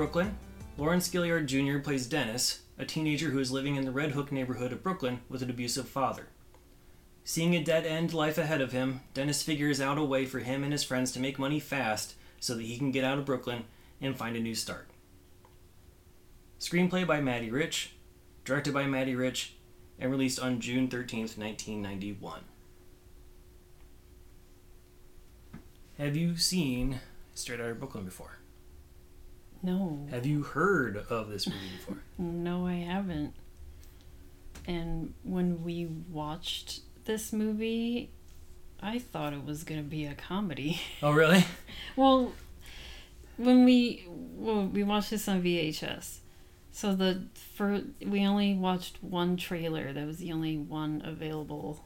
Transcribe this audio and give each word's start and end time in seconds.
Brooklyn, 0.00 0.38
Lawrence 0.78 1.10
Gilliard 1.10 1.44
Jr. 1.44 1.78
plays 1.78 2.06
Dennis, 2.06 2.62
a 2.78 2.86
teenager 2.86 3.28
who 3.28 3.38
is 3.38 3.52
living 3.52 3.76
in 3.76 3.84
the 3.84 3.90
Red 3.90 4.12
Hook 4.12 4.32
neighborhood 4.32 4.72
of 4.72 4.82
Brooklyn 4.82 5.20
with 5.28 5.42
an 5.42 5.50
abusive 5.50 5.86
father. 5.86 6.28
Seeing 7.22 7.54
a 7.54 7.62
dead 7.62 7.84
end 7.84 8.14
life 8.14 8.38
ahead 8.38 8.62
of 8.62 8.72
him, 8.72 9.02
Dennis 9.12 9.42
figures 9.42 9.78
out 9.78 9.98
a 9.98 10.02
way 10.02 10.24
for 10.24 10.38
him 10.38 10.64
and 10.64 10.72
his 10.72 10.82
friends 10.82 11.12
to 11.12 11.20
make 11.20 11.38
money 11.38 11.60
fast 11.60 12.14
so 12.38 12.54
that 12.54 12.62
he 12.62 12.78
can 12.78 12.92
get 12.92 13.04
out 13.04 13.18
of 13.18 13.26
Brooklyn 13.26 13.64
and 14.00 14.16
find 14.16 14.36
a 14.36 14.40
new 14.40 14.54
start. 14.54 14.88
Screenplay 16.58 17.06
by 17.06 17.20
Matty 17.20 17.50
Rich, 17.50 17.92
directed 18.46 18.72
by 18.72 18.86
Matty 18.86 19.14
Rich, 19.14 19.52
and 19.98 20.10
released 20.10 20.40
on 20.40 20.60
June 20.60 20.88
13, 20.88 21.24
1991. 21.36 22.40
Have 25.98 26.16
you 26.16 26.38
seen 26.38 27.00
Straight 27.34 27.60
Outta 27.60 27.74
Brooklyn 27.74 28.06
before? 28.06 28.39
No, 29.62 30.06
Have 30.10 30.24
you 30.24 30.42
heard 30.42 30.96
of 31.10 31.28
this 31.28 31.46
movie 31.46 31.58
before? 31.76 31.98
no, 32.18 32.66
I 32.66 32.76
haven't. 32.76 33.34
And 34.66 35.14
when 35.22 35.62
we 35.64 35.86
watched 35.86 36.80
this 37.04 37.32
movie, 37.32 38.10
I 38.80 38.98
thought 38.98 39.32
it 39.32 39.44
was 39.44 39.64
gonna 39.64 39.82
be 39.82 40.06
a 40.06 40.14
comedy. 40.14 40.80
oh, 41.02 41.10
really? 41.12 41.44
well, 41.96 42.32
when 43.36 43.64
we 43.64 44.06
well, 44.36 44.66
we 44.66 44.82
watched 44.82 45.10
this 45.10 45.28
on 45.28 45.42
VHS, 45.42 46.18
so 46.72 46.94
the 46.94 47.24
for 47.54 47.82
we 48.06 48.24
only 48.26 48.54
watched 48.54 49.02
one 49.02 49.36
trailer. 49.36 49.92
That 49.92 50.06
was 50.06 50.18
the 50.18 50.32
only 50.32 50.56
one 50.56 51.02
available, 51.04 51.84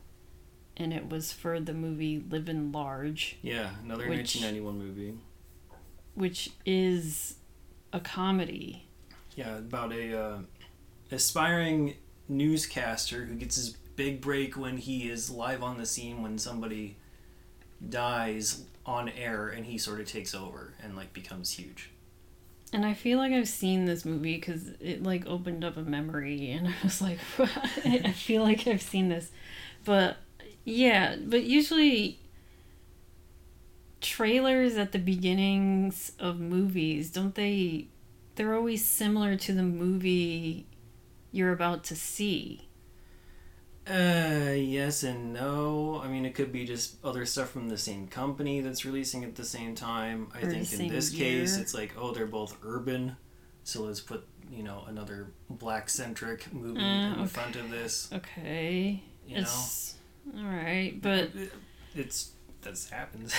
and 0.77 0.93
it 0.93 1.09
was 1.09 1.33
for 1.33 1.59
the 1.61 1.75
movie 1.75 2.23
Living 2.29 2.71
Large. 2.73 3.39
Yeah, 3.43 3.71
another 3.85 4.09
Which- 4.09 4.37
1991 4.37 4.79
movie. 4.79 5.15
which 6.15 6.51
is 6.67 7.37
a 7.95 8.01
comedy. 8.01 8.85
Yeah, 9.37 9.57
about 9.57 9.93
a 9.93 10.19
uh, 10.21 10.39
aspiring 11.11 11.95
newscaster 12.29 13.25
who 13.25 13.37
gets 13.37 13.57
his 13.57 13.71
big 13.97 14.21
break 14.21 14.57
when 14.57 14.77
he 14.77 15.09
is 15.09 15.31
live 15.31 15.63
on 15.63 15.79
the 15.79 15.87
scene 15.87 16.23
when 16.23 16.37
somebody 16.37 16.97
dies 17.89 18.65
on 18.85 19.09
air 19.09 19.49
and 19.49 19.67
he 19.67 19.79
sort 19.79 20.01
of 20.01 20.07
takes 20.07 20.35
over 20.35 20.75
and 20.83 20.97
like 20.97 21.13
becomes 21.13 21.53
huge. 21.53 21.91
And 22.73 22.85
I 22.85 22.95
feel 22.95 23.19
like 23.19 23.33
I've 23.33 23.49
seen 23.49 23.85
this 23.85 24.05
movie 24.05 24.35
because 24.35 24.71
it 24.81 25.05
like 25.05 25.25
opened 25.27 25.65
up 25.65 25.77
a 25.77 25.83
memory, 25.83 26.51
and 26.51 26.69
I 26.69 26.75
was 26.83 27.01
like, 27.01 27.19
I 27.85 28.11
feel 28.13 28.43
like 28.43 28.67
I've 28.67 28.83
seen 28.83 29.09
this, 29.09 29.31
but 29.85 30.17
yeah, 30.65 31.17
but 31.25 31.45
usually 31.45 32.19
trailers 34.05 34.77
at 34.77 34.93
the 34.93 35.01
beginnings 35.01 36.13
of 36.21 36.39
movies 36.41 37.11
don't 37.11 37.35
they? 37.35 37.89
They're 38.37 38.55
always 38.55 38.85
similar 38.85 39.37
to 39.37 39.53
the 39.55 39.63
movie 39.65 40.69
you're 41.33 41.53
about 41.53 41.85
to 41.87 41.97
see. 41.97 42.69
Uh, 43.87 44.55
yes 44.57 45.03
and 45.03 45.35
no. 45.35 46.01
I 46.03 46.09
mean, 46.09 46.25
it 46.25 46.35
could 46.35 46.51
be 46.53 46.65
just 46.65 46.97
other 47.05 47.27
stuff 47.27 47.51
from 47.51 47.69
the 47.69 47.77
same 47.77 48.09
company 48.09 48.61
that's 48.61 48.85
releasing 48.85 49.25
at 49.25 49.35
the 49.35 49.45
same 49.45 49.75
time. 49.75 50.29
I 50.35 50.41
Or 50.43 50.51
think 50.51 50.73
in 50.73 50.89
this 50.89 51.11
case, 51.11 51.59
it's 51.59 51.75
like, 51.75 51.93
oh, 51.99 52.13
they're 52.13 52.27
both 52.27 52.57
urban, 52.63 53.17
so 53.63 53.83
let's 53.83 54.01
put 54.01 54.27
you 54.51 54.63
know 54.63 54.85
another 54.89 55.33
black 55.51 55.89
centric 55.91 56.53
movie 56.53 56.81
Uh, 56.81 57.13
in 57.13 57.19
the 57.19 57.25
okay. 57.25 57.27
front 57.27 57.57
of 57.57 57.71
this. 57.71 58.11
Okay, 58.13 59.03
You 59.27 59.41
know, 59.43 59.43
it's 59.43 59.95
all 60.37 60.45
right, 60.45 60.99
but 61.01 61.31
it's 61.95 62.33
that's 62.65 62.91
happens. 62.91 63.35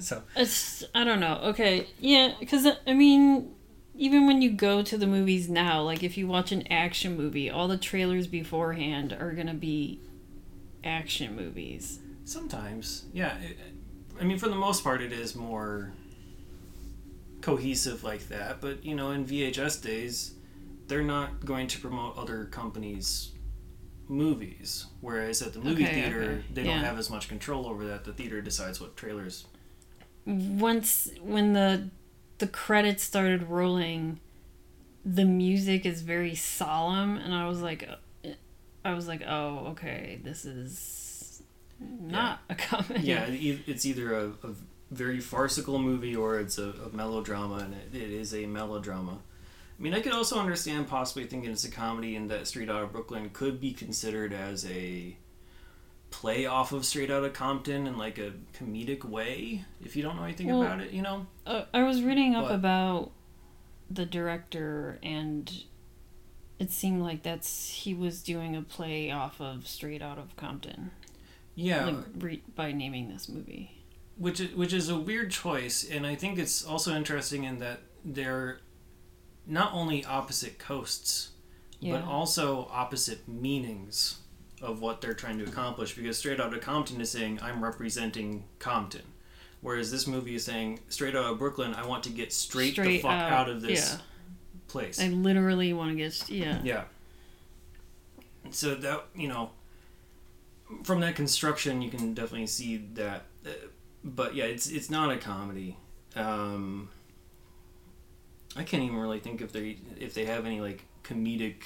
so 0.06 0.22
It's 0.36 0.84
I 0.94 1.04
don't 1.04 1.20
know. 1.20 1.40
Okay, 1.44 1.86
yeah, 1.98 2.32
because 2.40 2.66
uh, 2.66 2.76
I 2.86 2.94
mean, 2.94 3.54
even 3.94 4.26
when 4.26 4.42
you 4.42 4.50
go 4.50 4.82
to 4.82 4.98
the 4.98 5.06
movies 5.06 5.48
now, 5.48 5.82
like 5.82 6.02
if 6.02 6.16
you 6.16 6.26
watch 6.26 6.52
an 6.52 6.66
action 6.68 7.16
movie, 7.16 7.50
all 7.50 7.68
the 7.68 7.78
trailers 7.78 8.26
beforehand 8.26 9.12
are 9.12 9.32
gonna 9.32 9.54
be 9.54 10.00
action 10.84 11.36
movies. 11.36 12.00
sometimes, 12.24 13.04
yeah. 13.12 13.36
It, 13.38 13.58
I 14.20 14.24
mean, 14.24 14.38
for 14.38 14.48
the 14.48 14.56
most 14.56 14.82
part, 14.84 15.00
it 15.02 15.12
is 15.12 15.34
more 15.34 15.92
cohesive 17.40 18.04
like 18.04 18.28
that. 18.28 18.60
But 18.60 18.84
you 18.84 18.94
know, 18.94 19.10
in 19.10 19.24
VHS 19.26 19.82
days, 19.82 20.34
they're 20.88 21.02
not 21.02 21.44
going 21.44 21.66
to 21.68 21.78
promote 21.78 22.16
other 22.16 22.46
companies' 22.46 23.32
movies. 24.12 24.86
Whereas 25.00 25.42
at 25.42 25.52
the 25.52 25.58
movie 25.60 25.84
Okay, 25.84 26.02
theater, 26.02 26.22
okay, 26.22 26.44
they 26.52 26.62
yeah. 26.62 26.74
don't 26.74 26.84
have 26.84 26.98
as 26.98 27.10
much 27.10 27.28
control 27.28 27.66
over 27.66 27.84
that. 27.86 28.04
The 28.04 28.12
theater 28.12 28.40
decides 28.40 28.80
what 28.80 28.96
trailers. 28.96 29.46
Once 30.24 31.10
when 31.20 31.52
the 31.52 31.88
the 32.38 32.46
credits 32.46 33.02
started 33.02 33.44
rolling, 33.44 34.20
the 35.04 35.24
music 35.24 35.84
is 35.86 36.02
very 36.02 36.34
solemn, 36.34 37.16
and 37.16 37.34
I 37.34 37.48
was 37.48 37.60
like, 37.60 37.88
uh, 37.88 38.28
I 38.84 38.94
was 38.94 39.08
like, 39.08 39.22
oh, 39.26 39.68
okay, 39.68 40.20
this 40.22 40.44
is 40.44 41.42
not 41.80 42.40
a 42.48 42.54
comedy. 42.54 43.00
Yeah, 43.00 43.26
it's 43.28 43.84
either 43.84 44.14
a, 44.14 44.26
a 44.44 44.54
very 44.90 45.20
farcical 45.20 45.78
movie 45.78 46.14
or 46.14 46.38
it's 46.38 46.58
a, 46.58 46.72
a 46.86 46.94
melodrama, 46.94 47.56
and 47.56 47.74
it, 47.74 47.94
it 47.94 48.10
is 48.10 48.34
a 48.34 48.46
melodrama. 48.46 49.18
I 49.82 49.84
mean, 49.84 49.94
I 49.94 50.00
could 50.00 50.12
also 50.12 50.38
understand 50.38 50.86
possibly 50.86 51.24
thinking 51.26 51.50
it's 51.50 51.64
a 51.64 51.70
comedy, 51.70 52.14
and 52.14 52.30
that 52.30 52.46
Straight 52.46 52.70
Outta 52.70 52.86
Brooklyn 52.86 53.30
could 53.30 53.60
be 53.60 53.72
considered 53.72 54.32
as 54.32 54.64
a 54.70 55.16
play 56.10 56.46
off 56.46 56.70
of 56.70 56.84
Straight 56.84 57.10
Outta 57.10 57.30
Compton 57.30 57.88
in 57.88 57.98
like 57.98 58.16
a 58.16 58.32
comedic 58.56 59.04
way. 59.04 59.64
If 59.84 59.96
you 59.96 60.04
don't 60.04 60.14
know 60.14 60.22
anything 60.22 60.46
Well, 60.46 60.62
about 60.62 60.78
it, 60.82 60.92
you 60.92 61.02
know. 61.02 61.26
Uh, 61.44 61.64
I 61.74 61.82
was 61.82 62.00
reading 62.04 62.36
up 62.36 62.44
But- 62.46 62.54
about 62.54 63.10
the 63.90 64.06
director, 64.06 65.00
and 65.02 65.64
it 66.60 66.70
seemed 66.70 67.02
like 67.02 67.24
that's 67.24 67.70
he 67.70 67.92
was 67.92 68.22
doing 68.22 68.54
a 68.54 68.62
play 68.62 69.10
off 69.10 69.40
of 69.40 69.66
Straight 69.66 70.00
Out 70.00 70.16
of 70.16 70.36
Compton, 70.36 70.92
Yeah, 71.56 71.86
like 71.86 71.96
re- 72.20 72.42
by 72.54 72.70
naming 72.70 73.08
this 73.08 73.28
movie. 73.28 73.82
which 74.16 74.38
is, 74.38 74.54
which 74.54 74.72
is 74.72 74.88
a 74.88 74.96
weird 74.96 75.32
choice, 75.32 75.82
and 75.82 76.06
I 76.06 76.14
think 76.14 76.38
it's 76.38 76.64
also 76.64 76.94
interesting 76.94 77.42
in 77.42 77.58
that 77.58 77.80
they're 78.04 78.60
not 79.46 79.72
only 79.72 80.04
opposite 80.04 80.58
coasts, 80.58 81.30
Yeah, 81.80 81.94
but 81.98 82.04
also 82.04 82.68
opposite 82.70 83.26
meanings 83.28 84.18
of 84.60 84.80
what 84.80 85.00
they're 85.00 85.14
trying 85.14 85.38
to 85.38 85.44
accomplish. 85.44 85.94
Because 85.94 86.18
Straight 86.18 86.40
Outta 86.40 86.58
Compton 86.58 87.00
is 87.00 87.10
saying, 87.10 87.40
I'm 87.42 87.62
representing 87.62 88.44
Compton. 88.58 89.02
Whereas 89.60 89.90
this 89.90 90.06
movie 90.06 90.34
is 90.34 90.44
saying, 90.44 90.80
Straight 90.88 91.14
Outta 91.14 91.34
Brooklyn, 91.34 91.74
I 91.74 91.86
want 91.86 92.04
to 92.04 92.10
get 92.10 92.32
straight, 92.32 92.76
the 92.76 92.98
fuck 92.98 93.12
out, 93.12 93.48
of 93.48 93.62
this 93.62 93.92
Yeah, 93.92 94.00
place. 94.68 95.00
I 95.00 95.08
literally 95.08 95.72
want 95.72 95.90
to 95.90 95.96
get 95.96 96.28
yeah. 96.28 96.60
yeah. 96.62 96.84
So 98.50 98.74
that, 98.74 99.04
you 99.14 99.28
know, 99.28 99.50
from 100.84 101.00
that 101.00 101.14
construction, 101.14 101.82
you 101.82 101.90
can 101.90 102.14
definitely 102.14 102.46
see 102.46 102.78
that. 102.94 103.24
Uh, 103.46 103.50
but 104.04 104.34
yeah, 104.34 104.44
it's 104.44 104.68
it's 104.68 104.90
not 104.90 105.12
a 105.12 105.16
comedy. 105.16 105.76
Um, 106.16 106.88
I 108.56 108.64
can't 108.64 108.82
even 108.82 108.96
really 108.96 109.18
think 109.20 109.40
if 109.40 109.52
they 109.52 109.78
if 109.98 110.14
they 110.14 110.24
have 110.26 110.44
any 110.46 110.60
like 110.60 110.84
comedic 111.04 111.56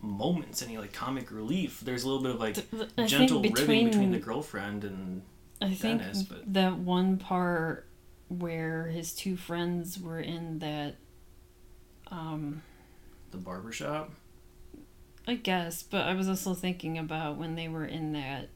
moments, 0.00 0.62
any 0.62 0.78
like 0.78 0.92
comic 0.92 1.30
relief. 1.30 1.80
There's 1.80 2.04
a 2.04 2.08
little 2.08 2.22
bit 2.22 2.34
of 2.34 2.40
like 2.40 2.56
I 2.98 3.06
gentle 3.06 3.42
think 3.42 3.56
ribbing 3.58 3.66
between, 3.86 3.86
between 3.90 4.10
the 4.12 4.18
girlfriend 4.18 4.84
and 4.84 5.22
I 5.60 5.74
think 5.74 6.00
Dennis, 6.00 6.22
but- 6.22 6.52
that 6.54 6.78
one 6.78 7.18
part 7.18 7.86
where 8.28 8.86
his 8.86 9.12
two 9.12 9.36
friends 9.36 10.00
were 10.00 10.20
in 10.20 10.58
that 10.60 10.96
um 12.10 12.62
the 13.30 13.38
barbershop. 13.38 14.10
I 15.26 15.34
guess, 15.36 15.82
but 15.84 16.02
I 16.06 16.14
was 16.14 16.28
also 16.28 16.52
thinking 16.54 16.98
about 16.98 17.36
when 17.36 17.54
they 17.54 17.68
were 17.68 17.84
in 17.84 18.12
that 18.14 18.48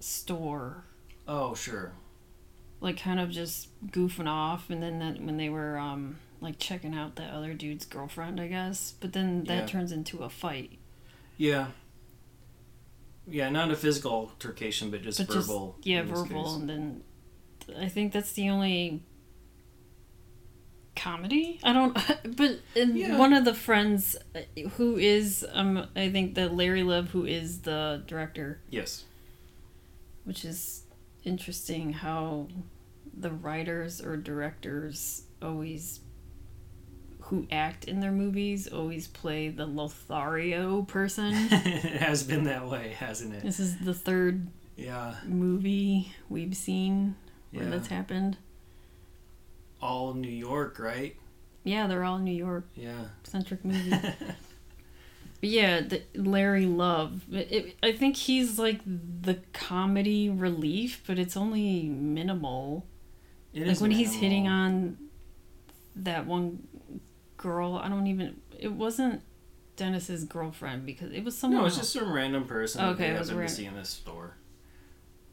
store, 0.00 0.84
Oh, 1.26 1.54
sure. 1.54 1.92
like 2.80 2.98
kind 3.00 3.18
of 3.18 3.30
just 3.30 3.68
goofing 3.88 4.28
off, 4.28 4.70
and 4.70 4.80
then 4.82 4.98
that 5.00 5.20
when 5.20 5.36
they 5.38 5.48
were 5.48 5.76
um 5.78 6.18
like 6.42 6.58
checking 6.58 6.94
out 6.94 7.16
that 7.16 7.32
other 7.32 7.54
dude's 7.54 7.84
girlfriend, 7.86 8.40
I 8.40 8.48
guess. 8.48 8.94
But 9.00 9.12
then 9.12 9.44
that 9.44 9.60
Yeah. 9.60 9.66
turns 9.66 9.92
into 9.92 10.18
a 10.24 10.28
fight. 10.28 10.78
Yeah. 11.36 11.68
Yeah, 13.26 13.48
not 13.50 13.70
a 13.70 13.76
physical 13.76 14.12
altercation, 14.12 14.90
but 14.90 15.02
just 15.02 15.18
But 15.18 15.28
just- 15.32 15.46
verbal. 15.48 15.76
Yeah, 15.82 16.02
verbal, 16.02 16.44
case. 16.44 16.54
and 16.54 16.68
then 16.68 17.04
I 17.78 17.88
think 17.88 18.12
that's 18.12 18.32
the 18.32 18.48
only 18.48 19.02
comedy. 20.94 21.58
I 21.62 21.72
don't, 21.72 21.94
but 22.36 22.60
and 22.76 22.98
Yeah. 22.98 23.16
one 23.18 23.32
of 23.32 23.44
the 23.44 23.54
friends 23.54 24.16
uh, 24.34 24.40
who 24.76 24.96
is 24.98 25.46
um 25.52 25.86
I 25.96 26.10
think 26.10 26.34
that 26.34 26.54
Larry 26.54 26.82
Love 26.82 27.10
who 27.10 27.24
is 27.24 27.60
the 27.62 28.02
director, 28.06 28.60
Yes. 28.70 29.04
which 30.24 30.44
is 30.44 30.84
interesting 31.24 31.92
how 31.94 32.48
the 33.16 33.30
writers 33.30 34.00
or 34.00 34.16
directors 34.16 35.24
always 35.40 36.00
who 37.32 37.46
act 37.50 37.86
in 37.86 38.00
their 38.00 38.12
movies 38.12 38.68
always 38.68 39.06
play 39.08 39.48
the 39.48 39.64
Lothario 39.64 40.82
person. 40.82 41.32
it 41.50 42.02
has 42.02 42.22
been 42.22 42.44
that 42.44 42.68
way, 42.68 42.90
hasn't 42.98 43.32
it? 43.32 43.42
this 43.42 43.58
is 43.58 43.78
the 43.78 43.94
third 43.94 44.48
Yeah. 44.76 45.14
movie 45.24 46.12
we've 46.28 46.54
seen 46.54 47.16
where 47.50 47.64
Yeah. 47.64 47.70
that's 47.70 47.88
happened. 47.88 48.36
All 49.80 50.12
New 50.12 50.28
York, 50.28 50.78
right? 50.78 51.16
Yeah, 51.64 51.86
they're 51.86 52.04
all 52.04 52.18
New 52.18 52.34
York 52.36 52.66
Yeah. 52.76 53.06
centric 53.24 53.64
movies. 53.64 53.94
But 55.40 55.48
yeah, 55.50 55.80
the, 55.80 56.02
Larry 56.14 56.66
Love. 56.66 57.22
It, 57.32 57.50
it, 57.50 57.76
I 57.82 57.90
think 57.90 58.14
he's 58.14 58.60
like 58.60 58.78
the 58.86 59.40
comedy 59.52 60.30
relief, 60.30 61.02
but 61.04 61.18
it's 61.18 61.36
only 61.36 61.88
minimal. 61.88 62.86
It 63.52 63.62
like 63.62 63.70
is 63.72 63.80
when 63.80 63.90
he's 63.90 64.12
hitting 64.14 64.46
on 64.46 64.98
that 65.96 66.26
one 66.26 66.68
girl, 67.42 67.76
I 67.82 67.88
don't 67.88 68.06
even. 68.06 68.40
It 68.58 68.72
wasn't 68.72 69.22
Dennis's 69.76 70.24
girlfriend 70.24 70.86
because 70.86 71.12
it 71.12 71.24
was 71.24 71.36
someone. 71.36 71.60
No, 71.62 71.66
it's 71.66 71.76
just 71.76 71.92
some 71.92 72.12
random 72.12 72.44
person 72.46 72.84
Okay, 72.84 73.08
that 73.10 73.16
it 73.16 73.18
was 73.18 73.28
they 73.28 73.32
happen 73.34 73.38
ran- 73.40 73.48
to 73.48 73.54
see 73.54 73.64
in 73.66 73.74
this 73.74 73.88
store. 73.90 74.36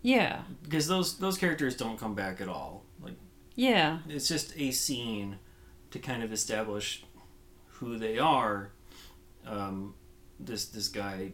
yeah, 0.01 0.41
Because 0.63 0.87
those 0.87 1.17
those 1.19 1.37
characters 1.37 1.75
don't 1.77 1.97
come 1.99 2.15
back 2.15 2.41
at 2.41 2.47
all. 2.47 2.83
Like 3.01 3.15
yeah, 3.55 3.99
it's 4.09 4.27
just 4.27 4.53
a 4.57 4.71
scene 4.71 5.37
to 5.91 5.99
kind 5.99 6.23
of 6.23 6.31
establish 6.33 7.03
who 7.67 7.97
they 7.97 8.17
are. 8.17 8.71
Um, 9.45 9.93
this 10.39 10.65
this 10.65 10.87
guy, 10.87 11.33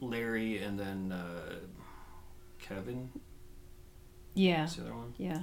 Larry, 0.00 0.58
and 0.62 0.78
then 0.78 1.12
uh, 1.12 1.54
Kevin. 2.60 3.10
yeah, 4.34 4.62
What's 4.62 4.76
the 4.76 4.82
other 4.82 4.94
one? 4.94 5.14
yeah. 5.18 5.42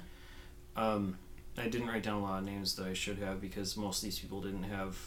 Um, 0.75 1.17
I 1.57 1.67
didn't 1.67 1.87
write 1.87 2.03
down 2.03 2.21
a 2.21 2.23
lot 2.23 2.39
of 2.39 2.45
names 2.45 2.75
that 2.75 2.87
I 2.87 2.93
should 2.93 3.17
have 3.19 3.41
because 3.41 3.75
most 3.75 3.97
of 3.99 4.03
these 4.05 4.19
people 4.19 4.41
didn't 4.41 4.63
have 4.63 4.97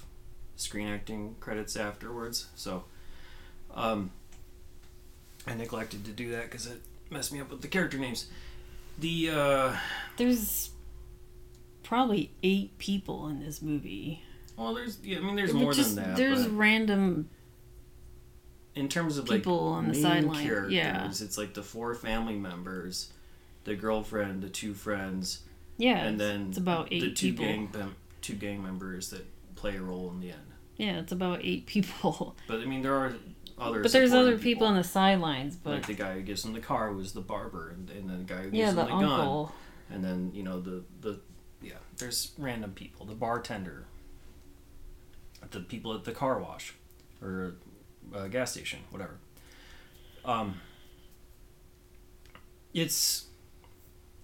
screen 0.57 0.89
acting 0.89 1.37
credits 1.41 1.75
afterwards. 1.77 2.47
So, 2.55 2.85
um, 3.75 4.11
I 5.47 5.55
neglected 5.55 6.05
to 6.05 6.11
do 6.13 6.31
that 6.33 6.45
because 6.45 6.67
it 6.67 6.81
messed 7.11 7.33
me 7.33 7.41
up 7.41 7.51
with 7.51 7.61
the 7.63 7.69
character 7.69 7.99
names. 7.99 8.27
The 8.99 9.31
uh, 9.31 9.77
There's 10.17 10.71
probably 11.83 12.31
eight 12.43 12.77
people 12.79 13.27
in 13.29 13.41
this 13.41 13.61
movie. 13.61 14.23
well, 14.57 14.75
there's 14.75 14.99
yeah, 15.03 15.19
I 15.19 15.21
mean, 15.21 15.37
there's 15.37 15.53
more 15.53 15.73
just- 15.73 15.97
than 15.97 16.05
that. 16.05 16.17
There's 16.17 16.47
random 16.49 17.29
in 18.75 18.89
terms 18.89 19.19
of 19.19 19.29
like 19.29 19.39
people 19.41 19.69
on 19.69 19.89
the 19.89 19.95
sideline. 19.95 20.45
characters, 20.47 20.73
Yeah, 20.73 21.07
it's 21.09 21.39
like 21.39 21.55
the 21.55 21.63
four 21.63 21.95
family 21.95 22.37
members, 22.37 23.13
the 23.65 23.75
girlfriend, 23.77 24.43
the 24.43 24.49
two 24.49 24.75
friends, 24.75 25.41
yeah. 25.77 26.05
and 26.05 26.15
it's- 26.17 26.19
then 26.19 26.49
it's 26.49 26.59
about 26.59 26.89
eight 26.91 27.01
the 27.01 27.13
two 27.13 27.33
people. 27.33 27.45
gang 27.47 27.71
mem- 27.73 27.97
two 28.21 28.35
gang 28.35 28.63
members 28.63 29.11
that 29.11 29.25
play 29.57 29.77
a 29.77 29.83
role 29.83 30.11
in 30.11 30.21
the 30.21 30.31
end. 30.31 30.41
Yeah, 30.77 30.99
it's 30.99 31.13
about 31.13 31.41
eight 31.43 31.67
people. 31.67 32.37
But 32.49 32.61
I 32.61 32.65
mean, 32.65 32.83
there 32.83 32.95
are 32.95 33.15
other. 33.59 33.83
But 33.83 33.93
there's 33.93 34.13
other 34.13 34.37
people 34.39 34.67
on 34.67 34.77
the 34.77 34.85
sidelines. 34.85 35.57
But 35.57 35.71
like 35.71 35.87
the 35.87 35.95
guy 35.95 36.15
who 36.15 36.23
gives 36.23 36.45
him 36.45 36.53
the 36.53 36.61
car 36.61 36.93
was 36.93 37.13
the 37.13 37.21
barber, 37.21 37.71
and, 37.71 37.89
and 37.91 38.11
then 38.11 38.19
the 38.19 38.25
guy 38.25 38.43
who 38.43 38.51
gives 38.51 38.57
yeah, 38.57 38.71
him 38.71 38.77
the 38.77 38.85
the, 38.85 38.89
gun, 38.89 39.49
and 39.91 40.05
then 40.05 40.33
you 40.35 40.43
know 40.43 40.61
the 40.61 40.83
the 41.01 41.21
yeah. 41.63 41.75
There's 41.97 42.33
random 42.39 42.73
people, 42.73 43.07
the 43.07 43.15
bartender, 43.15 43.87
the 45.51 45.61
people 45.61 45.95
at 45.95 46.05
the 46.05 46.13
car 46.13 46.41
wash, 46.41 46.75
or 47.23 47.55
uh, 48.15 48.27
gas 48.29 48.53
station, 48.53 48.81
whatever. 48.91 49.19
Um. 50.25 50.61
It's. 52.73 53.27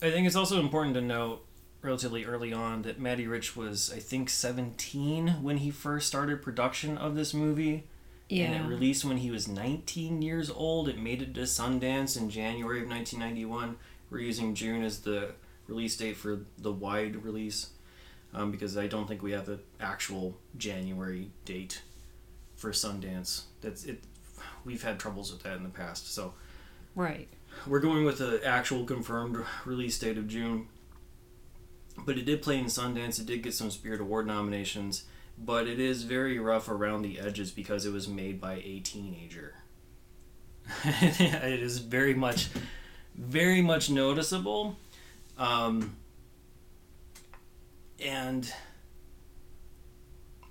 I 0.03 0.11
think 0.11 0.27
it's 0.27 0.37
also 0.37 0.61
important 0.61 0.95
to 0.95 1.01
note 1.01 1.45
relatively 1.83 2.25
early 2.25 2.53
on 2.53 2.83
that 2.83 3.01
Matty 3.01 3.27
Rich 3.27 3.57
was 3.57 3.93
I 3.95 3.99
think 3.99 4.31
17 4.31 5.43
when 5.43 5.59
he 5.59 5.71
first 5.71 6.07
started 6.07 6.43
production 6.43 6.97
of 6.99 7.15
this 7.15 7.35
movie. 7.35 7.85
And 8.47 8.65
it 8.65 8.69
released 8.69 9.05
when 9.05 9.19
he 9.19 9.31
was 9.31 9.49
19 9.49 10.23
years 10.23 10.51
old. 10.51 10.89
It 10.89 10.99
made 10.99 11.21
it 11.21 11.35
to 11.35 11.41
Sundance 11.43 12.17
in 12.17 12.31
January 12.31 12.81
of 12.81 12.89
1991. 12.89 13.77
We're 14.09 14.21
using 14.21 14.55
June 14.55 14.83
as 14.83 15.01
the 15.01 15.33
release 15.67 15.97
date 15.97 16.17
for 16.17 16.41
the 16.57 16.73
wide 16.73 17.25
release 17.25 17.71
um, 18.33 18.51
because 18.53 18.77
I 18.77 18.87
don't 18.87 19.09
think 19.09 19.23
we 19.23 19.33
have 19.33 19.47
the 19.47 19.59
actual 19.81 20.37
January 20.57 21.31
date 21.45 21.83
for 22.55 22.71
Sundance. 22.71 23.43
That's 23.63 23.85
it. 23.85 24.05
We've 24.65 24.83
had 24.83 24.99
troubles 24.99 25.33
with 25.33 25.43
that 25.43 25.57
in 25.57 25.65
the 25.65 25.69
past, 25.69 26.13
so 26.13 26.35
Right. 26.95 27.29
We're 27.67 27.81
going 27.81 28.05
with 28.05 28.19
the 28.19 28.45
actual 28.45 28.85
confirmed 28.85 29.45
release 29.65 29.99
date 29.99 30.19
of 30.19 30.29
June. 30.29 30.69
But 32.05 32.17
it 32.17 32.25
did 32.25 32.43
play 32.43 32.59
in 32.59 32.67
Sundance. 32.67 33.21
It 33.21 33.27
did 33.27 33.43
get 33.43 33.55
some 33.55 33.71
Spirit 33.71 34.01
Award 34.01 34.27
nominations, 34.27 35.05
but 35.37 35.67
it 35.67 35.79
is 35.79 36.05
very 36.05 36.39
rough 36.39 36.69
around 36.69 37.03
the 37.03 37.21
edges 37.21 37.51
because 37.51 37.85
it 37.85 37.93
was 37.93 38.09
made 38.09 38.41
by 38.41 38.55
a 38.55 38.81
teenager. 38.81 39.55
it 40.85 41.61
is 41.61 41.79
very 41.79 42.15
much, 42.15 42.49
very 43.15 43.61
much 43.61 43.91
noticeable, 43.91 44.77
um, 45.37 45.97
and 48.03 48.53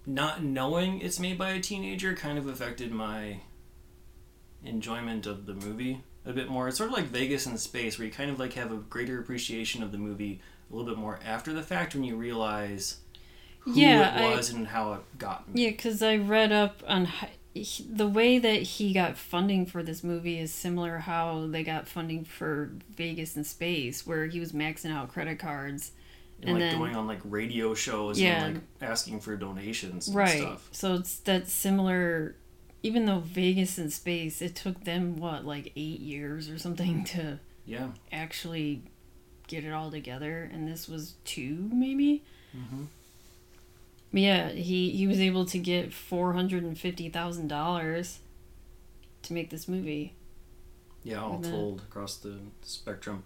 not 0.05 0.44
knowing 0.44 1.01
it's 1.01 1.19
made 1.19 1.38
by 1.38 1.51
a 1.51 1.59
teenager 1.59 2.13
kind 2.15 2.38
of 2.38 2.48
affected 2.48 2.91
my 2.91 3.39
enjoyment 4.63 5.25
of 5.25 5.45
the 5.45 5.53
movie 5.53 6.03
a 6.29 6.33
bit 6.33 6.50
more. 6.50 6.67
It's 6.67 6.77
sort 6.77 6.89
of 6.89 6.95
like 6.95 7.05
Vegas 7.07 7.45
in 7.45 7.57
space, 7.57 7.98
where 7.98 8.05
you 8.05 8.12
kind 8.12 8.29
of 8.31 8.39
like 8.39 8.53
have 8.53 8.71
a 8.71 8.77
greater 8.77 9.19
appreciation 9.19 9.83
of 9.83 9.91
the 9.91 9.98
movie 9.98 10.39
a 10.71 10.75
little 10.75 10.89
bit 10.89 11.00
more 11.00 11.19
after 11.25 11.51
the 11.53 11.63
fact 11.63 11.95
when 11.95 12.03
you 12.03 12.15
realize 12.15 12.98
who 13.59 13.74
Yeah, 13.74 14.15
it 14.21 14.21
I- 14.33 14.36
was 14.36 14.50
and 14.50 14.67
how 14.67 14.93
it 14.93 15.01
got. 15.17 15.43
Yeah, 15.53 15.69
because 15.71 16.01
I 16.03 16.17
read 16.17 16.51
up 16.51 16.83
on 16.88 17.07
he, 17.53 17.83
the 17.91 18.07
way 18.07 18.38
that 18.38 18.62
he 18.62 18.93
got 18.93 19.17
funding 19.17 19.65
for 19.65 19.81
this 19.81 20.03
movie 20.03 20.38
is 20.39 20.53
similar 20.53 21.00
how 21.00 21.48
they 21.48 21.63
got 21.63 21.88
funding 21.88 22.24
for 22.24 22.71
Vegas 22.95 23.36
in 23.36 23.43
Space, 23.43 24.05
where 24.05 24.27
he 24.27 24.39
was 24.39 24.51
maxing 24.51 24.91
out 24.91 25.09
credit 25.12 25.39
cards. 25.39 25.91
and, 26.41 26.51
and 26.51 26.59
like 26.59 26.69
then- 26.71 26.77
going 26.79 26.95
on 26.95 27.07
like 27.07 27.19
radio 27.25 27.74
shows 27.74 28.19
Yeah. 28.21 28.45
and 28.45 28.55
like 28.55 28.63
asking 28.91 29.19
for 29.19 29.36
donations 29.36 30.07
and 30.07 30.15
right. 30.15 30.38
stuff. 30.39 30.69
So 30.71 30.93
it's 30.93 31.17
that 31.21 31.48
similar. 31.50 32.36
Even 32.81 33.05
though 33.05 33.19
Vegas 33.19 33.77
in 33.77 33.89
Space, 33.89 34.41
it 34.41 34.55
took 34.55 34.83
them 34.86 35.17
what 35.17 35.45
like 35.45 35.71
eight 35.75 36.00
years 36.00 36.50
or 36.50 36.57
something 36.57 37.03
to 37.15 37.39
Yeah. 37.65 37.89
actually 38.12 38.83
get 39.48 39.63
it 39.63 39.71
all 39.71 39.91
together, 39.91 40.50
and 40.51 40.67
this 40.67 40.88
was 40.88 41.15
two 41.25 41.69
maybe. 41.74 42.24
Mm-hmm. 42.55 42.83
Yeah, 44.12 44.50
he 44.50 44.89
he 44.91 45.05
was 45.07 45.19
able 45.19 45.45
to 45.45 45.59
get 45.59 45.93
four 45.93 46.33
hundred 46.33 46.63
and 46.63 46.77
fifty 46.77 47.09
thousand 47.09 47.48
dollars 47.48 48.19
to 49.24 49.33
make 49.33 49.50
this 49.50 49.67
movie, 49.67 50.13
Yeah, 51.03 51.21
all 51.21 51.41
told 51.41 51.81
across 51.81 52.15
the 52.17 52.38
spectrum. 52.63 53.24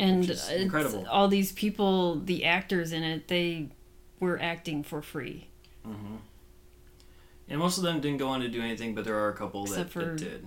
and 0.00 0.24
it's- 0.24 0.48
incredible. 0.50 1.06
all 1.08 1.28
these 1.28 1.52
people, 1.52 2.18
the 2.20 2.44
actors 2.44 2.90
in 2.92 3.02
it, 3.02 3.28
they 3.28 3.68
were 4.18 4.40
acting 4.40 4.82
for 4.82 5.02
free. 5.02 5.46
hmm 5.84 6.16
And 7.48 7.58
most 7.60 7.78
of 7.78 7.84
them 7.84 8.00
didn't 8.00 8.18
go 8.18 8.28
on 8.28 8.40
to 8.40 8.48
do 8.48 8.60
anything, 8.60 8.94
but 8.94 9.04
there 9.04 9.16
are 9.18 9.28
a 9.28 9.34
couple 9.36 9.64
that, 9.66 9.70
Except 9.72 9.90
for 9.90 10.04
that 10.04 10.16
did. 10.16 10.46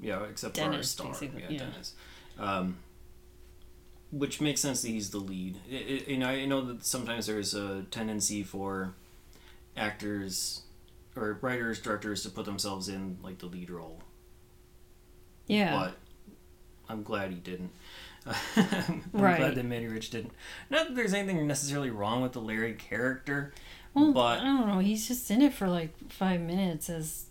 Yeah, 0.00 0.24
except 0.24 0.56
for 0.56 0.62
Dennis, 0.62 0.98
our 1.00 1.14
star, 1.14 1.28
yeah, 1.38 1.46
yeah. 1.48 1.58
Dennis. 1.58 1.94
Um, 2.38 2.78
which 4.10 4.40
makes 4.40 4.60
sense 4.60 4.82
that 4.82 4.88
he's 4.88 5.10
the 5.10 5.18
lead. 5.18 5.58
It, 5.70 5.74
it, 5.74 6.08
you 6.08 6.18
know, 6.18 6.28
I 6.28 6.44
know 6.44 6.60
that 6.62 6.84
sometimes 6.84 7.26
there's 7.26 7.54
a 7.54 7.84
tendency 7.90 8.42
for 8.42 8.94
actors 9.76 10.62
or 11.16 11.38
writers, 11.40 11.80
directors 11.80 12.22
to 12.24 12.30
put 12.30 12.44
themselves 12.46 12.88
in 12.88 13.18
like 13.22 13.38
the 13.38 13.46
lead 13.46 13.70
role. 13.70 14.00
Yeah, 15.46 15.72
But 15.76 15.94
I'm 16.88 17.02
glad 17.02 17.30
he 17.30 17.36
didn't. 17.36 17.70
I'm 18.56 19.02
Right. 19.12 19.38
glad 19.38 19.54
that 19.56 19.64
Matty 19.64 19.86
Rich 19.88 20.10
didn't. 20.10 20.32
Not 20.70 20.88
that 20.88 20.94
there's 20.94 21.14
anything 21.14 21.46
necessarily 21.46 21.90
wrong 21.90 22.22
with 22.22 22.32
the 22.32 22.40
Larry 22.40 22.74
character, 22.74 23.52
Well, 23.94 24.12
But- 24.12 24.40
I 24.40 24.44
don't 24.44 24.66
know. 24.66 24.78
He's 24.78 25.06
just 25.08 25.30
in 25.30 25.42
it 25.42 25.52
for 25.52 25.68
like 25.68 25.90
five 26.10 26.40
minutes 26.40 26.88
as. 26.90 27.26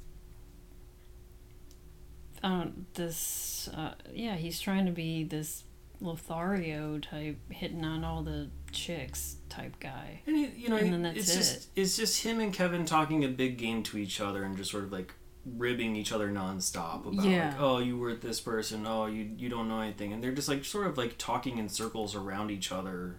Um, 2.44 2.88
this, 2.96 3.70
uh, 3.76 3.94
yeah, 4.14 4.36
he's 4.36 4.60
trying 4.60 4.88
to 4.88 4.92
be 4.92 5.24
this 5.24 5.64
Lothario 6.00 6.98
type, 6.98 7.38
hitting 7.50 7.86
on 7.86 8.04
all 8.04 8.24
the 8.24 8.50
chicks 8.72 9.36
type 9.50 9.80
guy. 9.80 10.22
And 10.26 10.36
it, 10.36 10.54
you 10.56 10.68
know, 10.70 10.78
And 10.78 10.92
then 10.92 11.02
that's 11.04 11.18
it's 11.20 11.36
just 11.36 11.68
it's 11.76 11.96
just 11.98 12.24
him 12.24 12.40
and 12.40 12.52
Kevin 12.52 12.86
talking 12.86 13.24
a 13.24 13.28
big 13.28 13.58
game 13.60 13.84
to 13.84 13.98
each 14.00 14.20
other 14.20 14.44
and 14.44 14.58
just 14.58 14.72
sort 14.72 14.84
of 14.86 14.92
like 14.92 15.14
ribbing 15.46 15.96
each 15.96 16.12
other 16.12 16.30
nonstop 16.32 17.06
about 17.06 17.24
Yeah. 17.26 17.50
like, 17.50 17.60
oh, 17.62 17.78
you 17.78 17.98
were 17.98 18.16
this 18.16 18.42
person, 18.42 18.88
oh, 18.88 19.06
you 19.06 19.30
you 19.38 19.48
don't 19.48 19.68
know 19.70 19.80
anything, 19.82 20.12
and 20.12 20.24
they're 20.24 20.32
just 20.32 20.48
like 20.50 20.66
sort 20.66 20.88
of 20.88 20.98
like 20.98 21.20
talking 21.20 21.60
in 21.60 21.70
circles 21.70 22.16
around 22.16 22.50
each 22.50 22.72
other, 22.72 23.18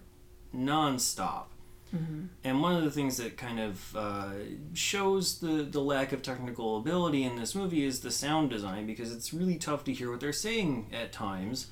nonstop. 0.53 1.45
Mm-hmm. 1.95 2.25
And 2.45 2.63
one 2.63 2.75
of 2.75 2.85
the 2.85 2.91
things 2.91 3.19
that 3.19 3.37
kind 3.37 3.61
of 3.61 3.97
uh, 3.97 4.31
shows 4.73 5.39
the, 5.41 5.63
the 5.63 5.81
lack 5.81 6.13
of 6.13 6.23
technical 6.23 6.79
ability 6.79 7.23
in 7.25 7.37
this 7.37 7.55
movie 7.55 7.85
is 7.85 8.01
the 8.01 8.11
sound 8.11 8.51
design 8.51 8.87
because 8.87 9.13
it's 9.15 9.35
really 9.35 9.57
tough 9.57 9.85
to 9.85 9.93
hear 9.93 10.11
what 10.11 10.21
they're 10.21 10.33
saying 10.33 10.87
at 10.93 11.13
times. 11.13 11.67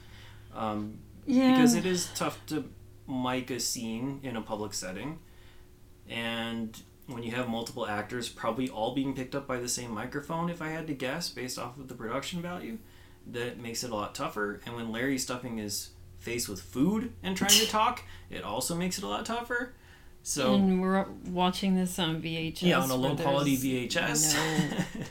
Um, 0.55 0.99
Yeah. 1.27 1.53
because 1.53 1.75
it 1.75 1.87
is 1.87 2.09
tough 2.15 2.45
to 2.47 2.65
mic 3.09 3.51
a 3.51 3.59
scene 3.61 4.21
in 4.23 4.37
a 4.37 4.43
public 4.43 4.73
setting 4.75 5.19
and 6.09 6.83
when 7.07 7.23
you 7.23 7.33
have 7.33 7.49
multiple 7.49 7.87
actors 7.87 8.29
probably 8.29 8.69
all 8.69 8.95
being 8.95 9.15
picked 9.15 9.35
up 9.35 9.47
by 9.47 9.59
the 9.59 9.69
same 9.69 9.91
microphone 9.91 10.49
if 10.49 10.63
i 10.63 10.69
had 10.69 10.87
to 10.87 10.95
guess 10.95 11.29
based 11.29 11.59
off 11.59 11.77
of 11.79 11.89
the 11.89 11.95
production 11.95 12.41
value 12.41 12.79
that 13.27 13.59
makes 13.59 13.83
it 13.85 13.91
a 13.91 13.95
lot 13.95 14.15
tougher 14.15 14.61
and 14.65 14.75
when 14.77 14.93
larry's 14.93 15.23
stuffing 15.23 15.57
his 15.57 15.91
face 16.19 16.49
with 16.49 16.61
food 16.61 17.13
and 17.23 17.37
trying 17.37 17.51
to 17.51 17.67
talk 17.81 18.03
it 18.31 18.43
also 18.45 18.75
makes 18.77 18.99
it 18.99 19.05
a 19.05 19.09
lot 19.09 19.25
tougher 19.27 19.73
so 20.23 20.55
and 20.55 20.81
we're 20.81 21.07
watching 21.29 21.75
this 21.77 21.99
on 21.99 22.21
VHS. 22.23 22.63
yeah 22.63 22.79
on 22.81 22.91
a 22.91 22.95
low 22.95 23.17
quality 23.17 23.57
vhs 23.57 24.35
no 24.35 25.05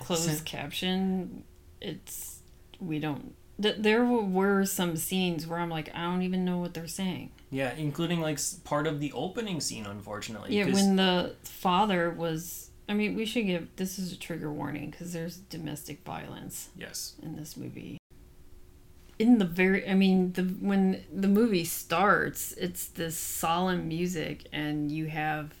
closed 0.00 0.44
caption. 0.44 1.44
It's 1.80 2.40
we 2.80 2.98
don't. 2.98 3.34
Th- 3.62 3.76
there 3.78 4.04
were 4.04 4.64
some 4.64 4.96
scenes 4.96 5.46
where 5.46 5.58
I'm 5.58 5.68
like, 5.70 5.90
I 5.94 6.02
don't 6.04 6.22
even 6.22 6.44
know 6.44 6.58
what 6.58 6.74
they're 6.74 6.86
saying. 6.88 7.30
yeah 7.50 7.72
including 7.74 8.20
like 8.20 8.38
part 8.64 8.86
of 8.86 9.00
the 9.00 9.12
opening 9.12 9.60
scene 9.60 9.86
unfortunately 9.86 10.56
Yeah, 10.56 10.66
when 10.66 10.96
the 10.96 11.34
father 11.44 12.10
was. 12.10 12.70
I 12.88 12.92
mean, 12.94 13.14
we 13.14 13.24
should 13.24 13.46
give 13.46 13.68
this 13.76 13.98
is 14.00 14.12
a 14.12 14.18
trigger 14.18 14.50
warning 14.52 14.90
because 14.90 15.12
there's 15.12 15.36
domestic 15.36 16.04
violence 16.04 16.70
yes 16.76 17.14
in 17.22 17.36
this 17.36 17.56
movie. 17.56 17.98
In 19.20 19.36
the 19.36 19.44
very, 19.44 19.86
I 19.86 19.92
mean, 19.92 20.32
the 20.32 20.44
when 20.44 21.04
the 21.12 21.28
movie 21.28 21.66
starts, 21.66 22.52
it's 22.52 22.86
this 22.86 23.18
solemn 23.18 23.86
music, 23.86 24.46
and 24.50 24.90
you 24.90 25.08
have 25.08 25.52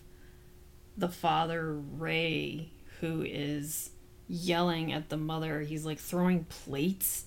the 0.96 1.10
father 1.10 1.74
Ray 1.74 2.70
who 3.00 3.20
is 3.20 3.90
yelling 4.28 4.94
at 4.94 5.10
the 5.10 5.18
mother. 5.18 5.60
He's 5.60 5.84
like 5.84 5.98
throwing 5.98 6.44
plates, 6.44 7.26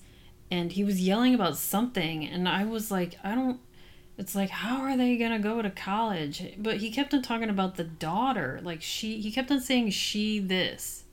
and 0.50 0.72
he 0.72 0.82
was 0.82 1.00
yelling 1.00 1.36
about 1.36 1.56
something, 1.56 2.26
and 2.26 2.48
I 2.48 2.64
was 2.64 2.90
like, 2.90 3.14
I 3.22 3.36
don't. 3.36 3.60
It's 4.18 4.34
like, 4.34 4.50
how 4.50 4.82
are 4.82 4.96
they 4.96 5.16
gonna 5.16 5.38
go 5.38 5.62
to 5.62 5.70
college? 5.70 6.54
But 6.58 6.78
he 6.78 6.90
kept 6.90 7.14
on 7.14 7.22
talking 7.22 7.48
about 7.48 7.76
the 7.76 7.84
daughter, 7.84 8.58
like 8.64 8.82
she. 8.82 9.20
He 9.20 9.30
kept 9.30 9.52
on 9.52 9.60
saying 9.60 9.90
she 9.90 10.40
this. 10.40 11.03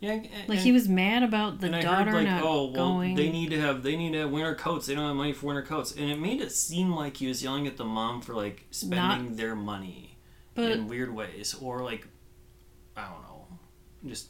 Yeah 0.00 0.12
Like 0.12 0.30
and- 0.50 0.58
he 0.58 0.72
was 0.72 0.88
mad 0.88 1.22
about 1.22 1.60
the 1.60 1.66
and 1.66 1.76
I 1.76 1.82
daughter 1.82 2.10
heard 2.10 2.24
like, 2.24 2.26
not 2.26 2.42
oh, 2.42 2.64
well, 2.66 2.72
going. 2.72 3.14
they 3.16 3.30
need 3.30 3.50
to 3.50 3.60
have 3.60 3.82
they 3.82 3.96
need 3.96 4.12
to 4.12 4.20
have 4.20 4.30
winter 4.30 4.54
coats. 4.54 4.86
They 4.86 4.94
don't 4.94 5.06
have 5.06 5.16
money 5.16 5.32
for 5.32 5.46
winter 5.46 5.62
coats, 5.62 5.92
and 5.96 6.10
it 6.10 6.18
made 6.18 6.40
it 6.40 6.52
seem 6.52 6.94
like 6.94 7.16
he 7.16 7.26
was 7.26 7.42
yelling 7.42 7.66
at 7.66 7.76
the 7.76 7.84
mom 7.84 8.20
for 8.20 8.34
like 8.34 8.66
spending 8.70 9.36
their 9.36 9.54
money 9.56 10.18
but 10.54 10.70
in 10.72 10.88
weird 10.88 11.14
ways, 11.14 11.54
or 11.60 11.82
like 11.84 12.06
I 12.96 13.08
don't 13.08 13.22
know, 13.22 13.46
just 14.06 14.28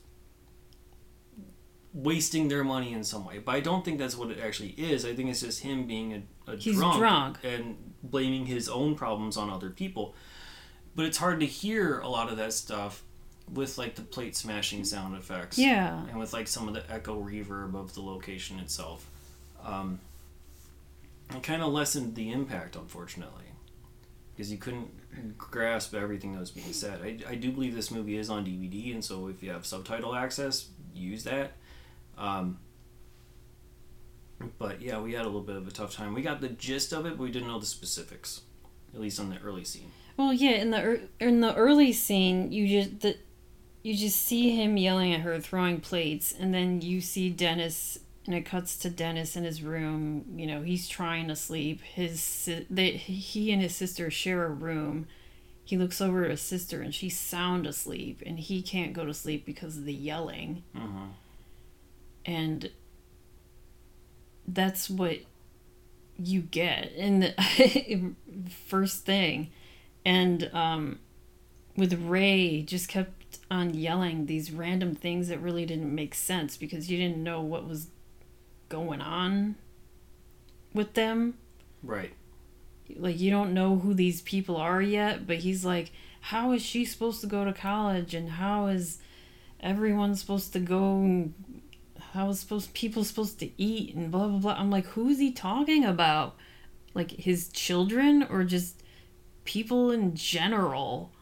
wasting 1.95 2.49
their 2.49 2.63
money 2.65 2.93
in 2.93 3.03
some 3.03 3.25
way. 3.25 3.39
But 3.39 3.55
I 3.55 3.61
don't 3.61 3.85
think 3.85 3.99
that's 3.99 4.17
what 4.17 4.31
it 4.31 4.39
actually 4.39 4.71
is. 4.77 5.05
I 5.05 5.15
think 5.15 5.31
it's 5.31 5.41
just 5.41 5.61
him 5.63 5.87
being 5.87 6.13
a, 6.47 6.53
a 6.53 6.57
drunk, 6.57 6.99
drunk. 6.99 7.39
and 7.43 7.77
blaming 8.03 8.47
his 8.47 8.69
own 8.69 8.95
problems 8.95 9.37
on 9.37 9.51
other 9.51 9.71
people. 9.71 10.15
But 10.95 11.07
it's 11.07 11.19
hard 11.19 11.41
to 11.41 11.47
hear 11.47 11.99
a 12.01 12.09
lot 12.09 12.31
of 12.31 12.37
that 12.37 12.53
stuff 12.53 13.03
with 13.53 13.79
like 13.79 13.95
the 13.95 14.03
plate 14.03 14.37
smashing 14.37 14.85
sound 14.85 15.17
effects 15.17 15.59
yeah, 15.59 16.05
and 16.09 16.19
with 16.19 16.33
like 16.33 16.49
some 16.49 16.69
of 16.69 16.75
the 16.75 16.91
echo 16.93 17.23
reverb 17.23 17.75
of 17.75 17.95
the 17.95 18.01
location 18.03 18.59
itself. 18.59 19.09
Um, 19.65 20.01
it 21.35 21.43
kind 21.43 21.63
of 21.63 21.73
lessened 21.73 22.15
the 22.15 22.33
impact, 22.33 22.77
unfortunately, 22.77 23.45
because 24.35 24.51
you 24.51 24.59
couldn't 24.59 25.37
grasp 25.37 25.95
everything 25.95 26.33
that 26.33 26.41
was 26.41 26.51
being 26.51 26.73
said. 26.73 27.01
I, 27.03 27.19
I 27.31 27.35
do 27.35 27.51
believe 27.51 27.75
this 27.75 27.91
movie 27.91 28.17
is 28.17 28.31
on 28.31 28.45
DVD, 28.47 28.95
and 28.95 29.05
so 29.05 29.29
if 29.29 29.43
you 29.43 29.51
have 29.51 29.67
subtitle 29.67 30.15
access, 30.15 30.69
use 30.95 31.25
that. 31.25 31.53
Um, 32.17 32.59
but 34.59 34.81
yeah, 34.81 35.01
we 35.01 35.13
had 35.13 35.23
a 35.23 35.29
little 35.29 35.43
bit 35.43 35.57
of 35.57 35.67
a 35.67 35.71
tough 35.71 35.95
time. 35.95 36.15
We 36.15 36.23
got 36.23 36.41
the 36.41 36.49
gist 36.49 36.93
of 36.93 37.07
it, 37.07 37.11
but 37.11 37.21
we 37.21 37.31
didn't 37.31 37.49
know 37.49 37.59
the 37.59 37.67
specifics, 37.67 38.43
at 38.95 39.01
least 39.01 39.19
on 39.21 39.31
the 39.31 39.39
early 39.39 39.65
scene. 39.65 39.91
Well, 40.17 40.33
yeah, 40.33 40.53
in 40.53 40.71
the 40.71 40.81
ear- 40.81 41.09
in 41.21 41.41
the 41.41 41.55
early 41.55 41.93
scene, 41.93 42.51
you 42.53 42.67
just 42.67 43.01
the, 43.01 43.17
you 43.83 43.95
just 43.95 44.21
see 44.21 44.51
him 44.51 44.77
yelling 44.77 45.13
at 45.15 45.21
her, 45.21 45.39
throwing 45.41 45.81
plates, 45.81 46.33
and 46.39 46.53
then 46.53 46.81
you 46.81 47.01
see 47.01 47.31
Dennis, 47.31 47.99
and 48.27 48.35
it 48.35 48.45
cuts 48.45 48.77
to 48.79 48.91
Dennis 48.91 49.37
in 49.37 49.45
his 49.45 49.63
room. 49.63 50.25
You 50.37 50.47
know, 50.47 50.63
he's 50.63 50.89
trying 50.89 51.29
to 51.29 51.37
sleep. 51.37 51.81
His 51.83 52.51
they 52.69 52.93
he 52.93 53.53
and 53.53 53.63
his 53.63 53.75
sister 53.75 54.11
share 54.11 54.45
a 54.45 54.51
room. 54.51 55.07
He 55.65 55.77
looks 55.77 56.01
over 56.01 56.25
at 56.25 56.31
his 56.31 56.41
sister, 56.41 56.81
and 56.81 56.95
she's 56.95 57.19
sound 57.19 57.67
asleep, 57.67 58.23
and 58.25 58.39
he 58.39 58.63
can't 58.63 58.93
go 58.93 59.05
to 59.05 59.15
sleep 59.15 59.45
because 59.45 59.77
of 59.77 59.85
the 59.85 59.95
yelling. 59.95 60.63
Mm-hmm. 60.77 61.07
and 62.25 62.71
that's 64.47 64.89
what 64.89 65.19
you 66.17 66.41
get 66.41 66.93
in 66.93 67.21
the 67.21 68.15
first 68.67 69.05
thing 69.05 69.51
and 70.05 70.51
um 70.53 70.99
with 71.77 71.93
ray 72.03 72.63
just 72.63 72.89
kept 72.89 73.18
on 73.51 73.75
yelling 73.75 74.27
these 74.27 74.51
random 74.51 74.95
things 74.95 75.29
that 75.29 75.41
really 75.41 75.65
didn't 75.65 75.95
make 75.95 76.15
sense 76.15 76.57
because 76.57 76.91
you 76.91 76.99
didn't 76.99 77.23
know 77.23 77.41
what 77.41 77.67
was 77.67 77.89
going 78.69 79.01
on 79.01 79.57
with 80.75 80.95
them. 80.95 81.35
Right. 81.83 82.13
like 82.97 83.19
you 83.19 83.31
don't 83.31 83.55
know 83.55 83.79
who 83.79 83.95
these 83.95 84.21
people 84.23 84.57
are 84.57 84.83
yet 84.83 85.29
but 85.29 85.37
he's 85.39 85.65
like 85.65 85.93
how 86.21 86.53
is 86.53 86.63
she 86.63 86.85
supposed 86.85 87.21
to 87.21 87.27
go 87.27 87.45
to 87.45 87.53
college? 87.53 88.15
And 88.15 88.31
how 88.31 88.67
is 88.67 88.99
everyone 89.61 90.15
supposed 90.15 90.53
to 90.53 90.61
go? 90.61 91.31
How 92.13 92.29
is 92.31 92.41
supposed 92.41 92.75
people 92.75 93.05
supposed 93.05 93.39
to 93.41 93.51
eat 93.61 93.95
and 93.95 94.11
blah 94.11 94.27
blah 94.29 94.39
blah? 94.39 94.57
I'm 94.59 94.71
like 94.71 94.87
who's 94.87 95.19
he 95.19 95.33
talking 95.33 95.85
about? 95.85 96.37
Like 96.95 97.13
his 97.13 97.49
children 97.49 98.27
or 98.29 98.45
just 98.45 98.83
people 99.45 99.91
in 99.91 100.15
general 100.15 101.13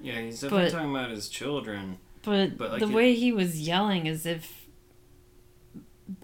Yeah, 0.00 0.20
he's 0.20 0.40
definitely 0.40 0.66
But- 0.66 0.72
talking 0.72 0.90
about 0.90 1.10
his 1.10 1.28
children. 1.28 1.98
but, 2.22 2.56
But, 2.58 2.70
like, 2.72 2.80
the 2.80 2.88
it- 2.88 2.94
way 2.94 3.14
he 3.14 3.32
was 3.32 3.60
yelling 3.66 4.06
is 4.06 4.26
if 4.26 4.66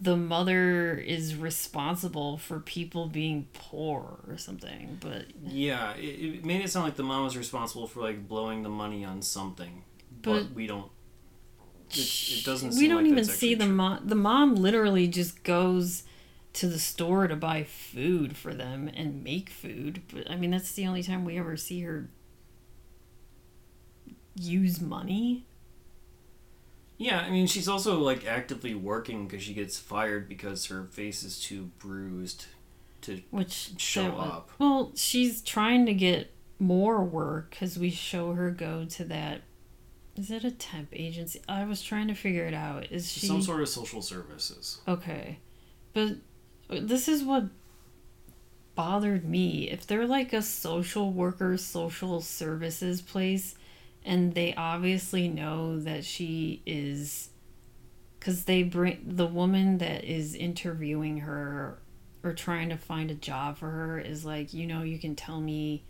the 0.00 0.16
mother 0.16 0.94
is 0.94 1.34
responsible 1.34 2.38
for 2.38 2.60
people 2.60 3.08
being 3.08 3.48
poor 3.52 4.20
or 4.28 4.36
something 4.38 4.96
but 5.00 5.24
Yeah, 5.44 5.94
it, 5.94 6.02
it 6.36 6.44
made 6.44 6.62
it 6.64 6.70
sound 6.70 6.84
like 6.84 6.94
the 6.94 7.02
mom 7.02 7.24
was 7.24 7.36
responsible 7.36 7.88
for 7.88 8.00
like 8.00 8.28
blowing 8.28 8.62
the 8.62 8.68
money 8.68 9.04
on 9.04 9.22
something, 9.22 9.82
but, 10.22 10.44
But- 10.44 10.52
we 10.54 10.66
don't. 10.68 10.90
It, 11.90 11.98
it 12.38 12.44
doesn't. 12.44 12.76
we 12.76 12.86
don't 12.88 13.02
like 13.02 13.10
even 13.10 13.24
that's 13.26 13.36
see 13.38 13.54
the 13.54 13.66
mom 13.66 14.06
the 14.06 14.14
mom 14.14 14.54
literally 14.54 15.08
just 15.08 15.42
goes 15.44 16.04
to 16.54 16.66
the 16.66 16.78
store 16.78 17.26
to 17.26 17.36
buy 17.36 17.64
food 17.64 18.34
for 18.36 18.54
them 18.54 18.88
and 18.94 19.22
make 19.22 19.50
food 19.50 20.00
but 20.10 20.30
i 20.30 20.36
mean 20.36 20.52
that's 20.52 20.72
the 20.72 20.86
only 20.86 21.02
time 21.02 21.22
we 21.26 21.38
ever 21.38 21.54
see 21.54 21.80
her 21.82 22.08
use 24.42 24.80
money 24.80 25.44
Yeah, 26.98 27.20
I 27.20 27.30
mean, 27.30 27.46
she's 27.46 27.68
also 27.68 27.98
like 27.98 28.24
actively 28.26 28.74
working 28.74 29.26
because 29.26 29.42
she 29.42 29.54
gets 29.54 29.78
fired 29.78 30.28
because 30.28 30.66
her 30.66 30.84
face 30.84 31.22
is 31.24 31.40
too 31.40 31.70
bruised. 31.78 32.46
To 33.02 33.20
which 33.30 33.70
Show 33.78 34.02
that 34.04 34.14
wa- 34.16 34.22
up. 34.22 34.50
well 34.60 34.92
she's 34.94 35.42
trying 35.42 35.86
to 35.86 35.94
get 35.94 36.30
more 36.60 37.02
work 37.02 37.50
because 37.50 37.76
we 37.76 37.90
show 37.90 38.34
her 38.34 38.52
go 38.52 38.84
to 38.84 39.04
that 39.06 39.40
is 40.14 40.30
it 40.30 40.44
a 40.44 40.52
temp 40.52 40.88
agency 40.92 41.40
i 41.48 41.64
was 41.64 41.82
trying 41.82 42.06
to 42.06 42.14
figure 42.14 42.44
it 42.46 42.54
out 42.54 42.86
is 42.92 43.10
she 43.10 43.26
some 43.26 43.42
sort 43.42 43.60
of 43.60 43.68
social 43.68 44.00
services. 44.02 44.80
Okay. 44.86 45.38
But 45.92 46.10
uh, 46.70 46.78
this 46.80 47.08
is 47.08 47.24
what 47.24 47.46
bothered 48.74 49.24
me. 49.28 49.68
If 49.70 49.86
they're 49.86 50.06
like 50.06 50.32
a 50.32 50.40
social 50.42 51.12
worker, 51.12 51.56
social 51.58 52.20
services 52.20 53.02
place, 53.02 53.54
and 54.04 54.34
they 54.34 54.54
obviously 54.54 55.28
know 55.28 55.78
that 55.80 56.04
she 56.04 56.62
is. 56.66 57.30
Because 58.18 58.44
they 58.44 58.62
bring. 58.62 59.00
The 59.04 59.26
woman 59.26 59.78
that 59.78 60.04
is 60.04 60.34
interviewing 60.34 61.18
her 61.18 61.78
or 62.22 62.32
trying 62.32 62.68
to 62.68 62.76
find 62.76 63.10
a 63.10 63.14
job 63.14 63.58
for 63.58 63.68
her 63.68 63.98
is 63.98 64.24
like, 64.24 64.54
you 64.54 64.66
know, 64.66 64.82
you 64.82 64.98
can 64.98 65.16
tell 65.16 65.40
me. 65.40 65.84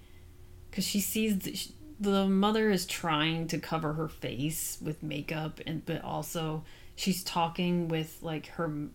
Because 0.71 0.85
she 0.85 1.01
sees. 1.01 1.39
The, 1.39 1.73
the 2.03 2.27
mother 2.27 2.69
is 2.69 2.85
trying 2.85 3.47
to 3.47 3.59
cover 3.59 3.93
her 3.93 4.09
face 4.09 4.77
with 4.83 5.03
makeup 5.05 5.61
and 5.67 5.87
but 5.87 6.03
also 6.03 6.65
she's 6.97 7.23
talking 7.23 7.87
with 7.87 8.19
like 8.23 8.47
her 8.47 8.89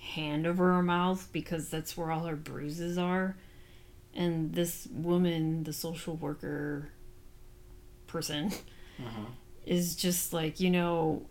hand 0.00 0.46
over 0.46 0.72
her 0.74 0.82
mouth 0.82 1.28
because 1.32 1.68
that's 1.68 1.96
where 1.96 2.12
all 2.12 2.26
her 2.26 2.36
bruises 2.36 2.96
are 2.96 3.36
and 4.14 4.54
this 4.54 4.86
woman 4.92 5.64
the 5.64 5.72
social 5.72 6.14
worker 6.14 6.90
person 8.14 8.52
Mhm. 9.00 9.26
is 9.66 9.96
just 9.96 10.32
like 10.32 10.60
you 10.60 10.70
know 10.70 11.26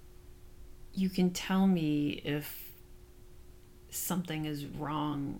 you 0.94 1.10
can 1.10 1.30
tell 1.32 1.66
me 1.66 2.22
if 2.26 2.74
something 3.90 4.44
is 4.44 4.66
wrong 4.66 5.40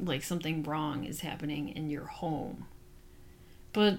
like 0.00 0.22
something 0.22 0.62
wrong 0.62 1.04
is 1.04 1.20
happening 1.20 1.68
in 1.68 1.90
your 1.90 2.06
home 2.06 2.64
but 3.74 3.98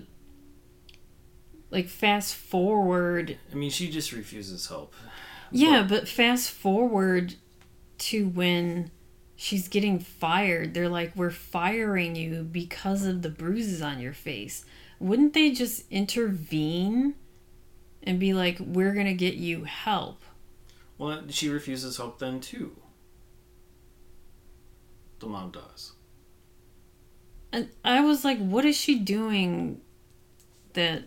like 1.69 1.87
fast 1.87 2.33
forward 2.33 3.37
I 3.51 3.55
mean, 3.55 3.69
she 3.69 3.89
just 3.89 4.11
refuses 4.11 4.67
help. 4.67 4.93
yeah 5.51 5.85
but 5.87 6.07
fast 6.07 6.49
forward 6.49 7.35
to 7.99 8.27
when 8.29 8.89
she's 9.35 9.67
getting 9.67 9.99
fired 9.99 10.73
they're 10.73 10.89
like 10.89 11.15
we're 11.15 11.29
firing 11.29 12.15
you 12.15 12.43
because 12.43 13.05
of 13.05 13.21
the 13.21 13.29
bruises 13.29 13.81
on 13.81 13.99
your 13.99 14.13
face 14.13 14.65
wouldn't 14.99 15.33
they 15.33 15.51
just 15.51 15.83
intervene 15.91 17.15
and 18.03 18.19
be 18.19 18.33
like 18.33 18.57
we're 18.59 18.93
gonna 18.93 19.13
get 19.13 19.35
you 19.35 19.63
help 19.65 20.21
Well, 20.97 21.23
she 21.29 21.49
refuses 21.49 21.97
help 21.97 22.19
then 22.19 22.39
too. 22.39 22.75
The 25.19 25.27
mom 25.27 25.51
does. 25.51 25.93
And 27.51 27.69
I 27.85 28.01
was 28.01 28.25
like, 28.25 28.39
what 28.39 28.65
is 28.65 28.75
she 28.75 28.97
doing 28.99 29.79
that 30.73 31.03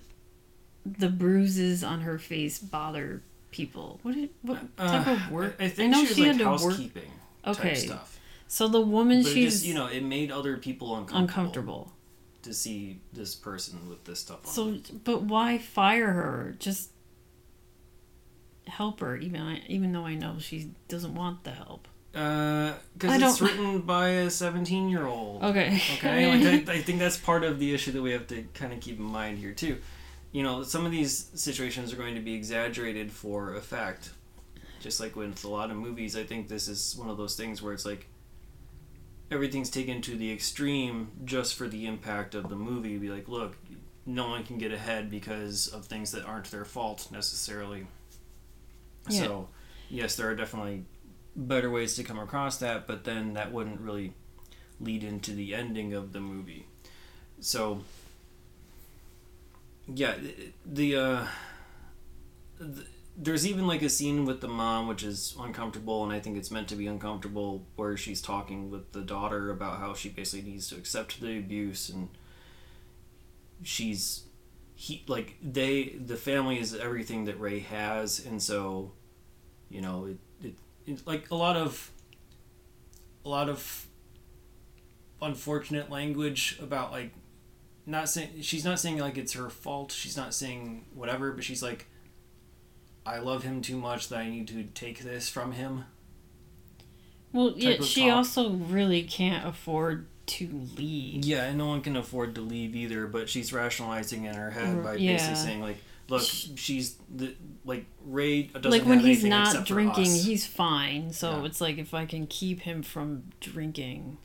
the 0.85 1.09
bruises 1.09 1.83
on 1.83 2.03
her 2.03 2.19
face 2.19 2.59
bother 2.59 3.23
people? 3.51 3.99
What 4.03 4.15
did, 4.15 4.31
what 4.43 4.77
type 4.77 5.07
Uh, 5.07 5.11
of 5.13 5.31
work? 5.33 5.57
I, 5.59 5.65
I 5.65 5.69
think 5.69 5.91
know 5.93 5.99
she 6.03 6.07
was 6.09 6.17
she 6.17 6.23
like 6.23 6.37
had 6.37 6.39
to 6.61 6.65
work- 6.65 6.81
Okay. 7.47 7.69
type 7.71 7.77
stuff. 7.77 8.21
So 8.49 8.69
the 8.69 8.81
woman 8.81 9.23
But 9.23 9.33
she's 9.33 9.55
just, 9.55 9.65
you 9.67 9.75
know, 9.75 9.87
it 9.87 10.03
made 10.05 10.31
other 10.31 10.57
people 10.57 10.95
uncomfortable, 10.97 11.21
uncomfortable. 11.43 11.93
To 12.47 12.55
see 12.55 13.01
this 13.13 13.35
person 13.35 13.89
with 13.89 14.05
this 14.05 14.21
stuff 14.21 14.47
on. 14.47 14.53
So, 14.53 14.79
but 15.05 15.23
why 15.23 15.59
fire 15.59 16.13
her? 16.13 16.57
Just 16.59 16.91
help 18.67 19.01
her, 19.01 19.17
even 19.17 19.61
even 19.69 19.93
though 19.93 20.07
I 20.07 20.15
know 20.15 20.37
she 20.39 20.71
doesn't 20.89 21.15
want 21.15 21.45
the 21.45 21.53
help. 21.53 21.89
Uh, 22.15 22.73
because 22.95 23.21
it's 23.21 23.39
don't- 23.39 23.51
written 23.51 23.81
by 23.83 24.09
a 24.09 24.31
17 24.31 24.89
year 24.89 25.07
old. 25.07 25.43
Okay. 25.43 25.81
Okay, 25.99 26.27
like 26.63 26.69
I, 26.69 26.73
I 26.75 26.83
think 26.83 26.99
that's 26.99 27.19
part 27.19 27.45
of 27.45 27.59
the 27.59 27.75
issue 27.75 27.93
that 27.93 28.03
we 28.03 28.13
have 28.13 28.27
to 28.29 28.45
kind 28.55 28.73
of 28.73 28.81
keep 28.81 28.99
in 28.99 29.05
mind 29.05 29.39
here 29.39 29.53
too. 29.53 29.79
You 30.33 30.43
know, 30.43 30.63
some 30.63 30.85
of 30.87 30.93
these 30.93 31.31
situations 31.35 31.93
are 31.93 31.97
going 31.97 32.15
to 32.15 32.21
be 32.21 32.35
exaggerated 32.35 33.13
for 33.13 33.55
effect. 33.55 34.11
Just 34.81 35.01
like 35.01 35.17
with 35.17 35.45
a 35.45 35.49
lot 35.49 35.71
of 35.71 35.77
movies, 35.77 36.17
I 36.17 36.25
think 36.25 36.49
this 36.49 36.69
is 36.69 36.97
one 36.97 37.09
of 37.11 37.17
those 37.17 37.37
things 37.37 37.61
where 37.61 37.73
it's 37.73 37.85
like 37.87 38.07
everything's 39.31 39.71
taken 39.71 40.01
to 40.03 40.17
the 40.17 40.33
extreme 40.33 41.11
just 41.25 41.55
for 41.55 41.69
the 41.69 41.87
impact 41.87 42.35
of 42.35 42.49
the 42.49 42.57
movie. 42.57 42.97
Be 42.99 43.09
like, 43.09 43.29
look, 43.29 43.57
no 44.05 44.29
one 44.29 44.45
can 44.45 44.59
get 44.59 44.73
ahead 44.73 45.11
because 45.11 45.69
of 45.69 45.87
things 45.87 46.13
that 46.13 46.25
aren't 46.25 46.51
their 46.51 46.65
fault 46.65 47.09
necessarily. 47.11 47.87
Yeah. 49.09 49.21
So, 49.21 49.49
yes, 49.89 50.17
there 50.17 50.29
are 50.29 50.37
definitely 50.37 50.85
better 51.35 51.71
ways 51.71 51.97
to 51.97 52.05
come 52.05 52.19
across 52.19 52.59
that, 52.59 52.87
but 52.87 53.05
then 53.05 53.35
that 53.35 53.53
wouldn't 53.53 53.81
really 53.81 54.15
lead 54.81 55.03
into 55.05 55.33
the 55.33 55.55
ending 55.55 55.93
of 55.93 56.13
the 56.13 56.21
movie. 56.21 56.67
So, 57.41 57.83
yeah, 59.87 60.15
the 60.65 60.97
uh, 60.97 61.27
th- 62.59 62.87
there's 63.17 63.47
even 63.47 63.67
like 63.67 63.83
a 63.83 63.89
scene 63.89 64.27
with 64.27 64.41
the 64.41 64.49
mom 64.49 64.89
which 64.89 65.03
is 65.03 65.35
uncomfortable, 65.41 66.05
and 66.05 66.13
I 66.13 66.21
think 66.21 66.37
it's 66.37 66.51
meant 66.51 66.69
to 66.69 66.77
be 66.77 66.87
uncomfortable, 66.87 67.67
where 67.77 67.97
she's 67.97 68.21
talking 68.21 68.71
with 68.71 68.93
the 68.93 69.01
daughter 69.01 69.51
about 69.51 69.79
how 69.79 69.95
she 69.95 70.09
basically 70.11 70.51
needs 70.51 70.69
to 70.69 70.77
accept 70.77 71.21
the 71.21 71.39
abuse, 71.39 71.89
and 71.89 72.09
she's 73.63 74.25
he 74.75 75.03
like 75.09 75.37
they 75.43 75.97
the 76.05 76.17
family 76.17 76.61
is 76.61 76.75
everything 76.75 77.25
that 77.25 77.41
Ray 77.41 77.61
has, 77.61 78.25
and 78.25 78.43
so 78.43 78.93
you 79.71 79.81
know 79.81 80.05
it, 80.07 80.19
it, 80.47 80.55
it 80.87 81.07
like 81.07 81.31
a 81.31 81.35
lot 81.35 81.57
of 81.57 81.91
a 83.25 83.29
lot 83.29 83.49
of 83.49 83.87
unfortunate 85.23 85.91
language 85.91 86.59
about 86.63 86.93
like 86.93 87.13
not 87.87 88.09
saying 88.09 88.29
she's 88.43 88.65
not 88.65 88.79
saying 88.79 88.99
like 88.99 89.17
it's 89.17 89.33
her 89.33 89.49
fault 89.49 89.91
she's 89.91 90.17
not 90.17 90.35
saying 90.35 90.85
whatever 90.95 91.33
but 91.33 91.43
she's 91.43 91.63
like 91.63 91.87
i 93.07 93.19
love 93.19 93.43
him 93.45 93.63
too 93.63 93.77
much 93.79 94.09
that 94.09 94.19
i 94.19 94.29
need 94.29 94.49
to 94.49 94.65
take 94.75 95.01
this 95.01 95.29
from 95.29 95.53
him 95.53 95.85
Well, 97.33 97.55
yeah, 97.57 97.81
she 97.83 98.07
talk. 98.09 98.17
also 98.17 98.51
really 98.51 99.03
can't 99.03 99.47
afford 99.47 100.07
to 100.27 100.49
leave. 100.77 101.25
yeah 101.25 101.45
and 101.45 101.57
no 101.59 101.67
one 101.69 101.81
can 101.83 101.97
afford 101.97 102.35
to 102.35 102.41
leave 102.41 102.75
either 102.75 103.07
but 103.07 103.29
she's 103.29 103.53
rationalizing 103.53 104.25
in 104.25 104.35
her 104.35 104.51
head 104.51 104.83
by 104.83 104.95
Yeah. 104.97 105.13
basically 105.13 105.37
saying 105.37 105.61
like 105.61 105.77
look 106.09 106.23
she's 106.23 106.97
the 107.15 107.35
like 107.65 107.85
ray 108.05 108.43
doesn't 108.45 108.71
like 108.71 108.85
when 108.85 109.01
he's 109.01 109.25
not 109.25 109.65
drinking, 109.65 110.05
he's 110.05 110.47
fine. 110.47 111.13
So 111.13 111.31
Yeah. 111.41 111.45
it's 111.47 111.61
like 111.61 111.79
if 111.79 111.95
I 111.95 112.07
can 112.07 112.27
keep 112.29 112.61
him 112.61 112.83
from 112.85 113.25
drinking, 113.41 114.19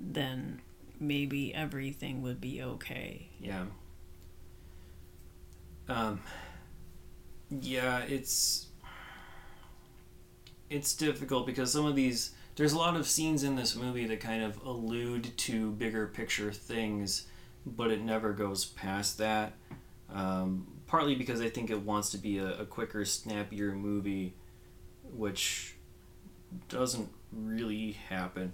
then 0.00 0.60
maybe 0.98 1.54
everything 1.54 2.22
would 2.22 2.40
be 2.40 2.60
okay. 2.60 3.28
Yeah. 3.40 3.66
Um. 5.88 6.20
Yeah, 7.60 8.00
it's 8.04 8.66
it's 10.70 10.94
difficult 10.94 11.46
because 11.46 11.70
some 11.70 11.84
of 11.84 11.94
these 11.94 12.32
there's 12.56 12.72
a 12.72 12.78
lot 12.78 12.96
of 12.96 13.06
scenes 13.06 13.44
in 13.44 13.56
this 13.56 13.76
movie 13.76 14.06
that 14.06 14.20
kind 14.20 14.42
of 14.42 14.62
allude 14.64 15.36
to 15.36 15.72
bigger 15.72 16.06
picture 16.06 16.52
things, 16.52 17.26
but 17.66 17.90
it 17.90 18.00
never 18.00 18.32
goes 18.32 18.64
past 18.64 19.18
that. 19.18 19.52
Um, 20.12 20.66
partly 20.86 21.14
because 21.14 21.40
I 21.40 21.48
think 21.48 21.70
it 21.70 21.80
wants 21.80 22.10
to 22.10 22.18
be 22.18 22.38
a, 22.38 22.60
a 22.60 22.66
quicker, 22.66 23.04
snappier 23.04 23.72
movie, 23.72 24.34
which 25.14 25.74
doesn't 26.68 27.08
really 27.32 27.92
happen. 27.92 28.52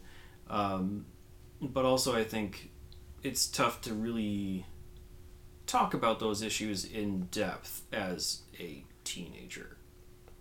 Um, 0.49 1.07
but 1.61 1.85
also, 1.85 2.17
I 2.17 2.23
think 2.23 2.71
it's 3.25 3.49
tough 3.49 3.81
to 3.83 3.95
really 3.95 4.65
talk 5.69 5.95
about 5.95 6.19
those 6.19 6.43
issues 6.43 6.85
in 6.85 7.27
depth 7.27 7.83
as 7.93 8.43
a 8.59 8.85
teenager. 9.05 9.77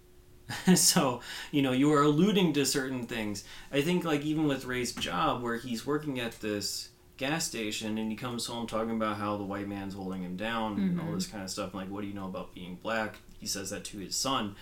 so, 0.75 1.21
you 1.51 1.61
know, 1.61 1.73
you 1.73 1.93
are 1.93 2.01
alluding 2.01 2.53
to 2.53 2.65
certain 2.65 3.05
things. 3.05 3.43
I 3.71 3.81
think, 3.81 4.03
like, 4.03 4.21
even 4.21 4.47
with 4.47 4.65
Ray's 4.65 4.93
job, 4.93 5.43
where 5.43 5.57
he's 5.57 5.85
working 5.85 6.19
at 6.19 6.39
this 6.39 6.89
gas 7.17 7.45
station 7.45 7.97
and 7.97 8.11
he 8.11 8.15
comes 8.15 8.45
home 8.45 8.67
talking 8.67 8.91
about 8.91 9.17
how 9.17 9.37
the 9.37 9.43
white 9.43 9.67
man's 9.67 9.93
holding 9.93 10.23
him 10.23 10.37
down 10.37 10.79
and 10.79 11.01
all 11.01 11.11
this 11.11 11.27
kind 11.27 11.43
of 11.43 11.49
stuff. 11.49 11.73
Like, 11.73 11.89
what 11.89 12.01
do 12.01 12.07
you 12.07 12.13
know 12.13 12.25
about 12.25 12.53
being 12.53 12.77
black? 12.81 13.15
He 13.39 13.47
says 13.47 13.71
that 13.71 13.83
to 13.85 13.97
his 13.97 14.15
son. 14.15 14.55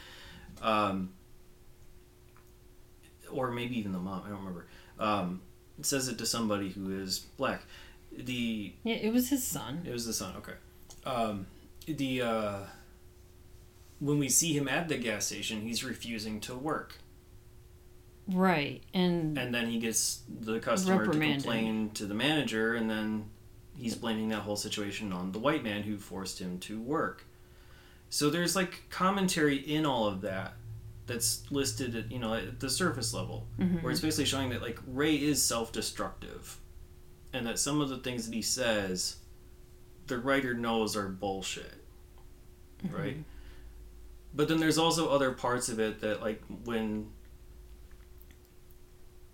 Um, 0.62 1.14
or 3.32 3.52
maybe 3.52 3.78
even 3.78 3.92
the 3.92 4.00
mom, 4.00 4.24
I 4.26 4.30
don't 4.30 4.40
remember. 4.40 4.68
Um, 4.98 5.42
says 5.82 6.08
it 6.08 6.18
to 6.20 6.26
somebody 6.26 6.70
who 6.70 6.98
is 6.98 7.20
black. 7.20 7.64
The 8.18 8.74
Yeah, 8.84 8.96
it 8.96 9.12
was 9.14 9.30
his 9.30 9.44
son. 9.44 9.84
it 9.86 9.92
was 9.92 10.06
the 10.06 10.14
son. 10.14 10.36
Okay. 10.38 10.54
Um, 11.06 11.48
the 11.88 12.22
uh, 12.22 12.60
when 14.00 14.20
we 14.20 14.30
see 14.30 14.54
him 14.58 14.68
at 14.68 14.88
the 14.88 14.98
gas 14.98 15.26
station, 15.28 15.62
he's 15.62 15.84
refusing 15.84 16.40
to 16.42 16.56
work, 16.56 17.00
Right. 18.28 18.82
And 18.94 19.38
and 19.38 19.54
then 19.54 19.68
he 19.70 19.78
gets 19.80 20.22
the 20.42 20.60
customer 20.60 21.06
to 21.06 21.12
complain 21.12 21.92
to 21.92 22.06
the 22.06 22.16
manager, 22.16 22.74
and 22.76 22.90
then 22.90 23.26
he's 23.78 23.94
blaming 23.96 24.30
that 24.30 24.40
whole 24.40 24.56
situation 24.56 25.14
on 25.14 25.32
the 25.32 25.40
white 25.40 25.64
man 25.64 25.84
who 25.84 25.98
forced 25.98 26.40
him 26.40 26.58
to 26.60 26.80
work. 26.82 27.26
So 28.10 28.30
there's 28.30 28.56
like 28.56 28.84
commentary 28.90 29.58
in 29.58 29.86
all 29.86 30.08
of 30.08 30.22
that 30.22 30.54
that's 31.06 31.44
listed 31.52 31.96
at 31.96 32.12
you 32.12 32.18
know 32.18 32.34
at 32.34 32.60
the 32.60 32.70
surface 32.70 33.14
level 33.14 33.46
Mhm. 33.60 33.84
where 33.84 33.92
it's 33.92 34.02
basically 34.02 34.26
showing 34.26 34.50
that 34.50 34.62
like 34.62 34.80
Ray 34.88 35.16
is 35.16 35.44
self-destructive, 35.44 36.60
and 37.36 37.46
that 37.46 37.60
some 37.60 37.82
of 37.82 37.90
the 37.90 37.98
things 37.98 38.26
that 38.26 38.34
he 38.34 38.42
says, 38.42 39.18
the 40.08 40.18
writer 40.18 40.54
knows 40.54 40.96
are 40.96 41.08
bullshit, 41.10 41.84
right? 42.90 43.18
But 44.34 44.48
then 44.48 44.60
there's 44.60 44.78
also 44.78 45.10
other 45.10 45.32
parts 45.32 45.70
of 45.70 45.80
it 45.80 46.02
that 46.02 46.22
like 46.22 46.42
when 46.64 47.10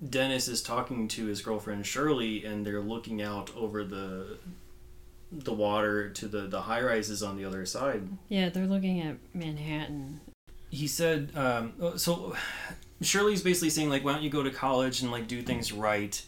Dennis 0.07 0.47
is 0.47 0.61
talking 0.63 1.07
to 1.09 1.25
his 1.27 1.41
girlfriend 1.41 1.85
Shirley, 1.85 2.43
and 2.43 2.65
they're 2.65 2.81
looking 2.81 3.21
out 3.21 3.55
over 3.55 3.83
the 3.83 4.37
the 5.31 5.53
water 5.53 6.09
to 6.09 6.27
the 6.27 6.41
the 6.41 6.61
high 6.63 6.81
rises 6.81 7.23
on 7.23 7.37
the 7.37 7.45
other 7.45 7.65
side 7.65 8.05
yeah, 8.27 8.49
they're 8.49 8.65
looking 8.67 8.99
at 8.99 9.15
Manhattan. 9.33 10.19
he 10.69 10.87
said 10.87 11.31
um, 11.35 11.71
so 11.97 12.35
shirley's 13.01 13.41
basically 13.41 13.69
saying 13.69 13.89
like 13.89 14.03
why 14.03 14.11
don't 14.11 14.23
you 14.23 14.29
go 14.29 14.43
to 14.43 14.51
college 14.51 15.01
and 15.01 15.09
like 15.09 15.27
do 15.27 15.41
things 15.41 15.71
right 15.71 16.21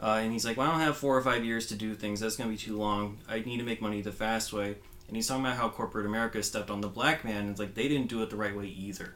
uh, 0.00 0.20
and 0.22 0.32
he's 0.32 0.44
like 0.44 0.56
well 0.56 0.68
i 0.68 0.70
don't 0.70 0.80
have 0.80 0.96
four 0.96 1.16
or 1.16 1.22
five 1.22 1.44
years 1.44 1.66
to 1.66 1.74
do 1.74 1.94
things 1.94 2.20
that's 2.20 2.36
going 2.36 2.48
to 2.48 2.56
be 2.56 2.62
too 2.62 2.76
long 2.76 3.18
i 3.28 3.40
need 3.40 3.58
to 3.58 3.64
make 3.64 3.80
money 3.80 4.00
the 4.00 4.12
fast 4.12 4.52
way 4.52 4.76
and 5.12 5.16
he's 5.18 5.28
talking 5.28 5.44
about 5.44 5.58
how 5.58 5.68
corporate 5.68 6.06
America 6.06 6.42
stepped 6.42 6.70
on 6.70 6.80
the 6.80 6.88
black 6.88 7.22
man. 7.22 7.42
And 7.42 7.50
it's 7.50 7.60
like 7.60 7.74
they 7.74 7.86
didn't 7.86 8.08
do 8.08 8.22
it 8.22 8.30
the 8.30 8.36
right 8.36 8.56
way 8.56 8.64
either. 8.64 9.14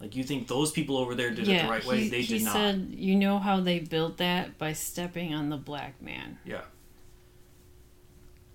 Like 0.00 0.16
you 0.16 0.24
think 0.24 0.48
those 0.48 0.72
people 0.72 0.96
over 0.96 1.14
there 1.14 1.30
did 1.30 1.46
it 1.46 1.62
the 1.62 1.68
right 1.68 1.84
way? 1.84 2.00
he, 2.00 2.08
They 2.08 2.22
he 2.22 2.38
did 2.38 2.44
not. 2.46 2.52
said, 2.52 2.88
you 2.90 3.14
know 3.14 3.38
how 3.38 3.60
they 3.60 3.78
built 3.78 4.16
that 4.16 4.58
by 4.58 4.72
stepping 4.72 5.32
on 5.32 5.50
the 5.50 5.56
black 5.56 6.02
man. 6.02 6.38
Yeah. 6.44 6.62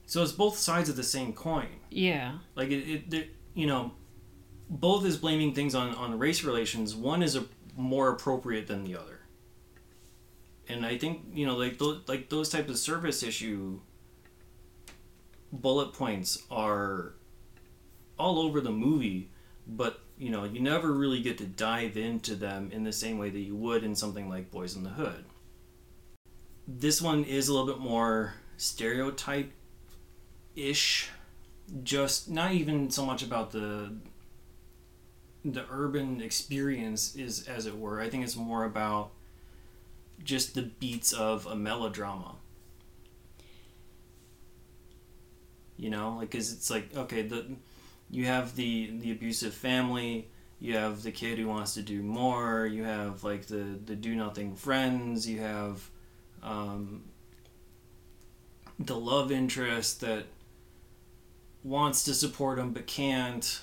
So 0.05 0.21
it's 0.21 0.33
both 0.33 0.57
sides 0.57 0.89
of 0.89 0.97
the 0.97 1.03
same 1.03 1.31
coin. 1.31 1.69
Yeah. 1.89 2.39
Like 2.55 2.71
it, 2.71 2.89
it, 2.89 3.13
it 3.13 3.35
you 3.53 3.65
know, 3.65 3.93
both 4.69 5.05
is 5.05 5.15
blaming 5.15 5.53
things 5.53 5.73
on 5.73 5.95
on 5.95 6.19
race 6.19 6.43
relations. 6.43 6.93
One 6.93 7.23
is 7.23 7.37
a 7.37 7.45
more 7.77 8.09
appropriate 8.09 8.67
than 8.67 8.83
the 8.83 8.97
other. 8.97 9.21
And 10.67 10.85
I 10.85 10.97
think 10.97 11.21
you 11.33 11.45
know, 11.45 11.55
like 11.55 11.77
those 11.77 12.01
like 12.07 12.29
those 12.29 12.49
types 12.49 12.69
of 12.69 12.77
service 12.77 13.23
issue 13.23 13.79
bullet 15.51 15.93
points 15.93 16.43
are 16.49 17.13
all 18.17 18.39
over 18.39 18.61
the 18.61 18.71
movie, 18.71 19.29
but 19.67 19.99
you 20.17 20.29
know, 20.29 20.43
you 20.45 20.61
never 20.61 20.91
really 20.91 21.21
get 21.21 21.37
to 21.39 21.45
dive 21.45 21.97
into 21.97 22.35
them 22.35 22.69
in 22.71 22.83
the 22.83 22.93
same 22.93 23.17
way 23.17 23.29
that 23.29 23.39
you 23.39 23.55
would 23.55 23.83
in 23.83 23.95
something 23.95 24.29
like 24.29 24.51
Boyz 24.51 24.75
n 24.77 24.83
the 24.83 24.89
Hood. 24.91 25.25
This 26.67 27.01
one 27.01 27.23
is 27.25 27.47
a 27.49 27.53
little 27.53 27.67
bit 27.67 27.79
more 27.79 28.35
stereotype 28.57 29.51
ish 30.55 31.09
just 31.83 32.29
not 32.29 32.51
even 32.51 32.89
so 32.89 33.05
much 33.05 33.23
about 33.23 33.51
the 33.51 33.93
the 35.43 35.65
urban 35.69 36.21
experience 36.21 37.15
is 37.15 37.47
as 37.47 37.65
it 37.65 37.77
were 37.77 37.99
i 37.99 38.09
think 38.09 38.23
it's 38.23 38.35
more 38.35 38.63
about 38.63 39.11
just 40.23 40.55
the 40.55 40.61
beats 40.61 41.13
of 41.13 41.45
a 41.45 41.55
melodrama 41.55 42.35
you 45.77 45.89
know 45.89 46.17
like 46.17 46.31
cuz 46.31 46.53
it's 46.53 46.69
like 46.69 46.95
okay 46.95 47.21
the 47.21 47.45
you 48.09 48.25
have 48.25 48.55
the 48.55 48.91
the 48.99 49.11
abusive 49.11 49.53
family 49.53 50.27
you 50.59 50.75
have 50.75 51.03
the 51.03 51.11
kid 51.11 51.37
who 51.37 51.47
wants 51.47 51.73
to 51.73 51.81
do 51.81 52.01
more 52.01 52.65
you 52.65 52.83
have 52.83 53.23
like 53.23 53.47
the 53.47 53.79
the 53.85 53.95
do 53.95 54.15
nothing 54.15 54.55
friends 54.55 55.27
you 55.27 55.39
have 55.39 55.89
um 56.41 57.03
the 58.79 58.97
love 58.97 59.31
interest 59.31 60.01
that 60.01 60.25
wants 61.63 62.03
to 62.03 62.13
support 62.13 62.59
him 62.59 62.71
but 62.71 62.87
can't. 62.87 63.61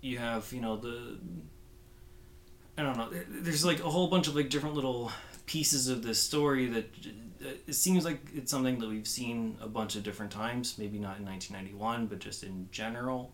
You 0.00 0.18
have, 0.18 0.52
you 0.52 0.60
know, 0.60 0.76
the 0.76 1.18
I 2.78 2.82
don't 2.82 2.96
know. 2.96 3.10
There's 3.28 3.64
like 3.64 3.80
a 3.80 3.90
whole 3.90 4.08
bunch 4.08 4.28
of 4.28 4.36
like 4.36 4.50
different 4.50 4.74
little 4.74 5.10
pieces 5.46 5.88
of 5.88 6.02
this 6.02 6.18
story 6.18 6.66
that 6.66 6.90
it 7.66 7.74
seems 7.74 8.04
like 8.04 8.20
it's 8.34 8.50
something 8.50 8.78
that 8.80 8.88
we've 8.88 9.06
seen 9.06 9.56
a 9.60 9.68
bunch 9.68 9.96
of 9.96 10.02
different 10.02 10.32
times. 10.32 10.76
Maybe 10.78 10.98
not 10.98 11.18
in 11.18 11.24
1991, 11.24 12.06
but 12.06 12.18
just 12.18 12.42
in 12.42 12.68
general. 12.70 13.32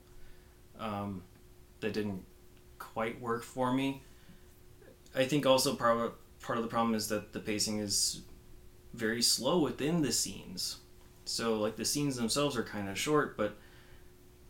Um, 0.78 1.22
that 1.81 1.92
didn't 1.92 2.24
quite 2.78 3.20
work 3.20 3.42
for 3.42 3.72
me. 3.72 4.02
I 5.14 5.24
think 5.24 5.44
also 5.46 5.74
part 5.74 6.14
part 6.40 6.59
of 6.59 6.64
the 6.64 6.70
problem 6.70 6.94
is 6.94 7.09
that 7.09 7.33
the 7.33 7.40
pacing 7.40 7.78
is 7.78 8.22
very 8.94 9.22
slow 9.22 9.59
within 9.59 10.02
the 10.02 10.12
scenes. 10.12 10.78
So 11.24 11.59
like 11.59 11.76
the 11.76 11.85
scenes 11.85 12.16
themselves 12.16 12.57
are 12.57 12.62
kind 12.62 12.88
of 12.88 12.98
short, 12.98 13.37
but 13.37 13.57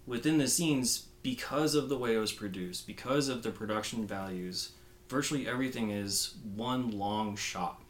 within 0.07 0.39
the 0.39 0.49
scenes, 0.49 1.07
because 1.23 1.75
of 1.75 1.89
the 1.89 1.99
way 1.99 2.15
it 2.15 2.19
was 2.19 2.33
produced, 2.33 2.87
because 2.87 3.29
of 3.29 3.43
the 3.43 3.51
production 3.51 4.07
values, 4.07 4.73
virtually 5.09 5.49
everything 5.49 5.91
is 5.91 6.35
one 6.55 6.91
long 6.91 7.37
shot. 7.37 7.83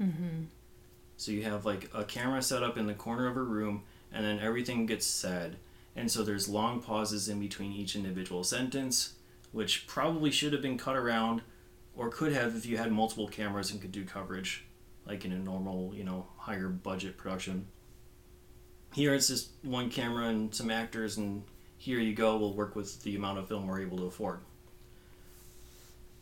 Mm-hmm. 0.00 0.44
So 1.16 1.32
you 1.32 1.42
have 1.44 1.64
like 1.64 1.90
a 1.94 2.04
camera 2.04 2.42
set 2.42 2.62
up 2.62 2.76
in 2.76 2.86
the 2.86 2.94
corner 2.94 3.26
of 3.26 3.36
a 3.36 3.42
room, 3.42 3.84
and 4.12 4.24
then 4.24 4.38
everything 4.40 4.86
gets 4.86 5.06
said, 5.06 5.56
and 5.96 6.10
so 6.10 6.22
there's 6.22 6.48
long 6.48 6.80
pauses 6.80 7.28
in 7.28 7.38
between 7.40 7.72
each 7.72 7.94
individual 7.94 8.44
sentence, 8.44 9.14
which 9.52 9.86
probably 9.86 10.30
should 10.30 10.52
have 10.52 10.62
been 10.62 10.78
cut 10.78 10.96
around, 10.96 11.42
or 11.96 12.10
could 12.10 12.32
have 12.32 12.56
if 12.56 12.66
you 12.66 12.76
had 12.76 12.90
multiple 12.90 13.28
cameras 13.28 13.70
and 13.70 13.80
could 13.80 13.92
do 13.92 14.04
coverage, 14.04 14.64
like 15.06 15.24
in 15.24 15.32
a 15.32 15.38
normal, 15.38 15.92
you 15.94 16.04
know, 16.04 16.26
higher 16.36 16.68
budget 16.68 17.16
production. 17.16 17.66
Here 18.92 19.14
it's 19.14 19.28
just 19.28 19.50
one 19.62 19.90
camera 19.90 20.28
and 20.28 20.54
some 20.54 20.70
actors, 20.70 21.16
and 21.16 21.44
here 21.78 22.00
you 22.00 22.14
go. 22.14 22.36
We'll 22.36 22.54
work 22.54 22.74
with 22.74 23.02
the 23.02 23.14
amount 23.16 23.38
of 23.38 23.48
film 23.48 23.66
we're 23.66 23.80
able 23.80 23.98
to 23.98 24.04
afford. 24.06 24.40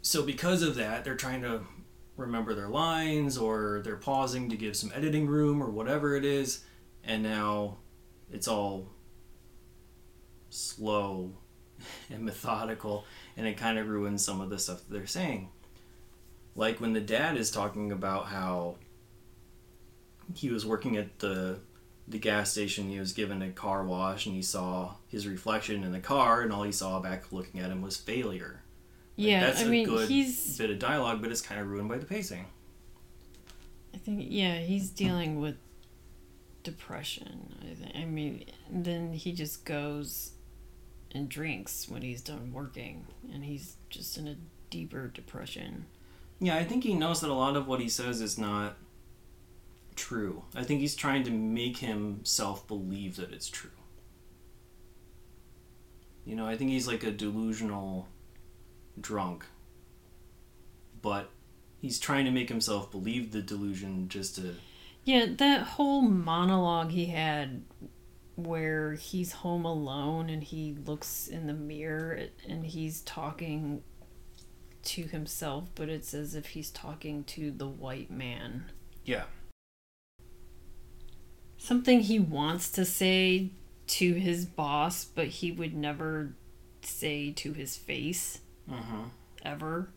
So 0.03 0.23
because 0.25 0.63
of 0.63 0.75
that, 0.75 1.05
they're 1.05 1.15
trying 1.15 1.43
to 1.43 1.61
remember 2.17 2.55
their 2.55 2.69
lines, 2.69 3.39
or 3.39 3.81
they're 3.85 3.97
pausing 3.97 4.51
to 4.51 4.57
give 4.57 4.77
some 4.77 4.93
editing 4.95 5.29
room, 5.29 5.63
or 5.63 5.71
whatever 5.71 6.17
it 6.17 6.25
is, 6.25 6.65
and 7.05 7.23
now 7.23 7.79
it's 8.31 8.49
all 8.49 8.89
slow 10.51 11.33
and 12.11 12.25
methodical, 12.25 13.05
and 13.37 13.47
it 13.47 13.57
kind 13.57 13.79
of 13.79 13.89
ruins 13.89 14.25
some 14.25 14.41
of 14.41 14.51
the 14.51 14.59
stuff 14.59 14.79
that 14.79 14.93
they're 14.93 15.07
saying. 15.07 15.49
Like 16.55 16.81
when 16.81 16.93
the 16.93 17.01
dad 17.01 17.37
is 17.37 17.51
talking 17.51 17.93
about 17.93 18.27
how 18.27 18.77
he 20.35 20.51
was 20.51 20.67
working 20.67 20.97
at 20.97 21.19
the 21.21 21.61
the 22.09 22.19
gas 22.19 22.51
station 22.51 22.91
he 22.91 22.99
was 22.99 23.13
given 23.13 23.41
a 23.43 23.51
car 23.51 23.85
wash 23.85 24.27
and 24.27 24.35
he 24.35 24.43
saw 24.43 24.95
his 25.07 25.27
reflection 25.27 25.85
in 25.85 25.93
the 25.93 26.01
car 26.01 26.43
and 26.43 26.53
all 26.53 26.65
he 26.65 26.73
saw 26.73 26.99
back 26.99 27.31
looking 27.31 27.61
at 27.61 27.71
him 27.71 27.81
was 27.81 27.97
failure 27.97 28.62
Yeah, 29.17 29.41
that's 29.41 29.61
I 29.61 29.65
a 29.65 29.69
mean, 29.69 29.87
good 29.87 30.09
he's. 30.09 30.57
bit 30.59 30.71
of 30.71 30.79
dialogue 30.79 31.21
but 31.23 31.31
it's 31.31 31.41
kind 31.43 31.61
of 31.61 31.69
ruined 31.69 31.89
by 31.89 31.99
the 31.99 32.07
pacing 32.07 32.47
I 33.95 33.99
think 33.99 34.25
yeah, 34.29 34.57
he's 34.59 34.91
dealing 34.91 35.41
with 35.41 35.57
depression. 36.63 37.55
I 37.63 37.75
think. 37.75 37.95
I 37.97 38.05
mean, 38.05 38.45
then 38.71 39.13
he 39.13 39.33
just 39.33 39.65
goes 39.65 40.33
and 41.15 41.29
drinks 41.29 41.89
when 41.89 42.03
he's 42.03 42.23
done 42.23 42.53
working, 42.53 43.07
and 43.33 43.45
he's 43.45 43.77
just 43.91 44.17
in 44.17 44.27
a 44.29 44.37
deeper 44.71 45.09
depression. 45.09 45.85
yeah 46.41 46.57
i 46.57 46.65
think 46.65 46.83
he 46.83 46.95
knows 46.95 47.21
that 47.21 47.29
a 47.29 47.35
lot 47.35 47.57
of 47.57 47.67
what 47.69 47.79
he 47.81 47.89
says 47.91 48.23
is 48.23 48.39
not 48.39 48.77
true 49.95 50.43
i 50.55 50.63
think 50.65 50.81
he's 50.81 50.97
trying 50.97 51.23
to 51.23 51.31
make 51.31 51.77
himself 51.79 52.67
believe 52.67 53.17
that 53.17 53.33
it's 53.35 53.51
true 53.51 53.69
you 56.25 56.35
know 56.35 56.47
i 56.47 56.57
think 56.57 56.71
he's 56.71 56.87
like 56.89 57.03
a 57.05 57.11
delusional 57.11 58.09
drunk 59.01 59.47
but 61.03 61.31
he's 61.81 61.99
trying 61.99 62.25
to 62.25 62.31
make 62.31 62.49
himself 62.49 62.91
believe 62.91 63.33
the 63.33 63.43
delusion 63.43 64.09
just 64.09 64.37
to 64.37 64.55
Yeah, 65.05 65.27
that 65.37 65.63
whole 65.63 66.01
monologue 66.01 66.93
he 66.93 67.07
had 67.07 67.63
where 68.37 68.95
he's 68.95 69.33
home 69.33 69.67
alone 69.67 70.31
and 70.31 70.43
he 70.43 70.77
looks 70.87 71.29
in 71.29 71.47
the 71.49 71.53
mirror 71.53 72.29
and 72.49 72.65
he's 72.65 73.03
talking 73.03 73.83
to 74.85 75.03
himself, 75.03 75.69
but 75.75 75.89
it's 75.89 76.15
as 76.15 76.35
if 76.35 76.47
he's 76.47 76.71
talking 76.71 77.25
to 77.25 77.51
the 77.51 77.69
white 77.69 78.11
man. 78.11 78.71
yeah 79.05 79.25
Something 81.59 82.01
he 82.01 82.19
wants 82.19 82.71
to 82.73 82.85
say 82.85 83.51
to 83.87 84.15
his 84.15 84.47
boss, 84.47 85.05
but 85.05 85.29
he 85.29 85.53
would 85.53 85.77
never 85.77 86.35
say 86.83 87.31
to 87.31 87.53
his 87.53 87.77
face 87.77 88.41
uh-huh 88.73 89.05
ever. 89.45 89.89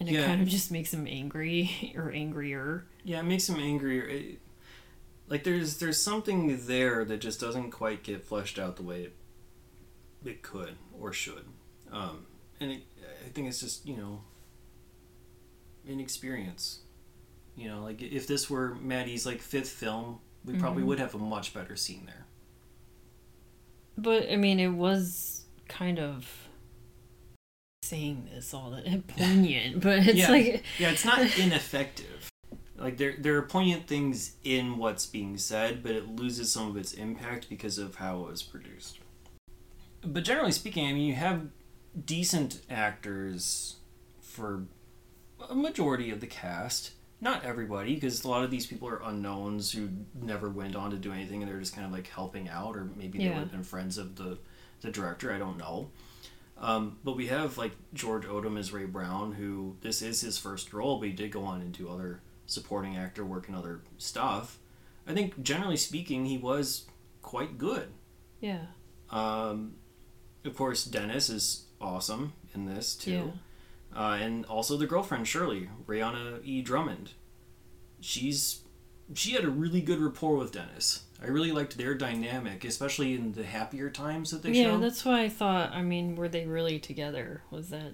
And 0.00 0.08
it 0.08 0.24
kind 0.24 0.40
of 0.40 0.48
just 0.48 0.70
makes 0.70 0.94
him 0.94 1.06
angry 1.08 1.92
or 1.96 2.10
angrier. 2.12 2.86
Yeah, 3.04 3.20
it 3.20 3.24
makes 3.24 3.48
him 3.48 3.58
angrier. 3.58 4.04
It, 4.06 4.38
like 5.28 5.44
there's 5.44 5.78
there's 5.78 6.00
something 6.00 6.66
there 6.66 7.04
that 7.04 7.18
just 7.18 7.40
doesn't 7.40 7.70
quite 7.72 8.02
get 8.02 8.24
fleshed 8.24 8.58
out 8.58 8.76
the 8.76 8.82
way 8.82 9.02
it, 9.02 9.16
it 10.24 10.42
could 10.42 10.76
or 10.98 11.12
should, 11.12 11.44
um, 11.92 12.26
and 12.60 12.70
it, 12.72 12.82
I 13.26 13.28
think 13.28 13.48
it's 13.48 13.60
just 13.60 13.86
you 13.86 13.96
know 13.96 14.22
inexperience. 15.86 16.80
You 17.56 17.68
know, 17.68 17.82
like 17.82 18.00
if 18.00 18.26
this 18.26 18.48
were 18.48 18.74
Matty's 18.76 19.26
like 19.26 19.40
fifth 19.42 19.70
film, 19.70 20.20
we 20.44 20.54
probably 20.54 20.82
Mhm. 20.82 20.86
would 20.86 20.98
have 21.00 21.14
a 21.14 21.18
much 21.18 21.52
better 21.52 21.76
scene 21.76 22.04
there. 22.06 22.24
But 23.96 24.30
I 24.30 24.36
mean, 24.36 24.60
it 24.60 24.68
was 24.68 25.44
kind 25.66 25.98
of 25.98 26.47
saying 27.88 28.28
this 28.34 28.52
all 28.54 28.70
the 28.70 29.02
poignant, 29.16 29.80
but 29.80 30.06
it's 30.06 30.18
Yeah. 30.18 30.30
like 30.30 30.64
Yeah, 30.78 30.90
it's 30.90 31.04
not 31.04 31.20
ineffective. 31.38 32.30
Like 32.76 32.96
there 32.96 33.14
there 33.18 33.36
are 33.36 33.42
poignant 33.42 33.86
things 33.86 34.36
in 34.44 34.76
what's 34.78 35.06
being 35.06 35.36
said, 35.38 35.82
but 35.82 35.92
it 35.92 36.08
loses 36.14 36.52
some 36.52 36.68
of 36.68 36.76
its 36.76 36.92
impact 36.92 37.48
because 37.48 37.78
of 37.78 37.96
how 37.96 38.20
it 38.24 38.30
was 38.30 38.42
produced. 38.42 38.98
But 40.04 40.22
generally 40.24 40.52
speaking, 40.52 40.86
I 40.86 40.92
mean, 40.92 41.06
you 41.06 41.14
have 41.14 41.48
decent 42.04 42.60
actors 42.70 43.76
for 44.20 44.64
a 45.50 45.54
majority 45.54 46.10
of 46.10 46.20
the 46.20 46.26
cast. 46.26 46.92
Not 47.20 47.44
everybody, 47.44 47.94
because 47.94 48.22
a 48.22 48.28
lot 48.28 48.44
of 48.44 48.50
these 48.52 48.64
people 48.66 48.88
are 48.88 49.02
unknowns 49.04 49.72
who 49.72 49.88
never 50.22 50.48
went 50.48 50.76
on 50.76 50.92
to 50.92 50.96
do 50.96 51.12
anything, 51.12 51.42
and 51.42 51.50
they're 51.50 51.58
just 51.58 51.74
kind 51.74 51.84
of 51.84 51.92
like 51.92 52.06
helping 52.06 52.48
out, 52.48 52.76
or 52.76 52.88
maybe 52.94 53.18
they 53.18 53.28
would 53.28 53.38
have 53.38 53.50
been 53.50 53.64
friends 53.64 53.98
of 53.98 54.14
the 54.14 54.38
the 54.82 54.90
director. 54.92 55.32
I 55.32 55.38
don't 55.38 55.58
know. 55.58 55.90
Um, 56.60 56.98
but 57.04 57.16
we 57.16 57.28
have 57.28 57.56
like 57.56 57.72
George 57.94 58.24
Odom 58.24 58.58
as 58.58 58.72
Ray 58.72 58.84
Brown, 58.84 59.32
who 59.32 59.76
this 59.80 60.02
is 60.02 60.20
his 60.20 60.38
first 60.38 60.72
role, 60.72 60.98
but 60.98 61.08
he 61.08 61.14
did 61.14 61.30
go 61.30 61.44
on 61.44 61.60
and 61.60 61.72
do 61.72 61.88
other 61.88 62.20
supporting 62.46 62.96
actor 62.96 63.24
work 63.24 63.46
and 63.48 63.56
other 63.56 63.82
stuff. 63.96 64.58
I 65.06 65.14
think 65.14 65.42
generally 65.42 65.76
speaking, 65.76 66.26
he 66.26 66.36
was 66.36 66.86
quite 67.22 67.58
good. 67.58 67.88
Yeah. 68.40 68.66
Um, 69.10 69.76
of 70.44 70.56
course, 70.56 70.84
Dennis 70.84 71.28
is 71.28 71.66
awesome 71.80 72.32
in 72.54 72.66
this 72.66 72.94
too, 72.94 73.32
uh, 73.96 74.18
and 74.20 74.44
also 74.46 74.76
the 74.76 74.86
girlfriend 74.86 75.28
Shirley, 75.28 75.70
Reana 75.86 76.40
E. 76.44 76.60
Drummond. 76.60 77.12
She's 78.00 78.62
she 79.14 79.32
had 79.32 79.44
a 79.44 79.50
really 79.50 79.80
good 79.80 80.00
rapport 80.00 80.36
with 80.36 80.52
Dennis. 80.52 81.04
I 81.20 81.26
really 81.26 81.50
liked 81.50 81.76
their 81.76 81.94
dynamic, 81.94 82.64
especially 82.64 83.14
in 83.14 83.32
the 83.32 83.42
happier 83.44 83.90
times 83.90 84.30
that 84.30 84.42
they 84.42 84.52
showed. 84.52 84.58
yeah, 84.58 84.70
show. 84.72 84.78
that's 84.78 85.04
why 85.04 85.22
I 85.22 85.28
thought. 85.28 85.72
I 85.72 85.82
mean, 85.82 86.14
were 86.14 86.28
they 86.28 86.46
really 86.46 86.78
together? 86.78 87.42
Was 87.50 87.70
that? 87.70 87.92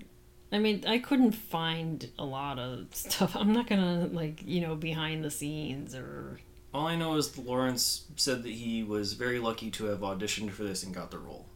I 0.52 0.58
mean, 0.58 0.84
I 0.86 0.98
couldn't 0.98 1.32
find 1.32 2.10
a 2.18 2.24
lot 2.24 2.58
of 2.58 2.88
stuff. 2.94 3.34
I'm 3.34 3.52
not 3.52 3.66
gonna 3.66 4.08
like 4.12 4.42
you 4.44 4.60
know 4.60 4.74
behind 4.74 5.24
the 5.24 5.30
scenes 5.30 5.94
or 5.94 6.38
All 6.74 6.86
I 6.86 6.96
know 6.96 7.16
is 7.16 7.36
Lawrence 7.38 8.04
said 8.16 8.42
that 8.42 8.52
he 8.52 8.82
was 8.82 9.14
very 9.14 9.38
lucky 9.38 9.70
to 9.72 9.86
have 9.86 10.00
auditioned 10.00 10.50
for 10.50 10.64
this 10.64 10.82
and 10.82 10.94
got 10.94 11.10
the 11.10 11.18
role. 11.18 11.46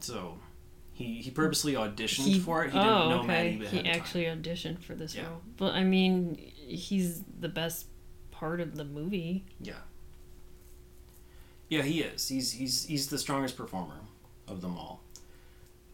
So, 0.00 0.38
he 0.92 1.20
he 1.20 1.30
purposely 1.30 1.74
auditioned 1.74 2.40
for 2.40 2.64
it. 2.64 2.72
He 2.72 2.78
didn't 2.78 2.92
oh, 2.92 3.08
know 3.10 3.20
okay. 3.22 3.52
He 3.52 3.86
actually 3.88 4.24
auditioned 4.24 4.82
for 4.82 4.94
this 4.94 5.14
Yeah. 5.14 5.28
role, 5.28 5.42
but 5.58 5.74
I 5.74 5.84
mean, 5.84 6.36
he's 6.36 7.22
the 7.38 7.48
best 7.48 7.86
part 8.30 8.60
of 8.60 8.76
the 8.76 8.84
movie. 8.84 9.44
Yeah, 9.60 9.74
he 11.82 12.00
is. 12.00 12.28
He's 12.28 12.52
he's 12.52 12.84
he's 12.86 13.08
the 13.08 13.18
strongest 13.18 13.56
performer 13.56 14.00
of 14.46 14.60
them 14.60 14.76
all. 14.76 15.02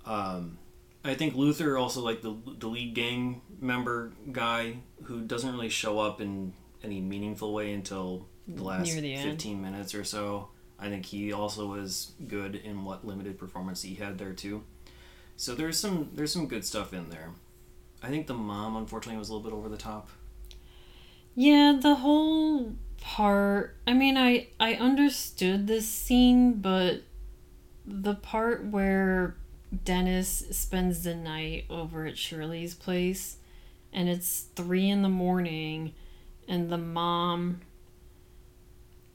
Um, 0.07 0.59
I 1.05 1.15
think 1.15 1.35
Luther 1.35 1.77
also 1.77 2.01
like 2.01 2.23
the 2.23 2.37
the 2.59 2.69
lead 2.69 2.95
gang 2.95 3.43
member 3.61 4.13
guy 4.31 4.79
who 5.05 5.23
doesn't 5.23 5.51
really 5.51 5.69
show 5.69 5.99
up 5.99 6.21
in 6.21 6.53
any 6.83 7.01
meaningful 7.01 7.53
way 7.53 7.73
until 7.73 8.27
the 8.47 8.63
last 8.63 8.95
the 8.95 9.15
end. 9.15 9.31
fifteen 9.31 9.61
minutes 9.63 9.95
or 9.95 10.05
so. 10.05 10.49
I 10.79 10.89
think 10.89 11.07
he 11.07 11.33
also 11.33 11.67
was 11.67 12.13
good 12.27 12.57
in 12.57 12.85
what 12.85 13.07
limited 13.07 13.39
performance 13.39 13.83
he 13.83 13.95
had 13.95 14.19
there 14.19 14.33
too. 14.33 14.65
So 15.37 15.55
there's 15.55 15.79
some 15.79 16.11
there's 16.15 16.33
some 16.33 16.47
good 16.47 16.65
stuff 16.65 16.93
in 16.93 17.11
there. 17.11 17.31
I 18.03 18.09
think 18.09 18.27
the 18.27 18.35
mom 18.35 18.77
unfortunately 18.77 19.19
was 19.19 19.31
a 19.31 19.35
little 19.35 19.49
bit 19.49 19.57
over 19.57 19.69
the 19.69 19.77
top. 19.77 20.09
Yeah, 21.35 21.79
the 21.81 21.97
whole 21.97 22.75
part. 23.05 23.77
I 23.87 23.93
mean, 23.93 24.17
I 24.17 24.49
I 24.59 24.75
understood 24.75 25.67
this 25.67 25.87
scene, 25.87 26.55
but 26.55 27.03
the 27.87 28.15
part 28.15 28.65
where 28.65 29.37
Dennis 29.85 30.45
spends 30.51 31.05
the 31.05 31.15
night 31.15 31.67
over 31.69 32.07
at 32.07 32.17
Shirley's 32.17 32.75
place, 32.75 33.37
and 33.93 34.09
it's 34.09 34.47
three 34.57 34.89
in 34.89 35.03
the 35.03 35.09
morning, 35.11 35.93
and 36.49 36.71
the 36.71 36.79
mom 36.79 37.61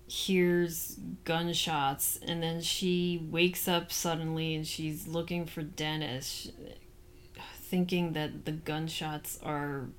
hears 0.07 0.99
gunshots, 1.23 2.19
and 2.25 2.43
then 2.43 2.61
she 2.61 3.27
wakes 3.29 3.67
up 3.67 3.91
suddenly 3.91 4.55
and 4.55 4.67
she's 4.67 5.07
looking 5.07 5.45
for 5.45 5.61
Dennis, 5.61 6.51
thinking 7.55 8.13
that 8.13 8.45
the 8.45 8.51
gunshots 8.51 9.39
are 9.43 9.89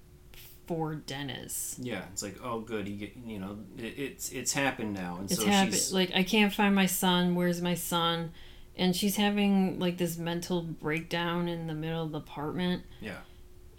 for 0.71 0.95
Dennis. 0.95 1.75
Yeah, 1.81 2.05
it's 2.13 2.23
like 2.23 2.37
oh 2.45 2.61
good, 2.61 2.87
he 2.87 2.95
get 2.95 3.17
you 3.27 3.41
know 3.41 3.59
it, 3.77 3.99
it's 3.99 4.31
it's 4.31 4.53
happened 4.53 4.95
now, 4.95 5.17
and 5.19 5.29
It's 5.29 5.41
so 5.41 5.47
happened. 5.49 5.75
she's 5.75 5.93
Like 5.93 6.13
I 6.15 6.23
can't 6.23 6.53
find 6.53 6.77
my 6.77 6.87
son. 6.87 7.35
Where's 7.35 7.61
my 7.61 7.75
son? 7.75 8.31
And 8.77 8.95
she's 8.95 9.17
having 9.17 9.81
like 9.81 9.99
this 9.99 10.17
mental 10.17 10.63
breakdown 10.63 11.49
in 11.49 11.67
the 11.67 11.75
middle 11.75 12.05
of 12.05 12.13
the 12.13 12.19
apartment. 12.19 12.85
Yeah. 13.01 13.17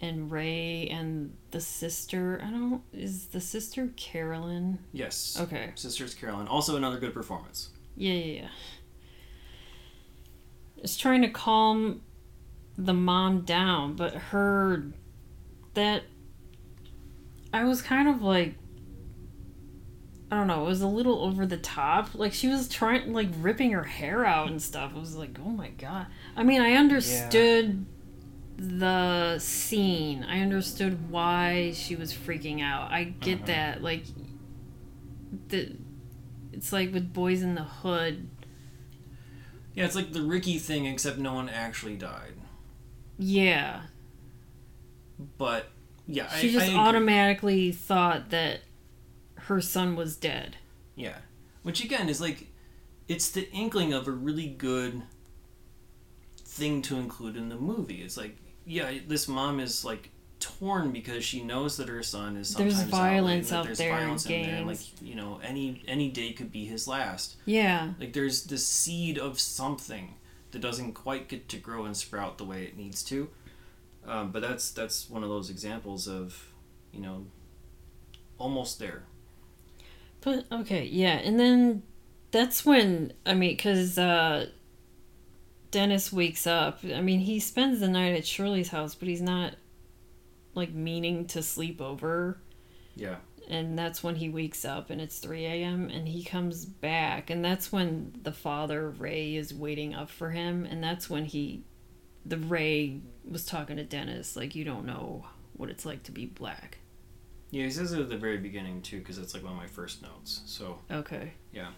And 0.02 0.30
Ray 0.30 0.86
and 0.88 1.34
the 1.50 1.62
sister. 1.62 2.38
I 2.44 2.50
don't. 2.50 2.82
Is 2.92 3.28
the 3.28 3.40
sister 3.40 3.88
Carolyn? 3.96 4.78
yes. 4.92 5.38
Okay. 5.40 5.72
Sisters 5.76 6.12
Carolyn, 6.12 6.46
also 6.46 6.76
another 6.76 6.98
good 6.98 7.14
performance. 7.14 7.70
Yeah, 7.96 8.12
yeah, 8.12 8.42
yeah. 8.42 8.48
It's 10.76 10.98
trying 10.98 11.22
to 11.22 11.30
calm 11.30 12.02
the 12.76 12.92
mom 12.92 13.46
down, 13.46 13.94
but 13.96 14.14
her 14.14 14.88
that 15.72 16.02
I 17.52 17.64
was 17.64 17.82
kind 17.82 18.08
of 18.08 18.22
like 18.22 18.54
I 20.30 20.36
don't 20.36 20.46
know, 20.46 20.64
it 20.64 20.68
was 20.68 20.80
a 20.80 20.86
little 20.86 21.22
over 21.22 21.44
the 21.44 21.58
top. 21.58 22.14
Like 22.14 22.32
she 22.32 22.48
was 22.48 22.66
trying 22.68 23.12
like 23.12 23.28
ripping 23.38 23.72
her 23.72 23.82
hair 23.84 24.24
out 24.24 24.48
and 24.48 24.62
stuff. 24.62 24.92
It 24.96 24.98
was 24.98 25.14
like, 25.14 25.38
"Oh 25.44 25.50
my 25.50 25.68
god." 25.68 26.06
I 26.34 26.42
mean, 26.42 26.62
I 26.62 26.72
understood 26.72 27.84
the 28.56 29.38
scene. 29.38 30.24
I 30.24 30.40
understood 30.40 31.10
why 31.10 31.72
she 31.74 31.96
was 31.96 32.14
freaking 32.14 32.62
out. 32.62 32.90
I 32.90 33.04
get 33.04 33.38
Uh-huh. 33.38 33.46
that. 33.48 33.82
Like 33.82 34.04
the 35.48 35.76
it's 36.52 36.72
like 36.72 36.92
with 36.94 37.12
Boyz 37.12 37.42
n 37.42 37.54
the 37.54 37.64
Hood. 37.64 38.28
Yeah, 39.74 39.84
it's 39.84 39.94
like 39.96 40.12
the 40.12 40.22
Ricky 40.22 40.58
thing, 40.58 40.86
except 40.86 41.18
no 41.18 41.34
one 41.34 41.48
actually 41.50 41.96
died. 41.96 42.34
Yeah. 43.18 43.82
But 45.38 45.70
yeah, 46.12 46.28
She 46.28 46.50
I, 46.50 46.52
just 46.52 46.72
I 46.72 46.76
automatically 46.76 47.72
thought 47.72 48.28
that 48.30 48.60
her 49.34 49.62
son 49.62 49.96
was 49.96 50.14
dead. 50.14 50.58
Yeah, 50.94 51.16
which 51.62 51.82
again 51.82 52.10
is 52.10 52.20
like, 52.20 52.48
it's 53.08 53.30
the 53.30 53.50
inkling 53.50 53.94
of 53.94 54.06
a 54.06 54.10
really 54.10 54.46
good 54.46 55.02
thing 56.36 56.82
to 56.82 56.96
include 56.96 57.36
in 57.36 57.48
the 57.48 57.56
movie. 57.56 58.02
It's 58.02 58.18
like, 58.18 58.36
yeah, 58.66 58.92
this 59.08 59.26
mom 59.26 59.58
is 59.58 59.86
like 59.86 60.10
torn 60.38 60.92
because 60.92 61.24
she 61.24 61.42
knows 61.42 61.78
that 61.78 61.88
her 61.88 62.02
son 62.02 62.36
is 62.36 62.54
There's 62.54 62.74
sometimes 62.74 62.90
violence 62.90 63.52
out, 63.52 63.60
out 63.60 63.64
there's 63.64 63.78
there 63.78 63.92
in 63.92 63.96
violence 63.96 64.26
in 64.26 64.42
there, 64.42 64.56
and 64.56 64.66
like 64.66 65.02
you 65.02 65.14
know, 65.14 65.40
any 65.42 65.82
any 65.88 66.10
day 66.10 66.32
could 66.34 66.52
be 66.52 66.66
his 66.66 66.86
last. 66.86 67.36
Yeah. 67.46 67.94
Like 67.98 68.12
there's 68.12 68.44
this 68.44 68.66
seed 68.66 69.18
of 69.18 69.40
something 69.40 70.16
that 70.50 70.60
doesn't 70.60 70.92
quite 70.92 71.28
get 71.28 71.48
to 71.48 71.56
grow 71.56 71.86
and 71.86 71.96
sprout 71.96 72.36
the 72.36 72.44
way 72.44 72.64
it 72.64 72.76
needs 72.76 73.02
to. 73.04 73.30
Um, 74.06 74.32
but 74.32 74.42
that's 74.42 74.70
that's 74.70 75.08
one 75.08 75.22
of 75.22 75.28
those 75.28 75.50
examples 75.50 76.08
of, 76.08 76.52
you 76.92 77.00
know, 77.00 77.26
almost 78.38 78.78
there. 78.78 79.04
But 80.20 80.44
okay, 80.50 80.84
yeah, 80.84 81.18
and 81.18 81.38
then 81.38 81.82
that's 82.30 82.64
when 82.64 83.12
I 83.24 83.34
mean, 83.34 83.50
because 83.50 83.98
uh, 83.98 84.46
Dennis 85.70 86.12
wakes 86.12 86.46
up. 86.46 86.80
I 86.84 87.00
mean, 87.00 87.20
he 87.20 87.40
spends 87.40 87.80
the 87.80 87.88
night 87.88 88.14
at 88.14 88.26
Shirley's 88.26 88.68
house, 88.68 88.94
but 88.94 89.08
he's 89.08 89.22
not 89.22 89.54
like 90.54 90.72
meaning 90.72 91.26
to 91.26 91.42
sleep 91.42 91.80
over. 91.80 92.38
Yeah. 92.94 93.16
And 93.48 93.76
that's 93.76 94.02
when 94.04 94.16
he 94.16 94.28
wakes 94.28 94.64
up, 94.64 94.90
and 94.90 95.00
it's 95.00 95.18
three 95.18 95.44
a.m. 95.44 95.88
and 95.88 96.06
he 96.06 96.22
comes 96.22 96.64
back, 96.64 97.28
and 97.28 97.44
that's 97.44 97.72
when 97.72 98.12
the 98.22 98.32
father 98.32 98.90
Ray 98.90 99.34
is 99.34 99.52
waiting 99.52 99.94
up 99.94 100.10
for 100.10 100.30
him, 100.30 100.64
and 100.64 100.82
that's 100.82 101.10
when 101.10 101.24
he, 101.24 101.64
the 102.24 102.36
Ray 102.38 103.00
was 103.28 103.44
talking 103.44 103.76
to 103.76 103.84
Dennis 103.84 104.36
like, 104.36 104.54
you 104.54 104.64
don't 104.64 104.84
know 104.86 105.26
what 105.54 105.70
it's 105.70 105.84
like 105.86 106.02
to 106.04 106.12
be 106.12 106.26
black. 106.26 106.78
Yeah, 107.50 107.64
he 107.64 107.70
says 107.70 107.92
it 107.92 108.00
at 108.00 108.08
the 108.08 108.16
very 108.16 108.38
beginning 108.38 108.80
too, 108.82 108.98
because 108.98 109.18
it's 109.18 109.34
like 109.34 109.42
one 109.42 109.52
of 109.52 109.58
my 109.58 109.66
first 109.66 110.02
notes. 110.02 110.40
So 110.46 110.78
Okay. 110.90 111.34
Yeah. 111.52 111.68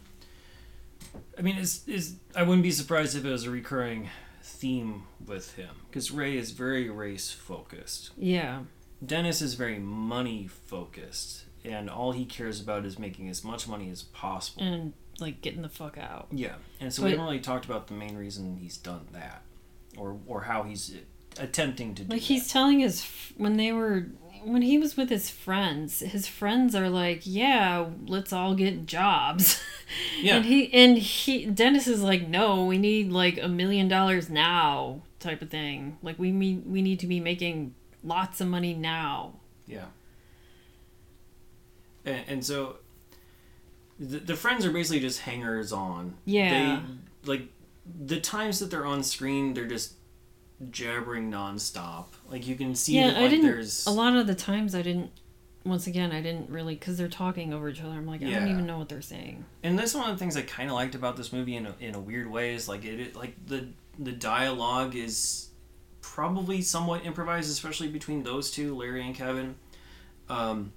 I 1.39 1.43
mean, 1.43 1.57
is 1.57 1.87
is 1.87 2.17
I 2.35 2.43
wouldn't 2.43 2.63
be 2.63 2.71
surprised 2.71 3.17
if 3.17 3.25
it 3.25 3.31
was 3.31 3.45
a 3.45 3.51
recurring 3.51 4.09
theme 4.43 5.05
with 5.25 5.55
him, 5.55 5.71
because 5.89 6.11
Ray 6.11 6.37
is 6.37 6.51
very 6.53 6.89
race 6.91 7.31
focused. 7.31 8.11
Yeah. 8.17 8.63
Dennis 9.05 9.43
is 9.43 9.55
very 9.55 9.79
money 9.79 10.47
focused, 10.47 11.45
and 11.65 11.91
all 11.91 12.13
he 12.13 12.25
cares 12.25 12.61
about 12.61 12.85
is 12.87 12.99
making 12.99 13.29
as 13.29 13.45
much 13.45 13.69
money 13.69 13.91
as 13.91 14.03
possible. 14.03 14.63
And 14.63 14.93
like 15.21 15.41
getting 15.43 15.63
the 15.63 15.69
fuck 15.69 15.99
out. 15.99 16.29
Yeah, 16.33 16.55
and 16.81 16.93
so 16.93 17.03
But- 17.03 17.07
we 17.07 17.11
haven't 17.13 17.27
really 17.27 17.41
talked 17.41 17.65
about 17.65 17.87
the 17.89 17.95
main 17.95 18.17
reason 18.17 18.57
he's 18.57 18.77
done 18.77 19.07
that, 19.13 19.43
or 19.97 20.19
or 20.27 20.43
how 20.43 20.63
he's 20.65 20.97
attempting 21.39 21.95
to 21.97 22.03
do 22.03 22.11
Like 22.13 22.21
that. 22.21 22.27
he's 22.27 22.49
telling 22.49 22.81
his 22.81 23.05
when 23.37 23.57
they 23.57 23.73
were 23.73 24.07
when 24.45 24.61
he 24.63 24.77
was 24.77 24.95
with 24.97 25.09
his 25.09 25.31
friends, 25.31 26.01
his 26.01 26.27
friends 26.29 26.75
are 26.75 26.91
like, 26.91 27.23
"Yeah, 27.25 27.87
let's 28.07 28.33
all 28.33 28.55
get 28.55 28.87
jobs." 28.87 29.61
Yeah. 30.21 30.37
and 30.37 30.45
he 30.47 30.73
and 30.73 30.99
he 30.99 31.45
Dennis 31.47 31.87
is 31.87 32.03
like, 32.03 32.27
"No, 32.27 32.65
we 32.65 32.79
need 32.79 33.13
like 33.13 33.39
a 33.41 33.49
million 33.49 33.87
dollars 33.89 34.29
now." 34.31 35.03
type 35.21 35.41
of 35.41 35.49
thing. 35.51 35.97
Like 36.03 36.19
we 36.19 36.33
mean 36.33 36.65
we 36.67 36.83
need 36.83 37.01
to 37.01 37.07
be 37.07 37.19
making 37.21 37.75
lots 38.03 38.41
of 38.43 38.49
money 38.49 38.75
now. 38.75 39.35
Yeah. 39.67 39.87
And, 42.05 42.25
and 42.29 42.45
so 42.45 42.77
the, 43.99 44.19
the 44.19 44.37
friends 44.37 44.65
are 44.67 44.71
basically 44.71 45.01
just 45.01 45.21
hangers 45.21 45.73
on. 45.73 46.15
Yeah. 46.25 46.81
They 47.25 47.31
like 47.31 47.49
the 47.87 48.21
times 48.21 48.59
that 48.61 48.71
they're 48.71 48.87
on 48.87 49.03
screen, 49.03 49.55
they're 49.55 49.67
just 49.67 49.95
jabbering 50.71 51.31
nonstop. 51.31 52.07
Like 52.29 52.47
you 52.47 52.55
can 52.55 52.75
see 52.75 52.97
yeah, 52.97 53.09
that 53.09 53.17
I 53.19 53.29
didn't 53.29 53.47
there's 53.47 53.87
a 53.87 53.91
lot 53.91 54.17
of 54.17 54.27
the 54.27 54.35
times 54.35 54.75
I 54.75 54.83
didn't 54.83 55.11
once 55.65 55.87
again, 55.87 56.13
I 56.13 56.21
didn't 56.21 56.51
really 56.51 56.77
cuz 56.77 56.97
they're 56.97 57.09
talking 57.09 57.53
over 57.53 57.69
each 57.69 57.81
other. 57.83 57.95
I'm 57.95 58.07
like, 58.07 58.23
I 58.23 58.31
don't 58.31 58.49
even 58.49 58.67
know 58.67 58.79
what 58.79 58.89
they're 58.89 59.03
saying. 59.03 59.45
and 59.63 59.79
that's 59.79 59.95
one 59.95 60.09
of 60.09 60.15
the 60.17 60.19
things 60.19 60.37
I 60.37 60.43
kind 60.43 60.69
of 60.69 60.75
liked 60.75 60.95
about 60.95 61.17
this 61.17 61.33
movie 61.33 61.57
in 61.57 61.67
a, 61.67 61.75
in 61.81 61.95
a 61.95 62.01
weird 62.01 62.31
way 62.31 62.55
is 62.55 62.69
like 62.69 62.85
it, 62.85 63.01
it 63.01 63.17
like 63.17 63.35
the 63.47 63.69
the 63.99 64.13
dialogue 64.13 64.95
is 64.95 65.49
probably 66.01 66.61
somewhat 66.61 67.05
improvised, 67.07 67.51
especially 67.51 67.89
between 67.89 68.23
those 68.23 68.51
two, 68.51 68.77
Larry 68.77 69.07
and 69.07 69.15
Kevin. 69.15 69.55
Um, 70.29 70.73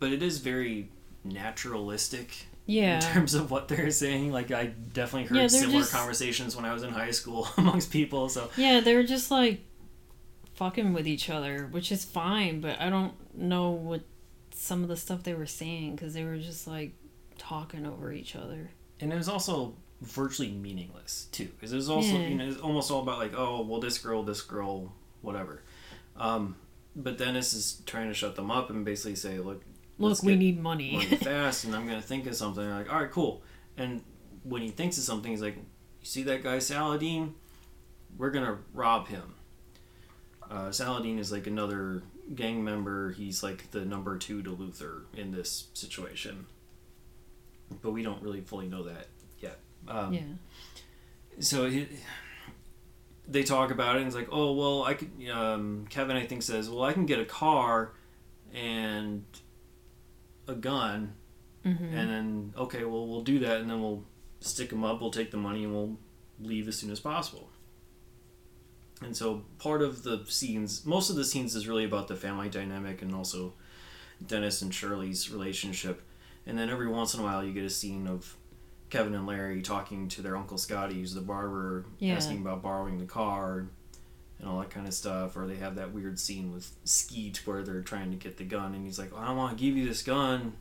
but 0.00 0.12
it 0.12 0.22
is 0.22 0.38
very 0.38 0.90
naturalistic 1.24 2.46
Yeah. 2.70 2.96
in 2.96 3.00
terms 3.14 3.34
of 3.34 3.50
what 3.50 3.66
they're 3.68 3.90
saying. 3.90 4.30
Like 4.30 4.50
I 4.52 4.66
definitely 4.66 5.28
heard 5.28 5.38
Yeah, 5.38 5.46
similar 5.48 5.80
just- 5.80 5.92
conversations 5.92 6.54
when 6.54 6.64
I 6.64 6.72
was 6.72 6.82
in 6.84 6.90
high 6.90 7.10
school 7.10 7.48
amongst 7.56 7.90
people. 7.90 8.28
So 8.28 8.50
Yeah, 8.56 8.80
they 8.80 8.94
were 8.94 9.02
just 9.04 9.30
like 9.30 9.62
fucking 10.54 10.92
with 10.92 11.06
each 11.08 11.30
other, 11.30 11.66
which 11.70 11.90
is 11.92 12.04
fine, 12.04 12.60
but 12.60 12.80
I 12.80 12.90
don't 12.90 13.14
know 13.36 13.70
what 13.70 14.02
some 14.52 14.82
of 14.82 14.88
the 14.88 14.96
stuff 14.96 15.22
they 15.22 15.34
were 15.34 15.46
saying 15.46 15.94
because 15.96 16.14
they 16.14 16.24
were 16.24 16.36
just 16.38 16.66
like 16.66 16.92
talking 17.38 17.86
over 17.86 18.12
each 18.12 18.34
other. 18.36 18.70
and 19.00 19.12
it 19.12 19.16
was 19.16 19.28
also 19.28 19.74
virtually 20.00 20.50
meaningless 20.50 21.26
too 21.32 21.46
because 21.56 21.72
it 21.72 21.76
was 21.76 21.88
also 21.90 22.08
Yeah. 22.12 22.28
you 22.28 22.34
know 22.36 22.48
it's 22.48 22.60
almost 22.60 22.90
all 22.90 23.00
about 23.02 23.18
like 23.18 23.32
oh 23.36 23.62
well 23.62 23.80
this 23.80 23.98
girl 23.98 24.22
this 24.22 24.42
girl 24.42 24.92
whatever 25.22 25.62
um 26.16 26.54
but 26.94 27.18
dennis 27.18 27.52
is 27.52 27.82
trying 27.84 28.06
to 28.08 28.14
shut 28.14 28.36
them 28.36 28.48
up 28.50 28.70
and 28.70 28.84
basically 28.84 29.16
say 29.16 29.38
look 29.40 29.62
Look, 29.98 30.22
we 30.22 30.36
need 30.36 30.60
money. 30.70 31.04
fast 31.04 31.64
and 31.64 31.74
i'm 31.74 31.86
gonna 31.86 32.00
think 32.02 32.26
of 32.26 32.36
something 32.36 32.64
They're 32.64 32.74
like 32.74 32.92
all 32.92 33.00
right 33.00 33.10
cool. 33.10 33.42
And 33.76 34.02
when 34.44 34.62
he 34.62 34.70
thinks 34.70 34.96
of 34.98 35.04
something 35.04 35.30
he's 35.30 35.42
like 35.42 35.56
you 35.56 35.62
see 36.02 36.22
that 36.24 36.42
guy 36.42 36.58
saladin? 36.58 37.34
We're 38.16 38.30
gonna 38.30 38.58
rob 38.72 39.08
him. 39.08 39.34
Uh, 40.50 40.70
saladin 40.72 41.18
is 41.18 41.30
like 41.30 41.46
another 41.46 42.02
gang 42.34 42.64
member. 42.64 43.12
He's 43.12 43.42
like 43.42 43.70
the 43.70 43.84
number 43.84 44.16
two 44.18 44.42
to 44.42 44.50
luther 44.50 45.02
in 45.14 45.30
this 45.32 45.68
situation. 45.74 46.46
But 47.82 47.90
we 47.92 48.02
don't 48.02 48.22
really 48.22 48.40
fully 48.40 48.66
know 48.66 48.84
that 48.84 49.08
yet. 49.40 49.58
Um, 49.86 50.12
yeah. 50.14 50.22
so 51.40 51.68
he, 51.68 51.86
they 53.28 53.42
talk 53.42 53.70
about 53.70 53.96
it 53.96 53.98
and 53.98 54.06
it's 54.06 54.16
like 54.16 54.28
oh 54.32 54.52
well 54.54 54.84
i 54.84 54.94
could 54.94 55.10
um, 55.30 55.86
kevin 55.90 56.16
i 56.16 56.24
think 56.26 56.42
says 56.42 56.68
well 56.70 56.82
i 56.82 56.92
can 56.92 57.06
get 57.06 57.20
a 57.20 57.24
car 57.24 57.92
and 58.54 59.24
a 60.48 60.54
gun 60.54 61.12
hmm 61.62 61.68
and 61.70 62.08
then 62.10 62.54
okay 62.56 62.84
well 62.84 63.06
we'll 63.06 63.20
do 63.22 63.38
that 63.40 63.60
and 63.60 63.68
then 63.70 63.80
we'll 63.80 64.02
stick 64.40 64.70
them 64.70 64.82
up 64.84 65.00
we'll 65.00 65.10
take 65.10 65.30
the 65.30 65.36
money 65.36 65.64
and 65.64 65.72
we'll 65.74 65.96
leave 66.40 66.66
as 66.68 66.76
soon 66.76 66.90
as 66.90 67.00
possible. 67.00 67.48
And 69.02 69.16
so 69.16 69.42
part 69.58 69.82
of 69.82 70.02
the 70.02 70.24
scenes 70.26 70.84
most 70.84 71.10
of 71.10 71.16
the 71.16 71.24
scenes 71.24 71.54
is 71.54 71.68
really 71.68 71.84
about 71.84 72.08
the 72.08 72.16
family 72.16 72.48
dynamic 72.48 73.02
and 73.02 73.14
also 73.14 73.54
dennis 74.26 74.62
and 74.62 74.74
shirley's 74.74 75.30
relationship. 75.30 76.02
And 76.46 76.58
then 76.58 76.70
every 76.70 76.88
once 76.88 77.14
in 77.14 77.20
a 77.20 77.22
while 77.22 77.44
you 77.44 77.52
get 77.52 77.64
a 77.64 77.70
scene 77.70 78.06
of 78.08 78.34
kevin 78.90 79.14
and 79.14 79.26
larry 79.26 79.60
talking 79.60 80.08
to 80.08 80.22
their 80.22 80.34
uncle 80.36 80.56
scotty 80.56 80.94
who's 80.94 81.12
the 81.12 81.20
barber 81.20 81.84
Yeah. 81.98 82.14
asking 82.14 82.38
about 82.38 82.62
borrowing 82.62 82.96
the 82.98 83.04
car 83.04 83.66
and 84.38 84.48
all 84.48 84.60
that 84.60 84.70
kind 84.70 84.86
of 84.86 84.94
stuff 84.94 85.36
or 85.36 85.46
they 85.46 85.56
have 85.56 85.74
that 85.76 85.92
weird 85.92 86.18
scene 86.18 86.52
with 86.52 86.70
skeet 86.84 87.40
where 87.46 87.62
they're 87.62 87.82
trying 87.82 88.10
to 88.10 88.16
get 88.16 88.36
the 88.36 88.44
gun 88.44 88.74
and 88.74 88.84
he's 88.84 88.98
like 88.98 89.12
i 89.16 89.26
don't 89.26 89.36
want 89.36 89.56
to 89.56 89.64
give 89.64 89.76
you 89.76 89.86
this 89.86 90.02
gun 90.02 90.52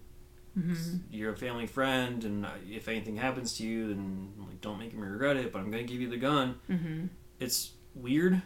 hmm 0.56 0.74
you're 1.12 1.34
a 1.34 1.38
family 1.38 1.68
friend, 1.68 2.24
and 2.24 2.48
if 2.68 2.88
anything 2.88 3.16
happens 3.18 3.56
to 3.58 3.64
you, 3.64 3.90
then 3.90 4.34
like 4.40 4.60
don't 4.60 4.80
make 4.80 4.92
me 4.94 5.02
regret 5.06 5.38
it. 5.38 5.52
But 5.54 5.60
I'm 5.60 5.70
gonna 5.70 5.84
give 5.84 6.02
you 6.02 6.10
the 6.10 6.18
gun. 6.18 6.56
hmm 6.66 7.06
It's 7.40 7.74
weird. 7.94 8.42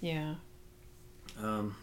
Yeah. 0.00 0.36
Um, 1.38 1.76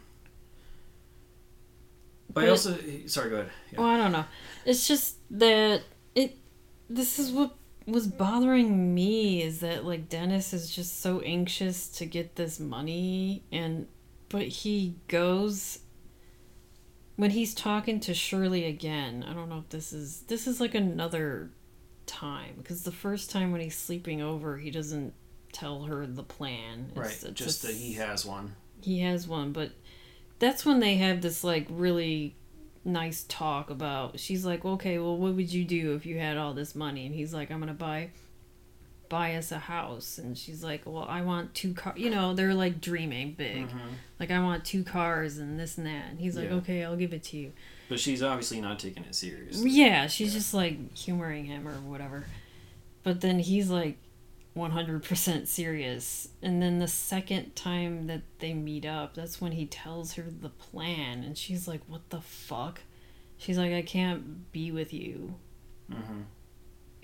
but, 2.34 2.46
I 2.46 2.50
also 2.50 2.76
sorry, 3.06 3.30
go 3.30 3.36
ahead. 3.38 3.52
Yeah. 3.72 3.80
Well, 3.82 3.90
I 3.90 3.98
don't 3.98 4.12
know. 4.12 4.26
It's 4.66 4.88
just 4.88 5.18
that 5.32 5.84
it. 6.16 6.38
This 6.90 7.20
is 7.20 7.32
what 7.32 7.56
was 7.94 8.08
bothering 8.08 8.94
me 8.96 9.42
is 9.44 9.60
that 9.60 9.86
like 9.86 10.10
Dennis 10.10 10.54
is 10.54 10.70
just 10.70 11.02
so 11.02 11.20
anxious 11.22 11.88
to 11.90 12.06
get 12.06 12.36
this 12.36 12.60
money 12.60 13.44
and 13.52 13.88
but 14.30 14.44
he 14.48 14.96
goes 15.08 15.80
when 17.16 17.32
he's 17.32 17.54
talking 17.54 18.00
to 18.02 18.14
Shirley 18.14 18.66
again. 18.66 19.24
I 19.28 19.34
don't 19.34 19.50
know 19.50 19.60
if 19.60 19.70
this 19.70 19.94
is 19.94 20.22
this 20.28 20.48
is 20.48 20.60
like 20.60 20.76
another 20.76 21.52
time 22.06 22.56
because 22.58 22.84
the 22.84 22.92
first 22.92 23.30
time 23.32 23.52
when 23.52 23.62
he's 23.62 23.78
sleeping 23.78 24.22
over, 24.22 24.58
he 24.58 24.72
doesn't 24.72 25.14
tell 25.54 25.84
her 25.84 26.06
the 26.06 26.24
plan. 26.24 26.88
It's- 26.92 26.98
right, 27.24 27.30
it's 27.32 27.40
just 27.40 27.62
that 27.62 27.76
he 27.76 27.94
has 27.94 28.26
one. 28.26 28.56
he 28.82 29.00
has 29.02 29.28
one, 29.28 29.52
but 29.54 29.72
that's 30.40 30.66
when 30.66 30.80
they 30.80 30.96
have 30.96 31.22
this 31.22 31.44
like 31.44 31.68
really 31.70 32.36
nice 32.86 33.26
talk 33.28 33.70
about 33.72 34.20
she's 34.20 34.46
like, 34.46 34.64
Okay, 34.64 35.00
well 35.00 35.18
what 35.18 35.34
would 35.34 35.52
you 35.52 35.66
do 35.66 35.96
if 35.96 36.06
you 36.06 36.20
had 36.20 36.38
all 36.38 36.54
this 36.54 36.76
money? 36.76 37.06
And 37.06 37.14
he's 37.16 37.34
like, 37.34 37.50
I'm 37.52 37.60
gonna 37.60 37.74
buy 37.74 38.12
buy 39.10 39.36
us 39.36 39.52
a 39.52 39.60
house 39.60 40.18
and 40.18 40.38
she's 40.38 40.64
like, 40.64 40.82
Well, 40.86 41.06
I 41.10 41.22
want 41.22 41.54
two 41.54 41.74
cars 41.74 41.98
you 41.98 42.10
know, 42.10 42.34
they're 42.34 42.54
like 42.54 42.80
dreaming 42.82 43.34
big. 43.34 43.68
Mhm. 43.70 43.80
Like 44.20 44.32
I 44.32 44.40
want 44.40 44.66
two 44.66 44.84
cars 44.84 45.38
and 45.38 45.60
this 45.60 45.78
and 45.78 45.86
that 45.88 46.06
and 46.10 46.20
he's 46.20 46.36
like, 46.38 46.50
Yeah. 46.50 46.56
Okay, 46.56 46.84
I'll 46.84 46.96
give 46.96 47.14
it 47.14 47.24
to 47.24 47.38
you. 47.38 47.52
But 47.90 48.00
she's 48.00 48.24
obviously 48.24 48.62
not 48.62 48.80
taking 48.80 49.04
it 49.04 49.14
serious. 49.14 49.64
Yeah, 49.64 50.08
she's 50.08 50.34
just 50.34 50.54
like 50.54 50.96
humoring 50.96 51.46
him 51.46 51.68
or 51.68 51.74
whatever. 51.74 52.26
But 53.04 53.22
then 53.22 53.40
he's 53.40 53.70
like 53.70 53.98
100% 54.56 55.48
serious. 55.48 56.30
And 56.42 56.62
then 56.62 56.80
the 56.80 56.88
second 56.88 57.56
time 57.56 58.08
that 58.08 58.22
they 58.40 58.54
meet 58.54 58.86
up, 58.86 59.16
that's 59.16 59.42
when 59.42 59.52
he 59.52 59.66
tells 59.66 60.14
her 60.14 60.24
the 60.24 60.50
plan. 60.50 61.24
And 61.24 61.38
she's 61.38 61.68
like, 61.68 61.82
What 61.88 62.10
the 62.10 62.22
fuck? 62.22 62.82
She's 63.38 63.58
like, 63.58 63.74
I 63.74 63.82
can't 63.82 64.52
be 64.52 64.72
with 64.72 64.94
you 64.94 65.36
hmm 65.92 66.22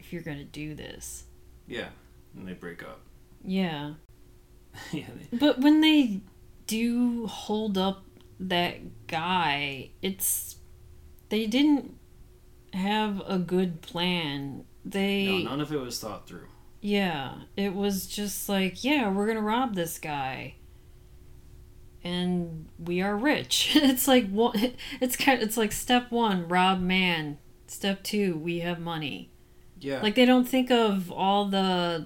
if 0.01 0.11
you're 0.11 0.23
going 0.23 0.39
to 0.39 0.43
do 0.43 0.73
this. 0.73 1.25
Yeah, 1.67 1.89
and 2.35 2.47
they 2.47 2.53
break 2.53 2.83
up. 2.83 3.01
Yeah. 3.43 3.93
yeah, 4.91 5.05
they, 5.31 5.37
But 5.37 5.59
when 5.59 5.81
they 5.81 6.21
do 6.67 7.27
hold 7.27 7.77
up 7.77 8.03
that 8.39 9.07
guy, 9.07 9.91
it's. 10.01 10.57
They 11.29 11.45
didn't 11.45 11.95
have 12.73 13.21
a 13.25 13.37
good 13.37 13.81
plan. 13.81 14.65
They. 14.83 15.43
no, 15.43 15.51
none 15.51 15.61
of 15.61 15.71
it 15.71 15.79
was 15.79 15.99
thought 15.99 16.27
through. 16.27 16.47
Yeah, 16.81 17.35
it 17.55 17.73
was 17.75 18.07
just 18.07 18.49
like, 18.49 18.83
yeah, 18.83 19.09
we're 19.11 19.27
gonna 19.27 19.41
rob 19.41 19.75
this 19.75 19.99
guy, 19.99 20.55
and 22.03 22.67
we 22.79 23.01
are 23.01 23.15
rich. 23.15 23.71
it's 23.75 24.07
like 24.07 24.29
one, 24.29 24.73
it's 25.01 25.15
kind, 25.15 25.41
it's 25.41 25.57
like 25.57 25.71
step 25.71 26.11
one, 26.11 26.47
rob 26.47 26.81
man. 26.81 27.37
Step 27.67 28.03
two, 28.03 28.35
we 28.37 28.59
have 28.59 28.79
money. 28.79 29.29
Yeah, 29.79 30.01
Like 30.01 30.15
they 30.15 30.25
don't 30.25 30.47
think 30.47 30.69
of 30.69 31.11
all 31.11 31.45
the 31.45 32.05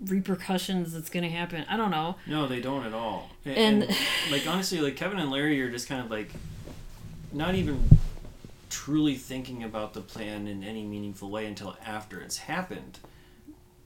repercussions 0.00 0.92
that's 0.92 1.10
gonna 1.10 1.28
happen. 1.28 1.64
I 1.68 1.76
don't 1.76 1.90
know. 1.90 2.16
No, 2.26 2.46
they 2.48 2.60
don't 2.60 2.84
at 2.84 2.92
all. 2.94 3.30
And- 3.44 3.82
And, 3.84 3.96
like 4.30 4.46
honestly, 4.48 4.80
like 4.80 4.96
Kevin 4.96 5.18
and 5.18 5.30
Larry 5.30 5.60
are 5.62 5.70
just 5.70 5.88
kind 5.88 6.00
of 6.04 6.10
like 6.10 6.30
not 7.32 7.54
even 7.54 7.88
truly 8.70 9.14
thinking 9.16 9.62
about 9.62 9.92
the 9.94 10.00
plan 10.00 10.48
in 10.48 10.64
any 10.64 10.82
meaningful 10.84 11.30
way 11.30 11.46
until 11.46 11.76
after 11.84 12.20
it's 12.20 12.38
happened. 12.38 12.98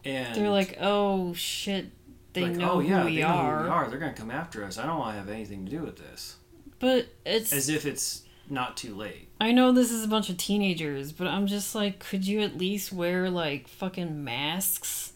And 0.06 0.34
They're 0.36 0.50
like, 0.50 0.78
oh 0.80 1.32
shit, 1.34 1.86
they 2.32 2.42
like, 2.42 2.52
know 2.56 2.72
oh 2.72 2.80
yeah, 2.80 3.00
who 3.00 3.06
we 3.06 3.16
they 3.16 3.22
know 3.22 3.28
are. 3.28 3.58
who 3.58 3.64
we 3.64 3.70
are. 3.70 3.88
They're 3.90 3.98
gonna 3.98 4.12
come 4.12 4.30
after 4.30 4.64
us. 4.64 4.78
I 4.78 4.86
don't 4.86 4.98
want 4.98 5.14
to 5.14 5.18
have 5.20 5.28
anything 5.28 5.64
to 5.66 5.70
do 5.70 5.82
with 5.82 5.96
this. 5.96 6.36
But 6.78 7.08
it's 7.24 7.52
As 7.52 7.68
if 7.68 7.86
it's 7.86 8.22
not 8.48 8.76
too 8.76 8.94
late. 8.94 9.28
I 9.40 9.52
know 9.52 9.72
this 9.72 9.90
is 9.90 10.04
a 10.04 10.08
bunch 10.08 10.28
of 10.30 10.36
teenagers, 10.36 11.12
but 11.12 11.26
I'm 11.26 11.46
just 11.46 11.74
like, 11.74 11.98
could 11.98 12.26
you 12.26 12.40
at 12.40 12.56
least 12.58 12.92
wear 12.92 13.28
like 13.30 13.66
fucking 13.68 14.22
masks? 14.22 15.12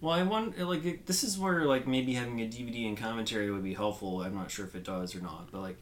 Well, 0.00 0.12
I 0.14 0.22
want 0.22 0.58
like 0.58 0.84
it- 0.84 1.06
this 1.06 1.24
is 1.24 1.38
where 1.38 1.64
like 1.64 1.86
maybe 1.86 2.14
having 2.14 2.40
a 2.40 2.44
DVD 2.46 2.86
and 2.88 2.96
commentary 2.96 3.50
would 3.50 3.64
be 3.64 3.74
helpful. 3.74 4.22
I'm 4.22 4.34
not 4.34 4.50
sure 4.50 4.64
if 4.66 4.74
it 4.74 4.84
does 4.84 5.14
or 5.14 5.20
not, 5.20 5.50
but 5.50 5.60
like, 5.60 5.78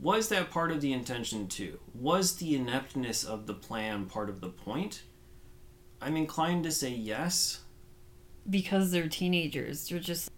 was 0.00 0.28
that 0.30 0.50
part 0.50 0.70
of 0.72 0.80
the 0.80 0.92
intention 0.92 1.46
too? 1.48 1.78
Was 1.94 2.36
the 2.36 2.54
ineptness 2.56 3.22
of 3.24 3.46
the 3.46 3.54
plan 3.54 4.06
part 4.06 4.28
of 4.30 4.40
the 4.40 4.48
point? 4.48 5.02
I'm 6.04 6.16
inclined 6.16 6.64
to 6.64 6.70
say 6.70 6.90
yes. 6.90 7.60
because 8.48 8.90
they're 8.90 9.08
teenagers. 9.08 9.88
They're 9.88 9.98
just 9.98 10.30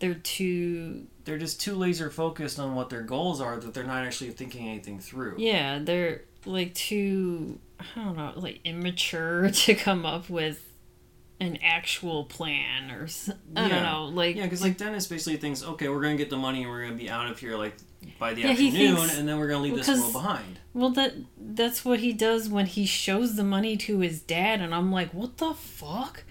they're 0.00 0.14
too 0.14 1.06
They're 1.24 1.38
just 1.38 1.60
too 1.60 1.74
laser 1.74 2.10
focused 2.10 2.58
on 2.58 2.74
what 2.74 2.90
their 2.90 3.02
goals 3.02 3.40
are 3.40 3.58
that 3.58 3.74
they're 3.74 3.84
not 3.84 4.04
actually 4.04 4.30
thinking 4.30 4.68
anything 4.68 4.98
through. 4.98 5.36
yeah, 5.38 5.78
they're 5.78 6.22
like 6.44 6.74
too 6.74 7.58
I 7.78 8.04
don't 8.04 8.16
know, 8.16 8.32
like 8.36 8.60
immature 8.64 9.50
to 9.54 9.74
come 9.74 10.04
up 10.04 10.28
with 10.28 10.66
an 11.38 11.58
actual 11.62 12.24
plan 12.24 12.90
or 12.90 13.08
I 13.56 13.68
don't 13.68 13.82
know, 13.82 14.10
like 14.12 14.36
Yeah, 14.36 14.44
because 14.44 14.62
like 14.62 14.76
Dennis 14.76 15.06
basically 15.06 15.38
thinks, 15.38 15.62
okay, 15.62 15.88
we're 15.88 16.02
gonna 16.02 16.16
get 16.16 16.30
the 16.30 16.36
money 16.36 16.62
and 16.62 16.70
we're 16.70 16.82
gonna 16.82 16.96
be 16.96 17.08
out 17.08 17.30
of 17.30 17.38
here 17.38 17.56
like 17.56 17.76
by 18.18 18.34
the 18.34 18.42
Yeah, 18.42 18.48
afternoon, 18.50 18.96
thinks- 18.96 19.18
and 19.18 19.28
then 19.28 19.38
we're 19.38 19.48
gonna 19.48 19.62
leave 19.62 19.76
this 19.76 19.88
world 19.88 20.12
behind. 20.12 20.58
well 20.74 20.90
that 20.90 21.14
that's 21.38 21.84
what 21.84 22.00
he 22.00 22.12
does 22.12 22.48
when 22.48 22.66
he 22.66 22.86
shows 22.86 23.36
the 23.36 23.44
money 23.44 23.76
to 23.78 23.98
his 24.00 24.20
dad 24.20 24.60
and 24.60 24.74
I'm 24.74 24.90
like, 24.92 25.12
"What 25.14 25.36
the 25.38 25.54
fuck?" 25.54 26.24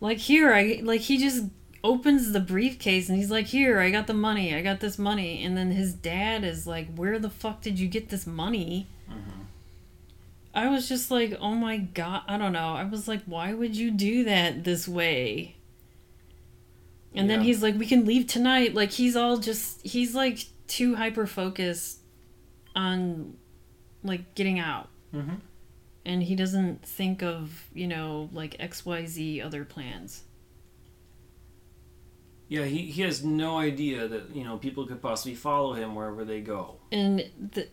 Like 0.00 0.18
here 0.18 0.52
I 0.52 0.80
like 0.82 1.02
he 1.02 1.18
just 1.18 1.44
opens 1.84 2.32
the 2.32 2.40
briefcase 2.40 3.08
and 3.08 3.18
he's 3.18 3.30
like, 3.30 3.46
"Here, 3.46 3.78
I 3.80 3.90
got 3.90 4.06
the 4.06 4.14
money. 4.14 4.54
I 4.54 4.62
got 4.62 4.80
this 4.80 4.98
money." 4.98 5.42
And 5.44 5.56
then 5.56 5.70
his 5.72 5.92
dad 5.94 6.44
is 6.44 6.66
like, 6.66 6.92
"Where 6.94 7.18
the 7.18 7.30
fuck 7.30 7.60
did 7.62 7.78
you 7.78 7.88
get 7.88 8.08
this 8.08 8.26
money?" 8.26 8.86
Mhm. 9.10 9.46
I 10.54 10.68
was 10.68 10.86
just 10.88 11.10
like, 11.10 11.36
oh 11.40 11.54
my 11.54 11.78
god, 11.78 12.22
I 12.28 12.36
don't 12.36 12.52
know. 12.52 12.74
I 12.74 12.84
was 12.84 13.08
like, 13.08 13.22
why 13.24 13.54
would 13.54 13.74
you 13.74 13.90
do 13.90 14.22
that 14.24 14.64
this 14.64 14.86
way? 14.86 15.56
And 17.14 17.28
then 17.30 17.40
he's 17.42 17.62
like, 17.62 17.78
we 17.78 17.86
can 17.86 18.04
leave 18.04 18.26
tonight. 18.26 18.74
Like, 18.74 18.90
he's 18.90 19.16
all 19.16 19.36
just, 19.38 19.80
he's 19.86 20.14
like 20.14 20.46
too 20.76 20.94
hyper 20.96 21.26
focused 21.26 21.98
on 22.74 23.36
like 24.02 24.34
getting 24.34 24.58
out. 24.58 24.88
Mhm. 25.14 25.40
and 26.06 26.22
he 26.22 26.34
doesn't 26.34 26.84
think 26.86 27.22
of 27.22 27.68
you 27.74 27.86
know 27.86 28.30
like 28.32 28.56
xyz 28.58 29.44
other 29.44 29.64
plans 29.64 30.24
Yeah, 32.48 32.64
he, 32.66 32.78
he 32.86 33.02
has 33.02 33.22
no 33.24 33.58
idea 33.58 34.08
that 34.08 34.34
you 34.34 34.44
know 34.44 34.56
people 34.58 34.86
could 34.86 35.00
possibly 35.00 35.34
follow 35.34 35.72
him 35.74 35.94
wherever 35.94 36.24
they 36.24 36.40
go. 36.40 36.76
and 36.90 37.24
the, 37.52 37.68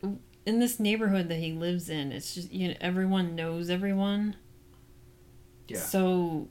in 0.46 0.60
this 0.60 0.80
neighborhood 0.80 1.28
that 1.30 1.36
he 1.40 1.52
lives 1.54 1.90
in 1.90 2.12
it's 2.12 2.34
just 2.36 2.52
you 2.52 2.68
know 2.70 2.74
everyone 2.82 3.36
knows 3.36 3.70
everyone 3.70 4.36
Yeah. 5.68 5.80
so 5.80 6.48